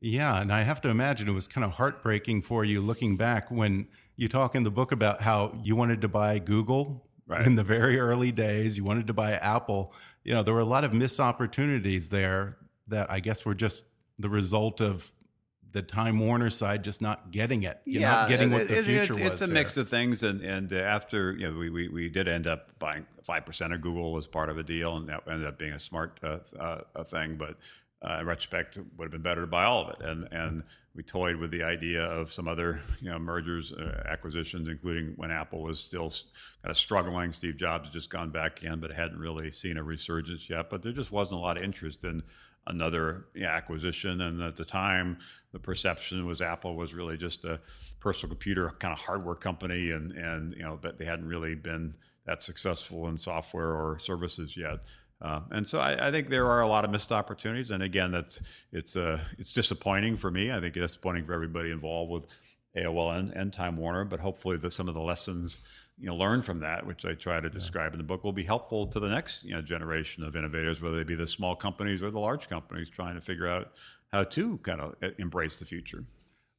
Yeah, 0.00 0.40
and 0.40 0.52
I 0.52 0.62
have 0.62 0.80
to 0.82 0.88
imagine 0.88 1.28
it 1.28 1.32
was 1.32 1.48
kind 1.48 1.64
of 1.64 1.72
heartbreaking 1.72 2.42
for 2.42 2.64
you 2.64 2.80
looking 2.80 3.16
back 3.16 3.50
when 3.50 3.86
you 4.16 4.28
talk 4.28 4.54
in 4.54 4.62
the 4.62 4.70
book 4.70 4.92
about 4.92 5.20
how 5.20 5.56
you 5.62 5.76
wanted 5.76 6.00
to 6.00 6.08
buy 6.08 6.38
Google 6.38 7.06
right. 7.26 7.46
in 7.46 7.54
the 7.54 7.64
very 7.64 7.98
early 7.98 8.32
days. 8.32 8.76
You 8.76 8.84
wanted 8.84 9.06
to 9.06 9.12
buy 9.12 9.32
Apple. 9.32 9.92
You 10.24 10.34
know, 10.34 10.42
there 10.42 10.54
were 10.54 10.60
a 10.60 10.64
lot 10.64 10.84
of 10.84 10.92
missed 10.92 11.20
opportunities 11.20 12.08
there 12.08 12.56
that 12.88 13.10
I 13.10 13.20
guess 13.20 13.44
were 13.44 13.54
just 13.54 13.84
the 14.18 14.28
result 14.28 14.80
of 14.80 15.12
the 15.72 15.82
Time 15.82 16.18
Warner 16.18 16.48
side 16.48 16.82
just 16.82 17.02
not 17.02 17.30
getting 17.30 17.64
it. 17.64 17.80
You're 17.84 18.00
yeah, 18.00 18.10
not 18.12 18.28
getting 18.30 18.50
what 18.50 18.66
the 18.66 18.76
future 18.76 19.02
it's, 19.02 19.10
was. 19.10 19.20
It's 19.20 19.40
a 19.42 19.46
there. 19.46 19.54
mix 19.54 19.76
of 19.76 19.88
things, 19.88 20.22
and 20.22 20.40
and 20.40 20.72
after 20.72 21.32
you 21.32 21.50
know 21.50 21.58
we, 21.58 21.68
we, 21.68 21.88
we 21.88 22.08
did 22.08 22.28
end 22.28 22.46
up 22.46 22.78
buying 22.78 23.04
five 23.22 23.44
percent 23.44 23.74
of 23.74 23.82
Google 23.82 24.16
as 24.16 24.26
part 24.26 24.48
of 24.48 24.56
a 24.56 24.62
deal, 24.62 24.96
and 24.96 25.08
that 25.08 25.24
ended 25.28 25.46
up 25.46 25.58
being 25.58 25.72
a 25.72 25.78
smart 25.78 26.18
uh, 26.22 26.38
uh, 26.58 27.04
thing. 27.04 27.36
But 27.36 27.58
uh, 28.00 28.18
in 28.20 28.26
retrospect, 28.26 28.78
it 28.78 28.84
would 28.96 29.04
have 29.04 29.12
been 29.12 29.22
better 29.22 29.42
to 29.42 29.46
buy 29.46 29.64
all 29.64 29.82
of 29.82 29.90
it. 29.90 30.06
And 30.06 30.28
and 30.32 30.62
we 30.94 31.02
toyed 31.02 31.36
with 31.36 31.50
the 31.50 31.62
idea 31.62 32.04
of 32.04 32.32
some 32.32 32.48
other 32.48 32.80
you 33.02 33.10
know 33.10 33.18
mergers, 33.18 33.72
uh, 33.72 34.02
acquisitions, 34.08 34.68
including 34.68 35.12
when 35.16 35.30
Apple 35.30 35.62
was 35.62 35.78
still 35.78 36.08
kind 36.08 36.70
of 36.70 36.76
struggling. 36.76 37.32
Steve 37.32 37.56
Jobs 37.56 37.88
had 37.88 37.92
just 37.92 38.08
gone 38.08 38.30
back 38.30 38.62
in, 38.62 38.80
but 38.80 38.92
hadn't 38.92 39.18
really 39.18 39.52
seen 39.52 39.76
a 39.76 39.82
resurgence 39.82 40.48
yet. 40.48 40.70
But 40.70 40.82
there 40.82 40.92
just 40.92 41.12
wasn't 41.12 41.38
a 41.38 41.42
lot 41.42 41.58
of 41.58 41.62
interest 41.62 42.04
in 42.04 42.22
another 42.66 43.26
acquisition. 43.42 44.20
And 44.20 44.42
at 44.42 44.56
the 44.56 44.64
time, 44.64 45.18
the 45.52 45.58
perception 45.58 46.26
was 46.26 46.40
Apple 46.40 46.76
was 46.76 46.94
really 46.94 47.16
just 47.16 47.44
a 47.44 47.60
personal 48.00 48.30
computer 48.30 48.74
kind 48.78 48.92
of 48.92 49.00
hardware 49.00 49.34
company, 49.34 49.90
and 49.90 50.12
and 50.12 50.52
you 50.54 50.62
know, 50.62 50.78
but 50.80 50.98
they 50.98 51.04
hadn't 51.04 51.26
really 51.26 51.54
been 51.54 51.94
that 52.26 52.42
successful 52.42 53.08
in 53.08 53.16
software 53.16 53.72
or 53.72 53.98
services 53.98 54.56
yet. 54.56 54.80
Uh, 55.22 55.40
and 55.50 55.66
so 55.66 55.78
I, 55.78 56.08
I, 56.08 56.10
think 56.10 56.28
there 56.28 56.46
are 56.46 56.60
a 56.60 56.66
lot 56.66 56.84
of 56.84 56.90
missed 56.90 57.10
opportunities. 57.10 57.70
And 57.70 57.82
again, 57.82 58.10
that's 58.10 58.42
it's 58.70 58.96
uh, 58.96 59.18
it's 59.38 59.54
disappointing 59.54 60.16
for 60.18 60.30
me. 60.30 60.52
I 60.52 60.60
think 60.60 60.76
it's 60.76 60.92
disappointing 60.92 61.24
for 61.24 61.32
everybody 61.32 61.70
involved 61.70 62.10
with 62.10 62.26
AOL 62.76 63.18
and, 63.18 63.30
and 63.30 63.52
Time 63.52 63.78
Warner. 63.78 64.04
But 64.04 64.20
hopefully, 64.20 64.58
the, 64.58 64.70
some 64.70 64.88
of 64.88 64.94
the 64.94 65.00
lessons 65.00 65.60
you 65.98 66.06
know 66.06 66.14
learn 66.14 66.42
from 66.42 66.60
that, 66.60 66.86
which 66.86 67.04
I 67.04 67.14
try 67.14 67.40
to 67.40 67.48
describe 67.48 67.92
yeah. 67.92 67.94
in 67.94 67.98
the 67.98 68.04
book, 68.04 68.24
will 68.24 68.32
be 68.32 68.44
helpful 68.44 68.86
to 68.86 69.00
the 69.00 69.08
next 69.08 69.44
you 69.44 69.54
know 69.54 69.62
generation 69.62 70.22
of 70.24 70.36
innovators, 70.36 70.82
whether 70.82 70.96
they 70.96 71.04
be 71.04 71.14
the 71.14 71.26
small 71.26 71.56
companies 71.56 72.02
or 72.02 72.10
the 72.10 72.20
large 72.20 72.48
companies, 72.48 72.88
trying 72.88 73.14
to 73.14 73.20
figure 73.20 73.46
out 73.46 73.72
how 74.12 74.24
to 74.24 74.58
kind 74.58 74.80
of 74.80 74.94
embrace 75.18 75.56
the 75.56 75.64
future. 75.64 76.04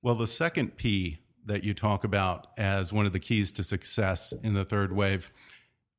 Well, 0.02 0.16
the 0.16 0.28
second 0.28 0.78
P 0.78 1.20
that 1.46 1.64
you 1.64 1.74
talk 1.74 2.04
about 2.04 2.48
as 2.58 2.92
one 2.92 3.06
of 3.06 3.14
the 3.14 3.20
keys 3.20 3.52
to 3.54 3.64
success 3.64 4.34
in 4.44 4.54
the 4.54 4.66
third 4.66 4.94
wave 4.94 5.32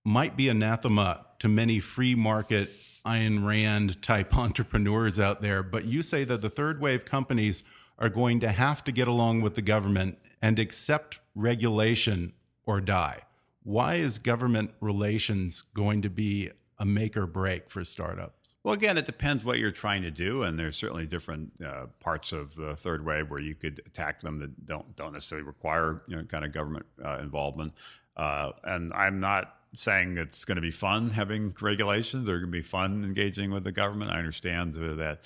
might 0.04 0.36
be 0.36 0.48
anathema 0.48 1.26
to 1.38 1.48
many 1.48 1.80
free 1.80 2.14
market 2.14 2.70
Ayn 3.04 3.46
Rand 3.46 4.02
type 4.02 4.36
entrepreneurs 4.36 5.18
out 5.18 5.40
there, 5.40 5.62
but 5.62 5.84
you 5.84 6.02
say 6.02 6.24
that 6.24 6.42
the 6.42 6.50
third 6.50 6.80
wave 6.80 7.04
companies 7.04 7.64
are 7.98 8.08
going 8.08 8.40
to 8.40 8.52
have 8.52 8.84
to 8.84 8.92
get 8.92 9.08
along 9.08 9.40
with 9.40 9.54
the 9.54 9.62
government 9.62 10.18
and 10.40 10.58
accept 10.58 11.20
regulation 11.34 12.32
or 12.64 12.80
die. 12.80 13.22
Why 13.68 13.96
is 13.96 14.18
government 14.18 14.70
relations 14.80 15.60
going 15.74 16.00
to 16.00 16.08
be 16.08 16.48
a 16.78 16.86
make 16.86 17.18
or 17.18 17.26
break 17.26 17.68
for 17.68 17.84
startups? 17.84 18.54
Well, 18.64 18.72
again, 18.72 18.96
it 18.96 19.04
depends 19.04 19.44
what 19.44 19.58
you're 19.58 19.70
trying 19.70 20.00
to 20.04 20.10
do, 20.10 20.42
and 20.42 20.58
there's 20.58 20.74
certainly 20.74 21.04
different 21.04 21.52
uh, 21.62 21.88
parts 22.00 22.32
of 22.32 22.54
the 22.54 22.74
third 22.74 23.04
wave 23.04 23.28
where 23.28 23.42
you 23.42 23.54
could 23.54 23.82
attack 23.84 24.22
them 24.22 24.38
that 24.38 24.64
don't 24.64 24.96
don't 24.96 25.12
necessarily 25.12 25.46
require 25.46 26.00
you 26.08 26.16
know 26.16 26.22
kind 26.22 26.46
of 26.46 26.52
government 26.52 26.86
uh, 27.04 27.18
involvement. 27.20 27.74
Uh, 28.16 28.52
and 28.64 28.90
I'm 28.94 29.20
not 29.20 29.56
saying 29.74 30.16
it's 30.16 30.46
going 30.46 30.56
to 30.56 30.62
be 30.62 30.70
fun 30.70 31.10
having 31.10 31.54
regulations 31.60 32.26
or 32.26 32.38
going 32.38 32.44
to 32.44 32.50
be 32.50 32.62
fun 32.62 33.04
engaging 33.04 33.50
with 33.50 33.64
the 33.64 33.72
government. 33.72 34.10
I 34.10 34.16
understand 34.16 34.72
that 34.72 35.20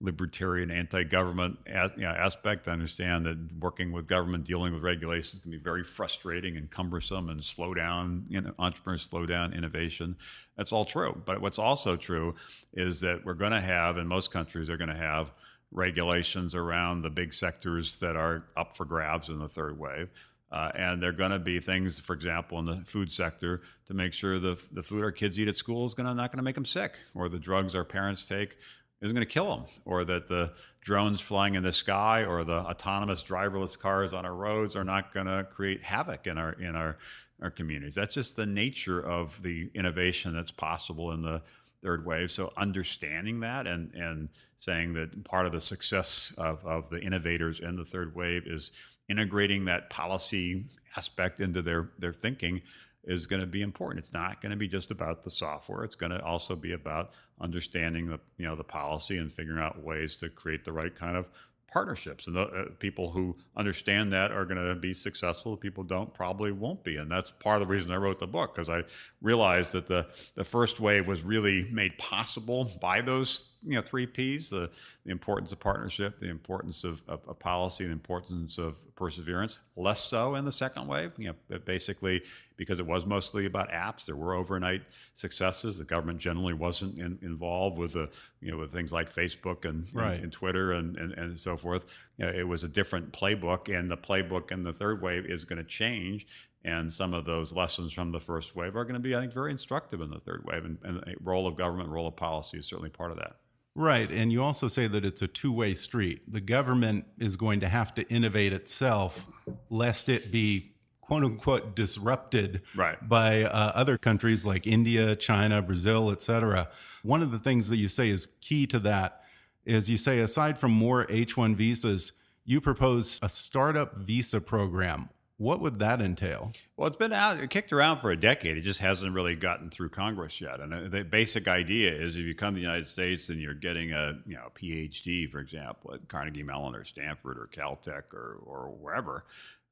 libertarian 0.00 0.70
anti-government 0.70 1.56
you 1.66 2.02
know, 2.02 2.08
aspect. 2.08 2.68
I 2.68 2.72
understand 2.72 3.26
that 3.26 3.38
working 3.58 3.92
with 3.92 4.06
government, 4.06 4.44
dealing 4.44 4.74
with 4.74 4.82
regulations 4.82 5.42
can 5.42 5.50
be 5.50 5.58
very 5.58 5.84
frustrating 5.84 6.56
and 6.56 6.70
cumbersome 6.70 7.30
and 7.30 7.42
slow 7.42 7.74
down 7.74 8.24
you 8.28 8.40
know, 8.40 8.52
entrepreneurs, 8.58 9.02
slow 9.02 9.24
down 9.24 9.54
innovation. 9.54 10.16
That's 10.56 10.72
all 10.72 10.84
true. 10.84 11.20
But 11.24 11.40
what's 11.40 11.58
also 11.58 11.96
true 11.96 12.34
is 12.72 13.00
that 13.00 13.24
we're 13.24 13.34
going 13.34 13.52
to 13.52 13.60
have, 13.60 13.96
and 13.96 14.08
most 14.08 14.30
countries 14.30 14.68
are 14.68 14.76
going 14.76 14.90
to 14.90 14.96
have, 14.96 15.32
regulations 15.72 16.54
around 16.54 17.02
the 17.02 17.10
big 17.10 17.32
sectors 17.32 17.98
that 17.98 18.14
are 18.14 18.44
up 18.56 18.76
for 18.76 18.84
grabs 18.84 19.28
in 19.28 19.38
the 19.38 19.48
third 19.48 19.78
wave. 19.78 20.12
Uh, 20.52 20.70
and 20.76 21.02
they're 21.02 21.10
going 21.10 21.32
to 21.32 21.38
be 21.38 21.58
things, 21.58 21.98
for 21.98 22.12
example, 22.12 22.60
in 22.60 22.64
the 22.64 22.76
food 22.84 23.10
sector, 23.10 23.60
to 23.86 23.92
make 23.94 24.12
sure 24.12 24.38
the 24.38 24.56
the 24.70 24.82
food 24.82 25.02
our 25.02 25.10
kids 25.10 25.40
eat 25.40 25.48
at 25.48 25.56
school 25.56 25.84
is 25.84 25.94
going 25.94 26.06
to 26.06 26.14
not 26.14 26.30
going 26.30 26.36
to 26.36 26.44
make 26.44 26.54
them 26.54 26.64
sick, 26.64 26.94
or 27.12 27.28
the 27.28 27.40
drugs 27.40 27.74
our 27.74 27.84
parents 27.84 28.24
take 28.26 28.56
isn't 29.04 29.14
going 29.14 29.26
to 29.26 29.32
kill 29.32 29.54
them, 29.54 29.66
or 29.84 30.02
that 30.04 30.28
the 30.28 30.52
drones 30.80 31.20
flying 31.20 31.54
in 31.54 31.62
the 31.62 31.72
sky 31.72 32.24
or 32.24 32.42
the 32.42 32.60
autonomous 32.60 33.22
driverless 33.22 33.78
cars 33.78 34.14
on 34.14 34.24
our 34.24 34.34
roads 34.34 34.74
are 34.74 34.84
not 34.84 35.12
going 35.12 35.26
to 35.26 35.46
create 35.52 35.82
havoc 35.82 36.26
in 36.26 36.38
our 36.38 36.52
in 36.52 36.74
our 36.74 36.96
our 37.42 37.50
communities. 37.50 37.94
That's 37.94 38.14
just 38.14 38.34
the 38.36 38.46
nature 38.46 39.00
of 39.00 39.42
the 39.42 39.70
innovation 39.74 40.32
that's 40.32 40.50
possible 40.50 41.12
in 41.12 41.20
the 41.20 41.42
third 41.82 42.06
wave. 42.06 42.30
So 42.30 42.50
understanding 42.56 43.40
that 43.40 43.66
and 43.66 43.92
and 43.94 44.30
saying 44.58 44.94
that 44.94 45.22
part 45.24 45.44
of 45.44 45.52
the 45.52 45.60
success 45.60 46.32
of, 46.38 46.64
of 46.64 46.88
the 46.88 47.00
innovators 47.00 47.60
in 47.60 47.76
the 47.76 47.84
third 47.84 48.16
wave 48.16 48.46
is 48.46 48.72
integrating 49.10 49.66
that 49.66 49.90
policy 49.90 50.64
aspect 50.96 51.40
into 51.40 51.60
their 51.60 51.90
their 51.98 52.12
thinking 52.12 52.62
is 53.06 53.26
going 53.26 53.40
to 53.40 53.46
be 53.46 53.60
important. 53.60 54.02
It's 54.02 54.14
not 54.14 54.40
going 54.40 54.50
to 54.50 54.56
be 54.56 54.68
just 54.68 54.90
about 54.90 55.22
the 55.22 55.30
software. 55.30 55.84
It's 55.84 55.96
going 55.96 56.12
to 56.12 56.22
also 56.24 56.56
be 56.56 56.72
about 56.72 57.10
understanding 57.40 58.06
the 58.06 58.20
you 58.36 58.46
know 58.46 58.54
the 58.54 58.64
policy 58.64 59.18
and 59.18 59.30
figuring 59.30 59.62
out 59.62 59.82
ways 59.82 60.16
to 60.16 60.28
create 60.28 60.64
the 60.64 60.72
right 60.72 60.94
kind 60.94 61.16
of 61.16 61.28
partnerships. 61.74 62.28
And 62.28 62.36
the 62.36 62.42
uh, 62.42 62.64
people 62.78 63.10
who 63.10 63.36
understand 63.56 64.12
that 64.12 64.30
are 64.30 64.44
going 64.44 64.64
to 64.64 64.76
be 64.76 64.94
successful. 64.94 65.52
The 65.52 65.58
people 65.58 65.82
don't 65.82 66.14
probably 66.14 66.52
won't 66.52 66.84
be. 66.84 66.96
And 66.98 67.10
that's 67.10 67.32
part 67.32 67.60
of 67.60 67.66
the 67.66 67.72
reason 67.72 67.90
I 67.90 67.96
wrote 67.96 68.20
the 68.20 68.28
book 68.28 68.54
because 68.54 68.68
I 68.68 68.84
realized 69.20 69.72
that 69.72 69.88
the 69.88 70.06
the 70.36 70.44
first 70.44 70.78
wave 70.78 71.08
was 71.08 71.22
really 71.22 71.68
made 71.72 71.98
possible 71.98 72.70
by 72.80 73.00
those 73.00 73.50
you 73.66 73.74
know 73.74 73.82
three 73.82 74.06
P's: 74.06 74.50
the 74.50 74.70
the 75.04 75.12
importance 75.12 75.52
of 75.52 75.60
partnership, 75.60 76.18
the 76.18 76.28
importance 76.28 76.84
of, 76.84 77.02
of, 77.08 77.20
of 77.26 77.38
policy, 77.38 77.84
the 77.84 77.92
importance 77.92 78.58
of 78.58 78.78
perseverance. 78.96 79.60
Less 79.76 80.00
so 80.00 80.34
in 80.34 80.44
the 80.44 80.52
second 80.52 80.86
wave. 80.86 81.12
You 81.18 81.34
know, 81.48 81.58
basically 81.58 82.22
because 82.56 82.78
it 82.78 82.86
was 82.86 83.06
mostly 83.06 83.46
about 83.46 83.70
apps. 83.70 84.06
There 84.06 84.16
were 84.16 84.34
overnight 84.34 84.82
successes. 85.16 85.78
The 85.78 85.84
government 85.84 86.18
generally 86.18 86.54
wasn't 86.54 86.98
in, 86.98 87.18
involved 87.22 87.78
with 87.78 87.92
the 87.92 88.10
you 88.40 88.50
know 88.50 88.58
with 88.58 88.72
things 88.72 88.92
like 88.92 89.10
Facebook 89.10 89.64
and 89.64 89.86
right. 89.92 90.14
and, 90.14 90.24
and, 90.24 90.32
Twitter 90.32 90.72
and, 90.72 90.96
and, 90.96 91.12
and 91.12 91.38
so 91.38 91.56
forth. 91.56 91.86
You 92.18 92.26
know, 92.26 92.32
it 92.32 92.46
was 92.46 92.64
a 92.64 92.68
different 92.68 93.12
playbook, 93.12 93.76
and 93.76 93.90
the 93.90 93.96
playbook 93.96 94.52
in 94.52 94.62
the 94.62 94.72
third 94.72 95.02
wave 95.02 95.26
is 95.26 95.44
going 95.44 95.58
to 95.58 95.64
change. 95.64 96.26
And 96.66 96.90
some 96.90 97.12
of 97.12 97.26
those 97.26 97.52
lessons 97.52 97.92
from 97.92 98.10
the 98.10 98.20
first 98.20 98.56
wave 98.56 98.74
are 98.74 98.84
going 98.84 98.94
to 98.94 99.00
be, 99.00 99.14
I 99.14 99.20
think, 99.20 99.32
very 99.32 99.50
instructive 99.50 100.00
in 100.00 100.10
the 100.10 100.18
third 100.18 100.44
wave. 100.46 100.64
And, 100.64 100.78
and 100.82 100.96
the 101.00 101.14
role 101.22 101.46
of 101.46 101.56
government, 101.56 101.90
role 101.90 102.06
of 102.06 102.16
policy 102.16 102.56
is 102.56 102.64
certainly 102.64 102.88
part 102.88 103.10
of 103.10 103.18
that. 103.18 103.36
Right. 103.76 104.08
And 104.10 104.30
you 104.32 104.42
also 104.42 104.68
say 104.68 104.86
that 104.86 105.04
it's 105.04 105.22
a 105.22 105.26
two 105.26 105.52
way 105.52 105.74
street. 105.74 106.32
The 106.32 106.40
government 106.40 107.06
is 107.18 107.36
going 107.36 107.60
to 107.60 107.68
have 107.68 107.94
to 107.94 108.08
innovate 108.08 108.52
itself 108.52 109.28
lest 109.68 110.08
it 110.08 110.30
be 110.30 110.74
quote 111.00 111.24
unquote 111.24 111.74
disrupted 111.74 112.62
right. 112.74 113.08
by 113.08 113.44
uh, 113.44 113.72
other 113.74 113.98
countries 113.98 114.46
like 114.46 114.66
India, 114.66 115.16
China, 115.16 115.60
Brazil, 115.60 116.10
et 116.10 116.22
cetera. 116.22 116.68
One 117.02 117.20
of 117.20 117.32
the 117.32 117.38
things 117.38 117.68
that 117.68 117.76
you 117.76 117.88
say 117.88 118.08
is 118.08 118.28
key 118.40 118.66
to 118.68 118.78
that 118.80 119.22
is 119.66 119.90
you 119.90 119.96
say 119.96 120.20
aside 120.20 120.56
from 120.58 120.70
more 120.72 121.04
H1 121.06 121.56
visas, 121.56 122.12
you 122.44 122.60
propose 122.60 123.18
a 123.22 123.28
startup 123.28 123.96
visa 123.96 124.40
program. 124.40 125.08
What 125.36 125.60
would 125.60 125.80
that 125.80 126.00
entail? 126.00 126.52
Well, 126.76 126.86
it's 126.86 126.96
been 126.96 127.12
out, 127.12 127.40
it 127.40 127.50
kicked 127.50 127.72
around 127.72 127.98
for 127.98 128.12
a 128.12 128.16
decade. 128.16 128.56
It 128.56 128.60
just 128.60 128.80
hasn't 128.80 129.12
really 129.12 129.34
gotten 129.34 129.68
through 129.68 129.88
Congress 129.88 130.40
yet. 130.40 130.60
And 130.60 130.72
uh, 130.72 130.88
the 130.88 131.02
basic 131.02 131.48
idea 131.48 131.92
is 131.92 132.14
if 132.14 132.22
you 132.22 132.34
come 132.36 132.54
to 132.54 132.56
the 132.56 132.60
United 132.60 132.86
States 132.86 133.28
and 133.28 133.40
you're 133.40 133.52
getting 133.52 133.92
a 133.92 134.18
you 134.26 134.36
know 134.36 134.46
a 134.46 134.50
PhD, 134.50 135.28
for 135.28 135.40
example, 135.40 135.92
at 135.94 136.08
Carnegie 136.08 136.44
Mellon 136.44 136.76
or 136.76 136.84
Stanford 136.84 137.36
or 137.36 137.48
Caltech 137.52 138.12
or 138.12 138.38
or 138.46 138.68
wherever, 138.80 139.24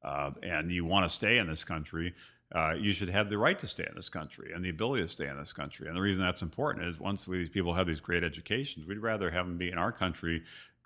uh, 0.03 0.33
and 0.43 0.73
you 0.73 0.85
want 0.85 1.05
to 1.05 1.09
stay 1.09 1.39
in 1.39 1.47
this 1.47 1.63
country, 1.63 2.13
uh, 2.55 2.75
you 2.77 2.93
should 2.93 3.09
have 3.09 3.31
the 3.31 3.39
right 3.39 3.59
to 3.59 3.69
stay 3.69 3.87
in 3.89 3.95
this 3.95 4.09
country 4.09 4.53
and 4.53 4.65
the 4.65 4.69
ability 4.69 5.03
to 5.03 5.09
stay 5.09 5.29
in 5.29 5.39
this 5.39 5.53
country. 5.53 5.87
And 5.87 5.97
the 5.97 6.01
reason 6.01 6.23
that's 6.23 6.43
important 6.43 6.87
is 6.87 6.99
once 6.99 7.25
these 7.25 7.49
people 7.49 7.73
have 7.75 7.87
these 7.87 8.01
great 8.01 8.25
educations, 8.25 8.87
we'd 8.87 8.99
rather 8.99 9.31
have 9.31 9.47
them 9.47 9.59
be 9.59 9.71
in 9.71 9.79
our 9.79 9.93
country 9.93 10.43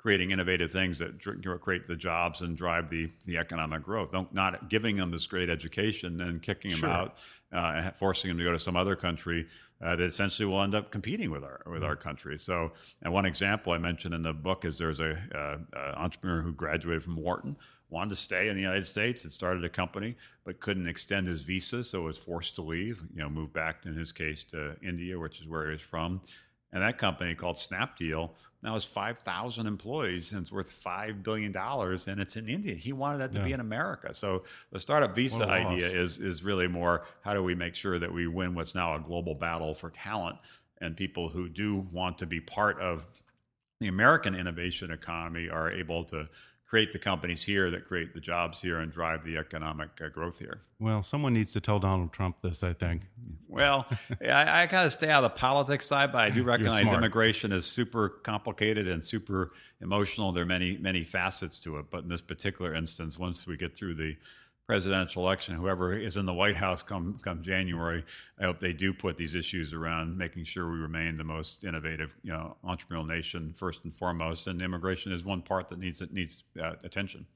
creating 0.07 0.31
innovative 0.31 0.71
things 0.71 1.01
that 1.01 1.21
create 1.61 1.85
the 1.85 1.97
jobs 1.97 2.43
and 2.43 2.57
drive 2.57 2.89
the, 2.89 3.11
the 3.25 3.37
economic 3.37 3.83
growth. 3.83 4.13
Don't, 4.13 4.33
not 4.33 4.71
giving 4.71 4.95
them 4.95 5.11
this 5.11 5.27
great 5.27 5.51
education 5.51 6.21
and 6.21 6.41
kicking 6.41 6.71
them 6.71 6.79
sure. 6.79 6.89
out 6.89 7.19
uh, 7.53 7.73
and 7.75 7.97
forcing 7.97 8.29
them 8.29 8.39
to 8.39 8.45
go 8.45 8.53
to 8.53 8.59
some 8.61 8.77
other 8.77 8.95
country 8.95 9.49
uh, 9.83 9.97
that 9.97 10.05
essentially 10.05 10.47
will 10.47 10.63
end 10.63 10.77
up 10.77 10.93
competing 10.93 11.29
with 11.29 11.43
our 11.43 11.61
with 11.67 11.83
our 11.83 11.97
country. 11.97 12.39
So, 12.39 12.71
and 13.03 13.13
one 13.13 13.27
example 13.27 13.73
I 13.73 13.79
mentioned 13.79 14.15
in 14.15 14.23
the 14.23 14.33
book 14.33 14.65
is 14.65 14.79
there's 14.79 15.01
a, 15.01 15.19
uh, 15.35 15.59
a 15.77 15.99
entrepreneur 15.99 16.41
who 16.41 16.53
graduated 16.53 17.03
from 17.03 17.17
Wharton 17.17 17.57
wanted 17.91 18.11
to 18.11 18.17
stay 18.17 18.49
in 18.49 18.57
the 18.57 18.63
United 18.63 18.87
States, 18.87 19.25
and 19.25 19.33
started 19.33 19.65
a 19.65 19.69
company, 19.69 20.17
but 20.45 20.61
couldn't 20.61 20.89
extend 20.89 21.27
his 21.27 21.43
visa, 21.43 21.85
so 21.85 22.03
was 22.03 22.19
forced 22.19 22.55
to 22.57 22.63
leave. 22.63 23.03
You 23.15 23.23
know, 23.23 23.29
moved 23.29 23.53
back 23.53 23.87
in 23.87 23.95
his 23.95 24.13
case 24.13 24.45
to 24.45 24.77
India, 24.83 25.19
which 25.19 25.41
is 25.41 25.49
where 25.49 25.67
he 25.67 25.73
was 25.73 25.83
from. 25.83 26.21
And 26.77 26.83
that 26.83 26.99
company 26.99 27.35
called 27.35 27.57
Snapdeal 27.57 28.33
now 28.63 28.75
has 28.75 28.85
5,000 28.85 29.67
employees 29.67 30.33
and 30.33 30.43
it's 30.43 30.53
worth 30.53 30.71
$5 30.71 31.23
billion 31.23 31.57
and 31.57 32.21
it's 32.21 32.37
in 32.37 32.51
India. 32.51 32.75
He 32.75 32.93
wanted 32.93 33.17
that 33.17 33.33
to 33.33 33.39
yeah. 33.39 33.45
be 33.45 33.53
in 33.55 33.61
America. 33.61 34.13
So 34.13 34.45
the 34.71 34.79
startup 34.79 35.15
visa 35.15 35.47
idea 35.47 35.89
is, 35.89 36.19
is 36.19 36.45
really 36.45 36.69
more 36.69 37.07
how 37.23 37.33
do 37.33 37.43
we 37.43 37.55
make 37.55 37.75
sure 37.75 37.99
that 37.99 38.13
we 38.13 38.27
win 38.27 38.55
what's 38.55 38.75
now 38.75 38.95
a 38.95 39.01
global 39.01 39.35
battle 39.35 39.73
for 39.73 39.89
talent 39.89 40.37
and 40.83 40.95
people 40.95 41.31
who 41.31 41.49
do 41.49 41.87
want 41.93 42.19
to 42.19 42.27
be 42.27 42.41
part 42.41 42.79
of 42.79 43.07
the 43.81 43.89
American 43.89 44.35
innovation 44.35 44.91
economy 44.91 45.49
are 45.49 45.73
able 45.73 46.05
to 46.05 46.29
create 46.67 46.93
the 46.93 46.99
companies 46.99 47.45
here 47.45 47.71
that 47.71 47.85
create 47.85 48.13
the 48.13 48.21
jobs 48.21 48.61
here 48.61 48.81
and 48.81 48.91
drive 48.91 49.25
the 49.25 49.37
economic 49.37 49.89
uh, 50.05 50.09
growth 50.09 50.39
here. 50.39 50.61
Well, 50.81 51.03
someone 51.03 51.33
needs 51.33 51.53
to 51.53 51.61
tell 51.61 51.79
Donald 51.79 52.13
Trump 52.13 52.43
this, 52.43 52.65
I 52.65 52.73
think. 52.73 53.03
Well, 53.49 53.87
I, 54.21 54.63
I 54.63 54.67
kind 54.67 54.85
of 54.85 54.93
stay 54.93 55.09
out 55.09 55.23
of 55.23 55.33
the 55.33 55.39
politics 55.39 55.87
side, 55.87 56.11
but 56.11 56.19
I 56.19 56.31
do 56.31 56.43
recognize 56.45 56.87
immigration 56.87 57.53
is 57.53 57.67
super 57.67 58.09
complicated 58.09 58.89
and 58.89 59.03
super 59.03 59.53
emotional. 59.81 60.33
There 60.33 60.43
are 60.43 60.47
many, 60.47 60.77
many 60.79 61.05
facets 61.05 61.61
to 61.61 61.79
it. 61.79 61.87
But 61.91 62.03
in 62.03 62.09
this 62.09 62.21
particular 62.21 62.75
instance, 62.75 63.17
once 63.17 63.47
we 63.47 63.57
get 63.57 63.77
through 63.77 63.95
the 63.95 64.17
presidential 64.67 65.23
election, 65.23 65.55
whoever 65.55 65.93
is 65.93 66.17
in 66.17 66.27
the 66.27 66.35
White 66.35 66.57
House 66.57 66.83
come 66.83 67.19
come 67.23 67.43
January, 67.43 68.05
I 68.39 68.45
hope 68.45 68.59
they 68.59 68.73
do 68.73 68.93
put 68.93 69.17
these 69.17 69.35
issues 69.35 69.73
around 69.73 70.19
making 70.19 70.45
sure 70.45 70.71
we 70.71 70.79
remain 70.79 71.17
the 71.17 71.25
most 71.25 71.65
innovative, 71.65 72.15
you 72.23 72.33
know, 72.33 72.57
entrepreneurial 72.65 73.07
nation 73.07 73.53
first 73.53 73.85
and 73.85 73.95
foremost. 73.95 74.47
And 74.47 74.61
immigration 74.61 75.13
is 75.13 75.25
one 75.25 75.43
part 75.43 75.69
that 75.69 75.79
needs 75.79 76.01
that 76.01 76.13
needs 76.13 76.45
uh, 76.61 76.75
attention. 76.85 77.27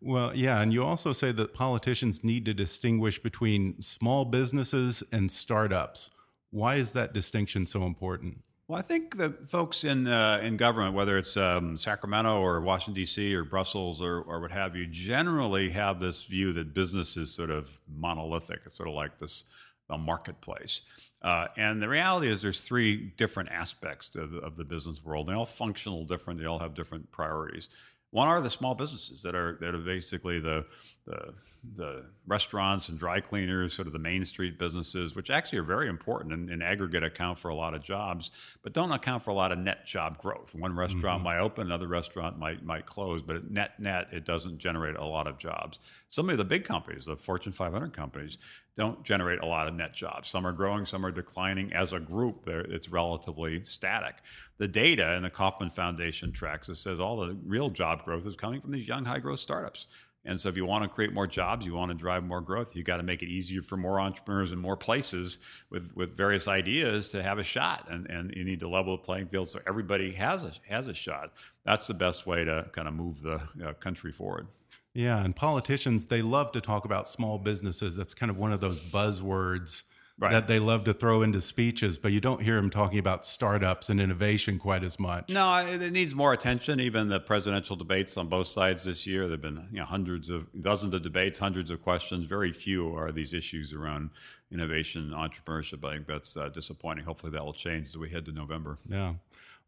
Well, 0.00 0.36
yeah, 0.36 0.60
and 0.60 0.72
you 0.72 0.84
also 0.84 1.12
say 1.12 1.32
that 1.32 1.54
politicians 1.54 2.22
need 2.22 2.44
to 2.44 2.54
distinguish 2.54 3.20
between 3.20 3.80
small 3.80 4.24
businesses 4.24 5.02
and 5.10 5.32
startups. 5.32 6.10
Why 6.50 6.76
is 6.76 6.92
that 6.92 7.12
distinction 7.12 7.66
so 7.66 7.84
important? 7.84 8.42
Well, 8.68 8.80
I 8.80 8.82
think 8.82 9.16
that 9.18 9.48
folks 9.48 9.84
in 9.84 10.08
uh, 10.08 10.40
in 10.42 10.56
government, 10.56 10.94
whether 10.94 11.16
it's 11.18 11.36
um, 11.36 11.78
Sacramento 11.78 12.40
or 12.40 12.60
Washington 12.60 12.94
D.C. 12.94 13.32
or 13.32 13.44
Brussels 13.44 14.02
or, 14.02 14.22
or 14.22 14.40
what 14.40 14.50
have 14.50 14.74
you, 14.74 14.86
generally 14.88 15.70
have 15.70 16.00
this 16.00 16.24
view 16.24 16.52
that 16.54 16.74
business 16.74 17.16
is 17.16 17.32
sort 17.32 17.50
of 17.50 17.78
monolithic. 17.88 18.62
It's 18.66 18.76
sort 18.76 18.88
of 18.88 18.96
like 18.96 19.18
this 19.18 19.44
a 19.88 19.96
marketplace. 19.96 20.82
Uh, 21.22 21.46
and 21.56 21.80
the 21.80 21.88
reality 21.88 22.28
is, 22.28 22.42
there's 22.42 22.62
three 22.62 23.12
different 23.16 23.50
aspects 23.50 24.16
of 24.16 24.32
the, 24.32 24.38
of 24.38 24.56
the 24.56 24.64
business 24.64 25.04
world. 25.04 25.28
They 25.28 25.34
all 25.34 25.46
function 25.46 25.92
a 25.92 25.94
little 25.94 26.16
different. 26.16 26.40
They 26.40 26.46
all 26.46 26.58
have 26.58 26.74
different 26.74 27.12
priorities. 27.12 27.68
One 28.10 28.26
are 28.26 28.40
the 28.40 28.50
small 28.50 28.74
businesses 28.74 29.22
that 29.22 29.36
are 29.36 29.58
that 29.60 29.76
are 29.76 29.78
basically 29.78 30.40
the 30.40 30.66
the, 31.06 31.34
the 31.74 32.04
restaurants 32.26 32.88
and 32.88 32.98
dry 32.98 33.20
cleaners, 33.20 33.74
sort 33.74 33.86
of 33.86 33.92
the 33.92 33.98
main 33.98 34.24
street 34.24 34.58
businesses, 34.58 35.14
which 35.14 35.30
actually 35.30 35.58
are 35.58 35.64
very 35.64 35.88
important 35.88 36.32
and 36.32 36.50
in 36.50 36.62
aggregate 36.62 37.02
account 37.02 37.38
for 37.38 37.48
a 37.48 37.54
lot 37.54 37.74
of 37.74 37.82
jobs, 37.82 38.30
but 38.62 38.72
don't 38.72 38.92
account 38.92 39.22
for 39.22 39.30
a 39.30 39.34
lot 39.34 39.52
of 39.52 39.58
net 39.58 39.86
job 39.86 40.18
growth. 40.18 40.54
One 40.54 40.74
restaurant 40.74 41.18
mm-hmm. 41.18 41.24
might 41.24 41.38
open, 41.38 41.66
another 41.66 41.88
restaurant 41.88 42.38
might 42.38 42.64
might 42.64 42.86
close, 42.86 43.22
but 43.22 43.50
net 43.50 43.78
net 43.80 44.08
it 44.12 44.24
doesn't 44.24 44.58
generate 44.58 44.96
a 44.96 45.04
lot 45.04 45.26
of 45.26 45.38
jobs. 45.38 45.78
Some 46.10 46.30
of 46.30 46.38
the 46.38 46.44
big 46.44 46.64
companies, 46.64 47.04
the 47.04 47.16
Fortune 47.16 47.52
500 47.52 47.92
companies, 47.92 48.38
don't 48.76 49.02
generate 49.04 49.40
a 49.40 49.46
lot 49.46 49.68
of 49.68 49.74
net 49.74 49.94
jobs. 49.94 50.28
Some 50.28 50.46
are 50.46 50.52
growing, 50.52 50.84
some 50.84 51.04
are 51.04 51.10
declining. 51.10 51.72
As 51.72 51.92
a 51.92 52.00
group, 52.00 52.46
it's 52.46 52.90
relatively 52.90 53.64
static. 53.64 54.16
The 54.58 54.68
data 54.68 55.14
in 55.14 55.22
the 55.22 55.30
Kauffman 55.30 55.70
Foundation 55.70 56.32
tracks 56.32 56.68
it 56.68 56.76
says 56.76 57.00
all 57.00 57.16
the 57.18 57.36
real 57.44 57.70
job 57.70 58.04
growth 58.04 58.26
is 58.26 58.36
coming 58.36 58.60
from 58.60 58.72
these 58.72 58.88
young, 58.88 59.04
high 59.04 59.18
growth 59.18 59.40
startups. 59.40 59.86
And 60.26 60.38
so, 60.40 60.48
if 60.48 60.56
you 60.56 60.66
want 60.66 60.82
to 60.82 60.88
create 60.88 61.12
more 61.12 61.26
jobs, 61.26 61.64
you 61.64 61.74
want 61.74 61.90
to 61.90 61.96
drive 61.96 62.24
more 62.24 62.40
growth, 62.40 62.76
you 62.76 62.82
got 62.82 62.98
to 62.98 63.02
make 63.02 63.22
it 63.22 63.28
easier 63.28 63.62
for 63.62 63.76
more 63.76 64.00
entrepreneurs 64.00 64.52
in 64.52 64.58
more 64.58 64.76
places 64.76 65.38
with, 65.70 65.94
with 65.96 66.16
various 66.16 66.48
ideas 66.48 67.08
to 67.10 67.22
have 67.22 67.38
a 67.38 67.44
shot. 67.44 67.86
And, 67.90 68.10
and 68.10 68.34
you 68.34 68.44
need 68.44 68.60
to 68.60 68.68
level 68.68 68.96
the 68.96 69.02
playing 69.02 69.28
field 69.28 69.48
so 69.48 69.60
everybody 69.66 70.12
has 70.12 70.44
a, 70.44 70.52
has 70.68 70.88
a 70.88 70.94
shot. 70.94 71.32
That's 71.64 71.86
the 71.86 71.94
best 71.94 72.26
way 72.26 72.44
to 72.44 72.68
kind 72.72 72.88
of 72.88 72.94
move 72.94 73.22
the 73.22 73.40
uh, 73.64 73.72
country 73.74 74.12
forward. 74.12 74.48
Yeah, 74.94 75.22
and 75.22 75.36
politicians 75.36 76.06
they 76.06 76.22
love 76.22 76.52
to 76.52 76.60
talk 76.60 76.86
about 76.86 77.06
small 77.06 77.38
businesses. 77.38 77.96
That's 77.96 78.14
kind 78.14 78.30
of 78.30 78.38
one 78.38 78.52
of 78.52 78.60
those 78.60 78.80
buzzwords 78.80 79.82
right. 80.18 80.32
that 80.32 80.46
they 80.46 80.58
love 80.58 80.84
to 80.84 80.92
throw 80.92 81.22
into 81.22 81.40
speeches, 81.40 81.98
but 81.98 82.12
you 82.12 82.20
don't 82.20 82.42
hear 82.42 82.56
them 82.56 82.70
talking 82.70 82.98
about 82.98 83.24
startups 83.24 83.90
and 83.90 84.00
innovation 84.00 84.58
quite 84.58 84.82
as 84.82 84.98
much. 84.98 85.28
No, 85.28 85.56
it 85.66 85.92
needs 85.92 86.14
more 86.14 86.32
attention. 86.32 86.80
Even 86.80 87.08
the 87.08 87.20
presidential 87.20 87.76
debates 87.76 88.16
on 88.16 88.28
both 88.28 88.46
sides 88.46 88.84
this 88.84 89.06
year, 89.06 89.28
there've 89.28 89.40
been 89.40 89.68
you 89.70 89.78
know, 89.78 89.84
hundreds 89.84 90.30
of 90.30 90.48
dozens 90.62 90.94
of 90.94 91.02
debates, 91.02 91.38
hundreds 91.38 91.70
of 91.70 91.82
questions. 91.82 92.26
Very 92.26 92.52
few 92.52 92.94
are 92.96 93.12
these 93.12 93.32
issues 93.32 93.72
around 93.72 94.10
innovation, 94.50 95.10
entrepreneurship. 95.10 95.84
I 95.84 95.94
think 95.94 96.06
that's 96.06 96.36
uh, 96.36 96.48
disappointing. 96.48 97.04
Hopefully, 97.04 97.32
that 97.32 97.44
will 97.44 97.52
change 97.52 97.88
as 97.88 97.96
we 97.96 98.08
head 98.08 98.24
to 98.26 98.32
November. 98.32 98.78
Yeah. 98.88 99.14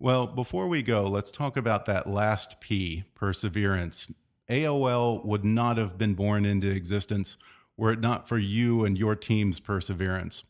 Well, 0.01 0.29
before 0.29 0.69
we 0.69 0.83
go, 0.83 1.05
let's 1.05 1.33
talk 1.33 1.57
about 1.57 1.87
that 1.87 2.07
last 2.07 2.61
P, 2.61 3.05
perseverance. 3.17 4.07
AOL 4.49 5.25
would 5.25 5.45
not 5.45 5.77
have 5.77 5.99
been 5.99 6.15
born 6.15 6.45
into 6.45 6.71
existence 6.71 7.37
were 7.79 7.93
it 7.93 8.01
not 8.01 8.29
for 8.29 8.37
you 8.37 8.85
and 8.85 8.99
your 8.99 9.15
team's 9.15 9.61
perseverance. 9.61 10.45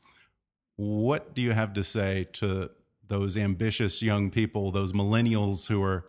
What 0.74 1.34
do 1.34 1.42
you 1.42 1.52
have 1.52 1.74
to 1.74 1.84
say 1.84 2.26
to 2.34 2.70
those 3.06 3.36
ambitious 3.36 4.02
young 4.02 4.30
people, 4.30 4.72
those 4.72 4.92
millennials 4.92 5.68
who 5.68 5.82
are 5.82 6.06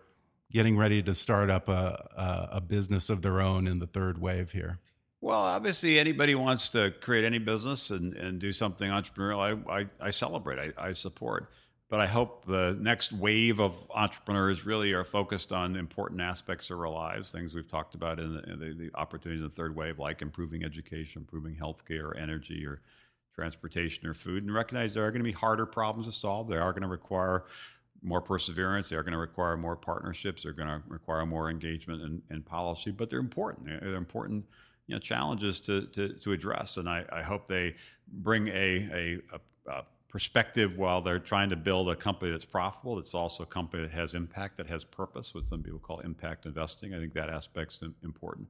getting 0.51 0.77
ready 0.77 1.03
to 1.03 1.13
start 1.13 1.49
up 1.49 1.67
a, 1.67 2.07
a, 2.17 2.57
a 2.57 2.61
business 2.61 3.09
of 3.09 3.21
their 3.21 3.39
own 3.39 3.67
in 3.67 3.79
the 3.79 3.85
third 3.85 4.19
wave 4.19 4.51
here? 4.51 4.79
Well, 5.21 5.41
obviously, 5.41 5.99
anybody 5.99 6.33
wants 6.33 6.69
to 6.69 6.93
create 7.01 7.25
any 7.25 7.39
business 7.39 7.91
and, 7.91 8.13
and 8.13 8.39
do 8.39 8.53
something 8.53 8.89
entrepreneurial. 8.89 9.67
I, 9.69 9.81
I, 9.81 9.85
I 9.99 10.09
celebrate, 10.11 10.73
I, 10.77 10.89
I 10.89 10.93
support. 10.93 11.51
But 11.89 11.99
I 11.99 12.05
hope 12.05 12.45
the 12.45 12.77
next 12.79 13.11
wave 13.11 13.59
of 13.59 13.75
entrepreneurs 13.93 14.63
really 14.63 14.93
are 14.93 15.03
focused 15.03 15.51
on 15.51 15.75
important 15.75 16.21
aspects 16.21 16.69
of 16.69 16.79
our 16.79 16.89
lives, 16.89 17.31
things 17.31 17.55
we've 17.55 17.67
talked 17.67 17.95
about 17.95 18.19
in 18.19 18.33
the, 18.33 18.43
in 18.43 18.59
the, 18.59 18.73
the 18.73 18.91
opportunities 18.95 19.41
in 19.41 19.49
the 19.49 19.55
third 19.55 19.75
wave, 19.75 19.97
like 19.97 20.21
improving 20.21 20.63
education, 20.63 21.23
improving 21.23 21.55
healthcare, 21.55 22.15
energy, 22.21 22.63
or 22.63 22.81
transportation 23.33 24.07
or 24.07 24.13
food, 24.13 24.43
and 24.43 24.53
recognize 24.53 24.93
there 24.93 25.05
are 25.05 25.11
going 25.11 25.21
to 25.21 25.23
be 25.23 25.31
harder 25.31 25.65
problems 25.65 26.05
to 26.05 26.11
solve. 26.11 26.47
They 26.47 26.57
are 26.57 26.73
going 26.73 26.83
to 26.83 26.89
require 26.89 27.45
more 28.03 28.21
perseverance. 28.21 28.89
They're 28.89 29.03
going 29.03 29.13
to 29.13 29.19
require 29.19 29.57
more 29.57 29.75
partnerships. 29.75 30.43
They're 30.43 30.53
going 30.53 30.69
to 30.69 30.83
require 30.87 31.25
more 31.25 31.49
engagement 31.49 32.23
in 32.29 32.43
policy, 32.43 32.91
but 32.91 33.09
they're 33.09 33.19
important. 33.19 33.65
They're 33.65 33.95
important 33.95 34.45
you 34.89 34.95
know, 34.95 34.99
challenges 34.99 35.59
to, 35.61 35.85
to, 35.87 36.09
to 36.13 36.31
address. 36.33 36.77
And 36.77 36.89
I, 36.89 37.05
I 37.11 37.21
hope 37.21 37.47
they 37.47 37.75
bring 38.07 38.47
a, 38.47 39.21
a, 39.31 39.39
a, 39.71 39.83
perspective 40.09 40.77
while 40.77 41.01
they're 41.01 41.19
trying 41.19 41.49
to 41.49 41.55
build 41.55 41.89
a 41.89 41.95
company 41.95 42.31
that's 42.31 42.45
profitable. 42.45 42.95
That's 42.95 43.13
also 43.13 43.43
a 43.43 43.45
company 43.45 43.83
that 43.83 43.91
has 43.91 44.15
impact, 44.15 44.57
that 44.57 44.67
has 44.67 44.83
purpose, 44.83 45.33
what 45.33 45.47
some 45.47 45.63
people 45.63 45.79
call 45.79 45.99
impact 45.99 46.45
investing. 46.45 46.93
I 46.93 46.97
think 46.97 47.13
that 47.13 47.29
aspect's 47.29 47.81
important. 48.03 48.47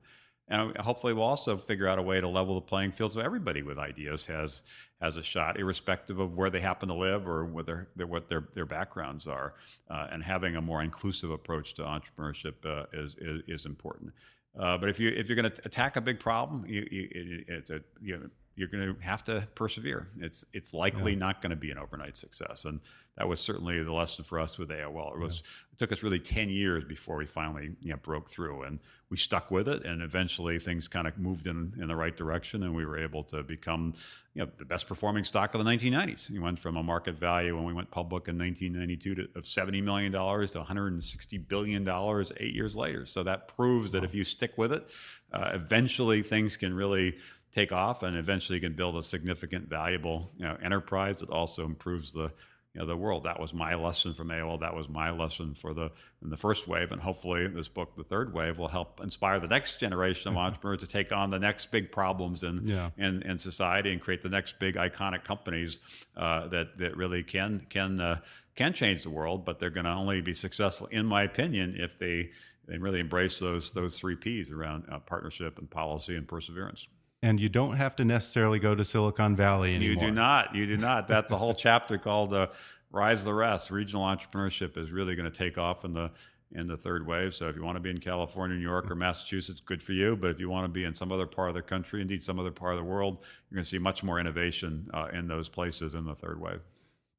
And 0.52 0.76
hopefully, 0.78 1.14
we'll 1.14 1.26
also 1.26 1.58
figure 1.58 1.88
out 1.88 2.00
a 2.00 2.02
way 2.02 2.20
to 2.20 2.28
level 2.28 2.56
the 2.56 2.62
playing 2.62 2.92
field 2.92 3.14
so 3.14 3.20
everybody 3.20 3.62
with 3.62 3.78
ideas 3.78 4.26
has 4.26 4.64
has 5.00 5.16
a 5.16 5.22
shot, 5.22 5.60
irrespective 5.60 6.20
of 6.20 6.36
where 6.38 6.50
they 6.50 6.60
happen 6.60 6.90
to 6.90 6.96
live 6.96 7.28
or 7.28 7.46
whether 7.46 7.88
what 7.96 8.28
their 8.28 8.48
their 8.54 8.66
backgrounds 8.66 9.28
are. 9.28 9.54
Uh, 9.92 10.08
and 10.12 10.24
having 10.24 10.56
a 10.56 10.62
more 10.62 10.82
inclusive 10.82 11.30
approach 11.30 11.76
to 11.76 11.84
entrepreneurship 11.84 12.66
uh, 12.66 12.86
is, 12.94 13.16
is, 13.20 13.44
is 13.48 13.66
important. 13.68 14.12
Uh, 14.58 14.76
but 14.76 14.90
if 14.90 15.00
you 15.00 15.10
if 15.10 15.30
you're 15.30 15.36
going 15.36 15.52
to 15.52 15.62
attack 15.66 15.98
a 15.98 16.02
big 16.02 16.20
problem, 16.20 16.66
you, 16.68 16.88
you, 16.90 17.08
it, 17.12 17.46
it's 17.48 17.70
a 17.70 17.82
you 18.02 18.18
know, 18.18 18.30
you're 18.60 18.68
going 18.68 18.94
to 18.94 19.02
have 19.02 19.24
to 19.24 19.48
persevere. 19.56 20.10
It's 20.20 20.46
it's 20.52 20.74
likely 20.74 21.14
yeah. 21.14 21.20
not 21.20 21.42
going 21.42 21.52
to 21.52 21.56
be 21.56 21.72
an 21.72 21.78
overnight 21.78 22.18
success, 22.18 22.66
and 22.66 22.82
that 23.16 23.26
was 23.28 23.40
certainly 23.40 23.82
the 23.82 23.94
lesson 23.94 24.26
for 24.26 24.38
us 24.38 24.58
with 24.60 24.70
AOL. 24.70 25.16
It 25.16 25.20
was 25.20 25.44
yeah. 25.44 25.74
it 25.74 25.80
took 25.80 25.94
us 25.94 26.04
really 26.04 26.20
ten 26.20 26.50
years 26.50 26.84
before 26.84 27.16
we 27.16 27.26
finally 27.26 27.72
you 27.82 27.92
know 27.92 27.98
broke 27.98 28.30
through, 28.30 28.64
and 28.64 28.80
we 29.10 29.16
stuck 29.16 29.50
with 29.50 29.70
it, 29.70 29.86
and 29.86 30.02
eventually 30.02 30.60
things 30.60 30.90
kind 30.90 31.08
of 31.08 31.18
moved 31.18 31.48
in 31.48 31.74
in 31.80 31.88
the 31.88 31.96
right 31.96 32.16
direction, 32.16 32.64
and 32.64 32.76
we 32.76 32.86
were 32.86 32.98
able 32.98 33.24
to 33.24 33.44
become 33.44 33.94
you 34.34 34.44
know 34.44 34.52
the 34.58 34.66
best 34.66 34.88
performing 34.90 35.24
stock 35.24 35.56
of 35.56 35.64
the 35.64 35.72
1990s. 35.72 36.30
We 36.30 36.40
went 36.40 36.60
from 36.60 36.76
a 36.76 36.84
market 36.84 37.18
value 37.18 37.56
when 37.56 37.64
we 37.64 37.74
went 37.74 37.90
public 37.92 38.28
in 38.28 38.38
1992 38.38 39.16
to, 39.16 39.40
of 39.40 39.48
70 39.48 39.80
million 39.80 40.12
dollars 40.12 40.52
to 40.52 40.58
160 40.58 41.38
billion 41.38 41.86
dollars 41.86 42.34
eight 42.38 42.54
years 42.54 42.76
later. 42.76 43.06
So 43.06 43.24
that 43.24 43.48
proves 43.48 43.94
that 43.94 44.04
if 44.04 44.14
you 44.14 44.26
stick 44.26 44.58
with 44.58 44.74
it, 44.74 44.90
uh, 45.32 45.52
eventually 45.54 46.22
things 46.22 46.58
can 46.58 46.74
really 46.74 47.18
take 47.54 47.72
off, 47.72 48.04
and 48.04 48.16
eventually 48.16 48.58
you 48.58 48.62
can 48.62 48.74
build 48.74 48.96
a 48.98 49.04
significant, 49.04 49.68
valuable 49.68 50.30
you 50.38 50.46
know, 50.46 50.58
enterprise 50.62 51.20
that 51.20 51.30
also 51.30 51.66
improves 51.66 52.14
the 52.14 52.32
you 52.74 52.82
know, 52.82 52.86
the 52.86 52.96
world. 52.96 53.24
That 53.24 53.40
was 53.40 53.52
my 53.52 53.74
lesson 53.74 54.14
from 54.14 54.28
AOL. 54.28 54.60
That 54.60 54.76
was 54.76 54.88
my 54.88 55.10
lesson 55.10 55.56
for 55.56 55.74
the 55.74 55.92
in 56.22 56.30
the 56.30 56.38
first 56.38 56.68
wave, 56.68 56.92
and 56.92 57.02
hopefully 57.02 57.48
this 57.48 57.68
book, 57.68 57.96
the 57.96 58.04
third 58.04 58.32
wave, 58.34 58.60
will 58.60 58.68
help 58.68 59.02
inspire 59.02 59.40
the 59.40 59.48
next 59.48 59.80
generation 59.80 60.32
of 60.32 60.38
entrepreneurs 60.38 60.82
to 60.82 60.88
take 60.88 61.12
on 61.12 61.32
the 61.32 61.40
next 61.40 61.72
big 61.72 61.92
problems 61.92 62.44
in 62.44 62.68
yeah. 62.68 62.92
in, 62.98 63.24
in 63.24 63.40
society 63.40 63.92
and 63.92 64.00
create 64.00 64.22
the 64.22 64.30
next 64.30 64.60
big 64.60 64.76
iconic 64.76 65.24
companies 65.24 65.80
uh, 66.16 66.48
that 66.50 66.78
that 66.78 66.96
really 66.96 67.24
can 67.24 67.66
can 67.70 68.00
uh, 68.00 68.20
can 68.56 68.74
change 68.74 69.02
the 69.02 69.10
world. 69.10 69.46
But 69.46 69.58
they're 69.60 69.72
going 69.72 69.86
to 69.86 69.94
only 69.94 70.22
be 70.22 70.36
successful, 70.36 70.88
in 70.88 71.08
my 71.08 71.24
opinion, 71.24 71.76
if 71.76 71.98
they 71.98 72.30
they 72.68 72.78
really 72.78 73.00
embrace 73.00 73.40
those 73.40 73.72
those 73.72 73.98
three 73.98 74.16
P's 74.16 74.52
around 74.52 74.86
uh, 74.92 75.00
partnership 75.00 75.58
and 75.58 75.68
policy 75.68 76.16
and 76.16 76.28
perseverance 76.28 76.88
and 77.22 77.40
you 77.40 77.50
don't 77.50 77.76
have 77.76 77.96
to 77.98 78.06
necessarily 78.06 78.60
go 78.60 78.76
to 78.76 78.84
Silicon 78.84 79.36
Valley 79.36 79.76
anymore. 79.76 79.94
You 79.94 80.00
do 80.00 80.12
not. 80.12 80.56
You 80.56 80.66
do 80.66 80.78
not. 80.78 81.08
That's 81.08 81.32
a 81.32 81.38
whole 81.38 81.54
chapter 81.54 81.98
called 81.98 82.34
uh, 82.34 82.48
"Rise 82.92 83.24
the 83.24 83.34
Rest." 83.34 83.72
Regional 83.72 84.04
entrepreneurship 84.04 84.78
is 84.78 84.92
really 84.92 85.16
going 85.16 85.30
to 85.30 85.38
take 85.38 85.58
off 85.58 85.86
in 85.86 85.94
the 85.94 86.12
in 86.52 86.66
the 86.66 86.78
third 86.78 87.06
wave. 87.06 87.34
So 87.34 87.48
if 87.48 87.56
you 87.56 87.64
want 87.64 87.76
to 87.76 87.80
be 87.80 87.90
in 87.90 88.00
California, 88.00 88.58
New 88.58 88.64
York, 88.64 88.90
or 88.90 88.96
Massachusetts, 88.96 89.62
good 89.64 89.84
for 89.84 89.94
you. 89.94 90.16
But 90.16 90.32
if 90.32 90.40
you 90.40 90.50
want 90.50 90.66
to 90.66 90.70
be 90.70 90.84
in 90.84 90.94
some 90.94 91.12
other 91.12 91.28
part 91.28 91.50
of 91.50 91.56
the 91.56 91.62
country, 91.62 92.02
indeed 92.02 92.24
some 92.24 92.40
other 92.40 92.52
part 92.52 92.74
of 92.74 92.80
the 92.80 92.86
world, 92.86 93.20
you're 93.50 93.58
going 93.58 93.64
to 93.64 93.70
see 93.70 93.78
much 93.78 94.04
more 94.04 94.20
innovation 94.20 94.90
uh, 94.94 95.10
in 95.14 95.28
those 95.28 95.48
places 95.48 95.94
in 95.94 96.06
the 96.06 96.16
third 96.16 96.42
wave. 96.42 96.62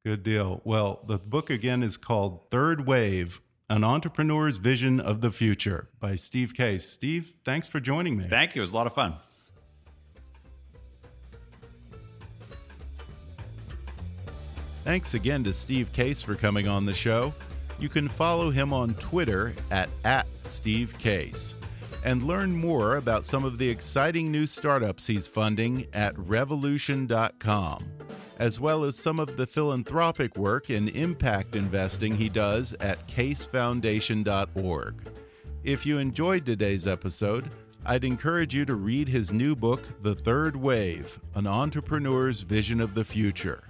Good 0.05 0.23
deal. 0.23 0.61
Well, 0.63 1.01
the 1.07 1.17
book 1.17 1.49
again 1.49 1.83
is 1.83 1.95
called 1.95 2.49
Third 2.49 2.87
Wave 2.87 3.39
An 3.69 3.83
Entrepreneur's 3.83 4.57
Vision 4.57 4.99
of 4.99 5.21
the 5.21 5.31
Future 5.31 5.89
by 5.99 6.15
Steve 6.15 6.53
Case. 6.53 6.89
Steve, 6.89 7.35
thanks 7.45 7.69
for 7.69 7.79
joining 7.79 8.17
me. 8.17 8.27
Thank 8.27 8.55
you. 8.55 8.61
It 8.61 8.65
was 8.65 8.71
a 8.71 8.75
lot 8.75 8.87
of 8.87 8.93
fun. 8.93 9.13
Thanks 14.83 15.13
again 15.13 15.43
to 15.43 15.53
Steve 15.53 15.91
Case 15.91 16.23
for 16.23 16.33
coming 16.33 16.67
on 16.67 16.85
the 16.85 16.93
show. 16.93 17.33
You 17.79 17.87
can 17.87 18.07
follow 18.07 18.49
him 18.49 18.73
on 18.73 18.95
Twitter 18.95 19.53
at, 19.69 19.89
at 20.03 20.25
Steve 20.41 20.97
Case 20.97 21.55
and 22.03 22.23
learn 22.23 22.51
more 22.51 22.95
about 22.95 23.23
some 23.25 23.45
of 23.45 23.59
the 23.59 23.69
exciting 23.69 24.31
new 24.31 24.47
startups 24.47 25.05
he's 25.05 25.27
funding 25.27 25.85
at 25.93 26.17
revolution.com, 26.17 27.85
as 28.39 28.59
well 28.59 28.83
as 28.83 28.97
some 28.97 29.19
of 29.19 29.37
the 29.37 29.45
philanthropic 29.45 30.35
work 30.35 30.69
and 30.69 30.89
impact 30.89 31.55
investing 31.55 32.15
he 32.15 32.27
does 32.27 32.73
at 32.79 33.07
casefoundation.org. 33.07 34.95
If 35.63 35.85
you 35.85 35.99
enjoyed 35.99 36.43
today's 36.43 36.87
episode, 36.87 37.51
I'd 37.85 38.03
encourage 38.03 38.55
you 38.55 38.65
to 38.65 38.73
read 38.73 39.07
his 39.07 39.31
new 39.31 39.55
book, 39.55 39.83
The 40.01 40.15
Third 40.15 40.55
Wave 40.55 41.19
An 41.35 41.45
Entrepreneur's 41.45 42.41
Vision 42.41 42.81
of 42.81 42.95
the 42.95 43.05
Future. 43.05 43.63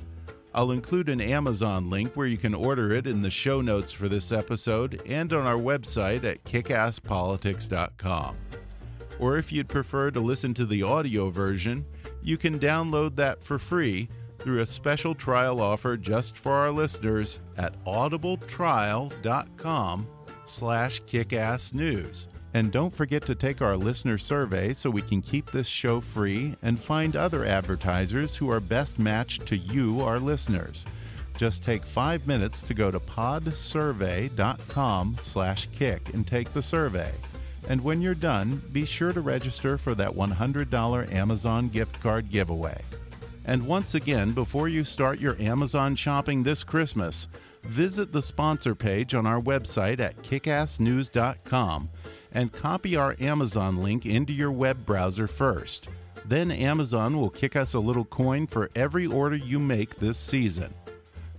I'll 0.54 0.72
include 0.72 1.10
an 1.10 1.22
Amazon 1.22 1.90
link 1.90 2.16
where 2.16 2.28
you 2.28 2.38
can 2.38 2.54
order 2.54 2.92
it 2.92 3.08
in 3.08 3.22
the 3.22 3.30
show 3.30 3.62
notes 3.62 3.92
for 3.92 4.10
this 4.10 4.32
episode 4.32 5.02
and 5.06 5.32
on 5.32 5.48
our 5.48 5.58
website 5.58 6.24
at 6.24 6.44
kickasspolitics.com. 6.44 8.36
Or 9.20 9.38
if 9.38 9.52
you'd 9.52 9.70
prefer 9.70 10.10
to 10.12 10.20
listen 10.20 10.54
to 10.56 10.66
the 10.66 10.84
audio 10.84 11.30
version, 11.30 11.86
you 12.22 12.38
can 12.38 12.60
download 12.60 13.16
that 13.16 13.42
for 13.44 13.58
free 13.60 14.10
through 14.40 14.62
a 14.62 14.66
special 14.66 15.16
trial 15.16 15.62
offer 15.62 15.96
just 15.96 16.38
for 16.38 16.52
our 16.52 16.72
listeners 16.72 17.40
at 17.58 17.82
audibletrial.com 17.86 20.08
slash 20.46 21.02
kickassnews. 21.04 22.28
And 22.54 22.72
don't 22.72 22.94
forget 22.94 23.26
to 23.28 23.36
take 23.36 23.62
our 23.62 23.78
listener 23.78 24.18
survey 24.18 24.74
so 24.74 24.90
we 24.90 25.02
can 25.02 25.22
keep 25.22 25.52
this 25.52 25.68
show 25.68 26.02
free 26.02 26.58
and 26.62 26.78
find 26.80 27.16
other 27.16 27.46
advertisers 27.46 28.36
who 28.36 28.52
are 28.52 28.60
best 28.60 29.00
matched 29.00 29.46
to 29.48 29.56
you, 29.56 30.02
our 30.02 30.20
listeners. 30.20 30.86
Just 31.38 31.64
take 31.64 31.86
five 31.86 32.28
minutes 32.28 32.62
to 32.64 32.74
go 32.74 32.92
to 32.92 33.00
podsurvey.com 33.00 35.18
slash 35.22 35.70
kick 35.72 36.14
and 36.14 36.28
take 36.28 36.52
the 36.54 36.62
survey. 36.62 37.14
And 37.70 37.82
when 37.84 38.02
you're 38.02 38.16
done, 38.16 38.62
be 38.74 38.84
sure 38.86 39.14
to 39.14 39.22
register 39.22 39.78
for 39.78 39.96
that 39.96 40.12
$100 40.12 41.14
Amazon 41.14 41.70
gift 41.70 42.02
card 42.02 42.30
giveaway. 42.30 42.82
And 43.46 43.66
once 43.66 43.96
again, 43.96 44.34
before 44.34 44.68
you 44.68 44.84
start 44.84 45.20
your 45.20 45.42
Amazon 45.42 45.96
shopping 45.96 46.44
this 46.44 46.66
Christmas, 46.66 47.28
visit 47.64 48.12
the 48.12 48.22
sponsor 48.22 48.76
page 48.76 49.16
on 49.16 49.26
our 49.26 49.42
website 49.42 50.00
at 50.00 50.22
kickassnews.com 50.22 51.90
and 52.32 52.52
copy 52.52 52.96
our 52.96 53.16
Amazon 53.20 53.82
link 53.82 54.06
into 54.06 54.34
your 54.34 54.52
web 54.52 54.86
browser 54.86 55.28
first. 55.28 55.88
Then 56.26 56.52
Amazon 56.52 57.20
will 57.20 57.30
kick 57.30 57.56
us 57.56 57.74
a 57.74 57.80
little 57.80 58.06
coin 58.06 58.48
for 58.48 58.70
every 58.76 59.06
order 59.06 59.36
you 59.36 59.60
make 59.60 59.96
this 59.96 60.18
season. 60.18 60.74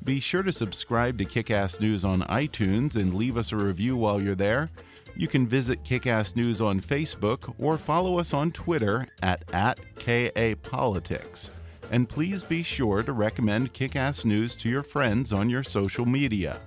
Be 0.05 0.18
sure 0.18 0.43
to 0.43 0.53
subscribe 0.53 1.18
to 1.18 1.24
Kickass 1.24 1.80
News 1.80 2.05
on 2.05 2.22
iTunes 2.22 2.97
and 2.97 3.14
leave 3.14 3.36
us 3.36 3.53
a 3.53 3.57
review 3.57 3.97
while 3.97 4.20
you're 4.20 4.34
there. 4.34 4.68
You 5.16 5.28
can 5.28 5.47
visit 5.47 5.84
Kickass 5.84 6.34
News 6.34 6.61
on 6.61 6.80
Facebook 6.80 7.55
or 7.59 7.78
follow 7.78 8.18
us 8.18 8.34
on 8.34 8.51
Twitter 8.51 9.07
at, 9.22 9.45
at 9.53 9.78
KAPolitics. 9.97 11.51
And 11.90 12.09
please 12.09 12.43
be 12.43 12.62
sure 12.62 13.03
to 13.03 13.12
recommend 13.12 13.74
Kickass 13.74 14.24
News 14.24 14.55
to 14.57 14.68
your 14.68 14.82
friends 14.82 15.32
on 15.32 15.51
your 15.51 15.62
social 15.62 16.07
media. 16.07 16.59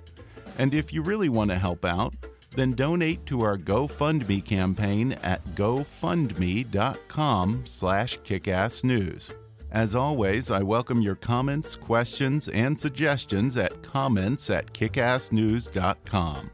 And 0.58 0.72
if 0.72 0.92
you 0.92 1.02
really 1.02 1.28
want 1.28 1.50
to 1.50 1.58
help 1.58 1.84
out, 1.84 2.14
then 2.56 2.72
donate 2.72 3.24
to 3.26 3.42
our 3.42 3.56
GoFundMe 3.56 4.44
campaign 4.44 5.12
at 5.22 5.44
gofundme.com 5.54 7.62
slash 7.64 8.18
kickassnews. 8.20 9.32
As 9.70 9.94
always, 9.94 10.50
I 10.50 10.62
welcome 10.62 11.02
your 11.02 11.16
comments, 11.16 11.76
questions, 11.76 12.48
and 12.48 12.80
suggestions 12.80 13.56
at 13.56 13.82
comments 13.82 14.50
at 14.50 14.72
kickassnews.com. 14.72 16.50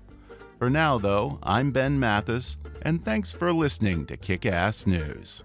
For 0.59 0.71
now, 0.71 0.99
though, 0.99 1.39
I'm 1.43 1.71
Ben 1.71 1.99
Mathis, 1.99 2.57
and 2.83 3.05
thanks 3.05 3.33
for 3.33 3.53
listening 3.53 4.07
to 4.07 4.17
Kickass 4.17 4.87
News. 4.87 5.45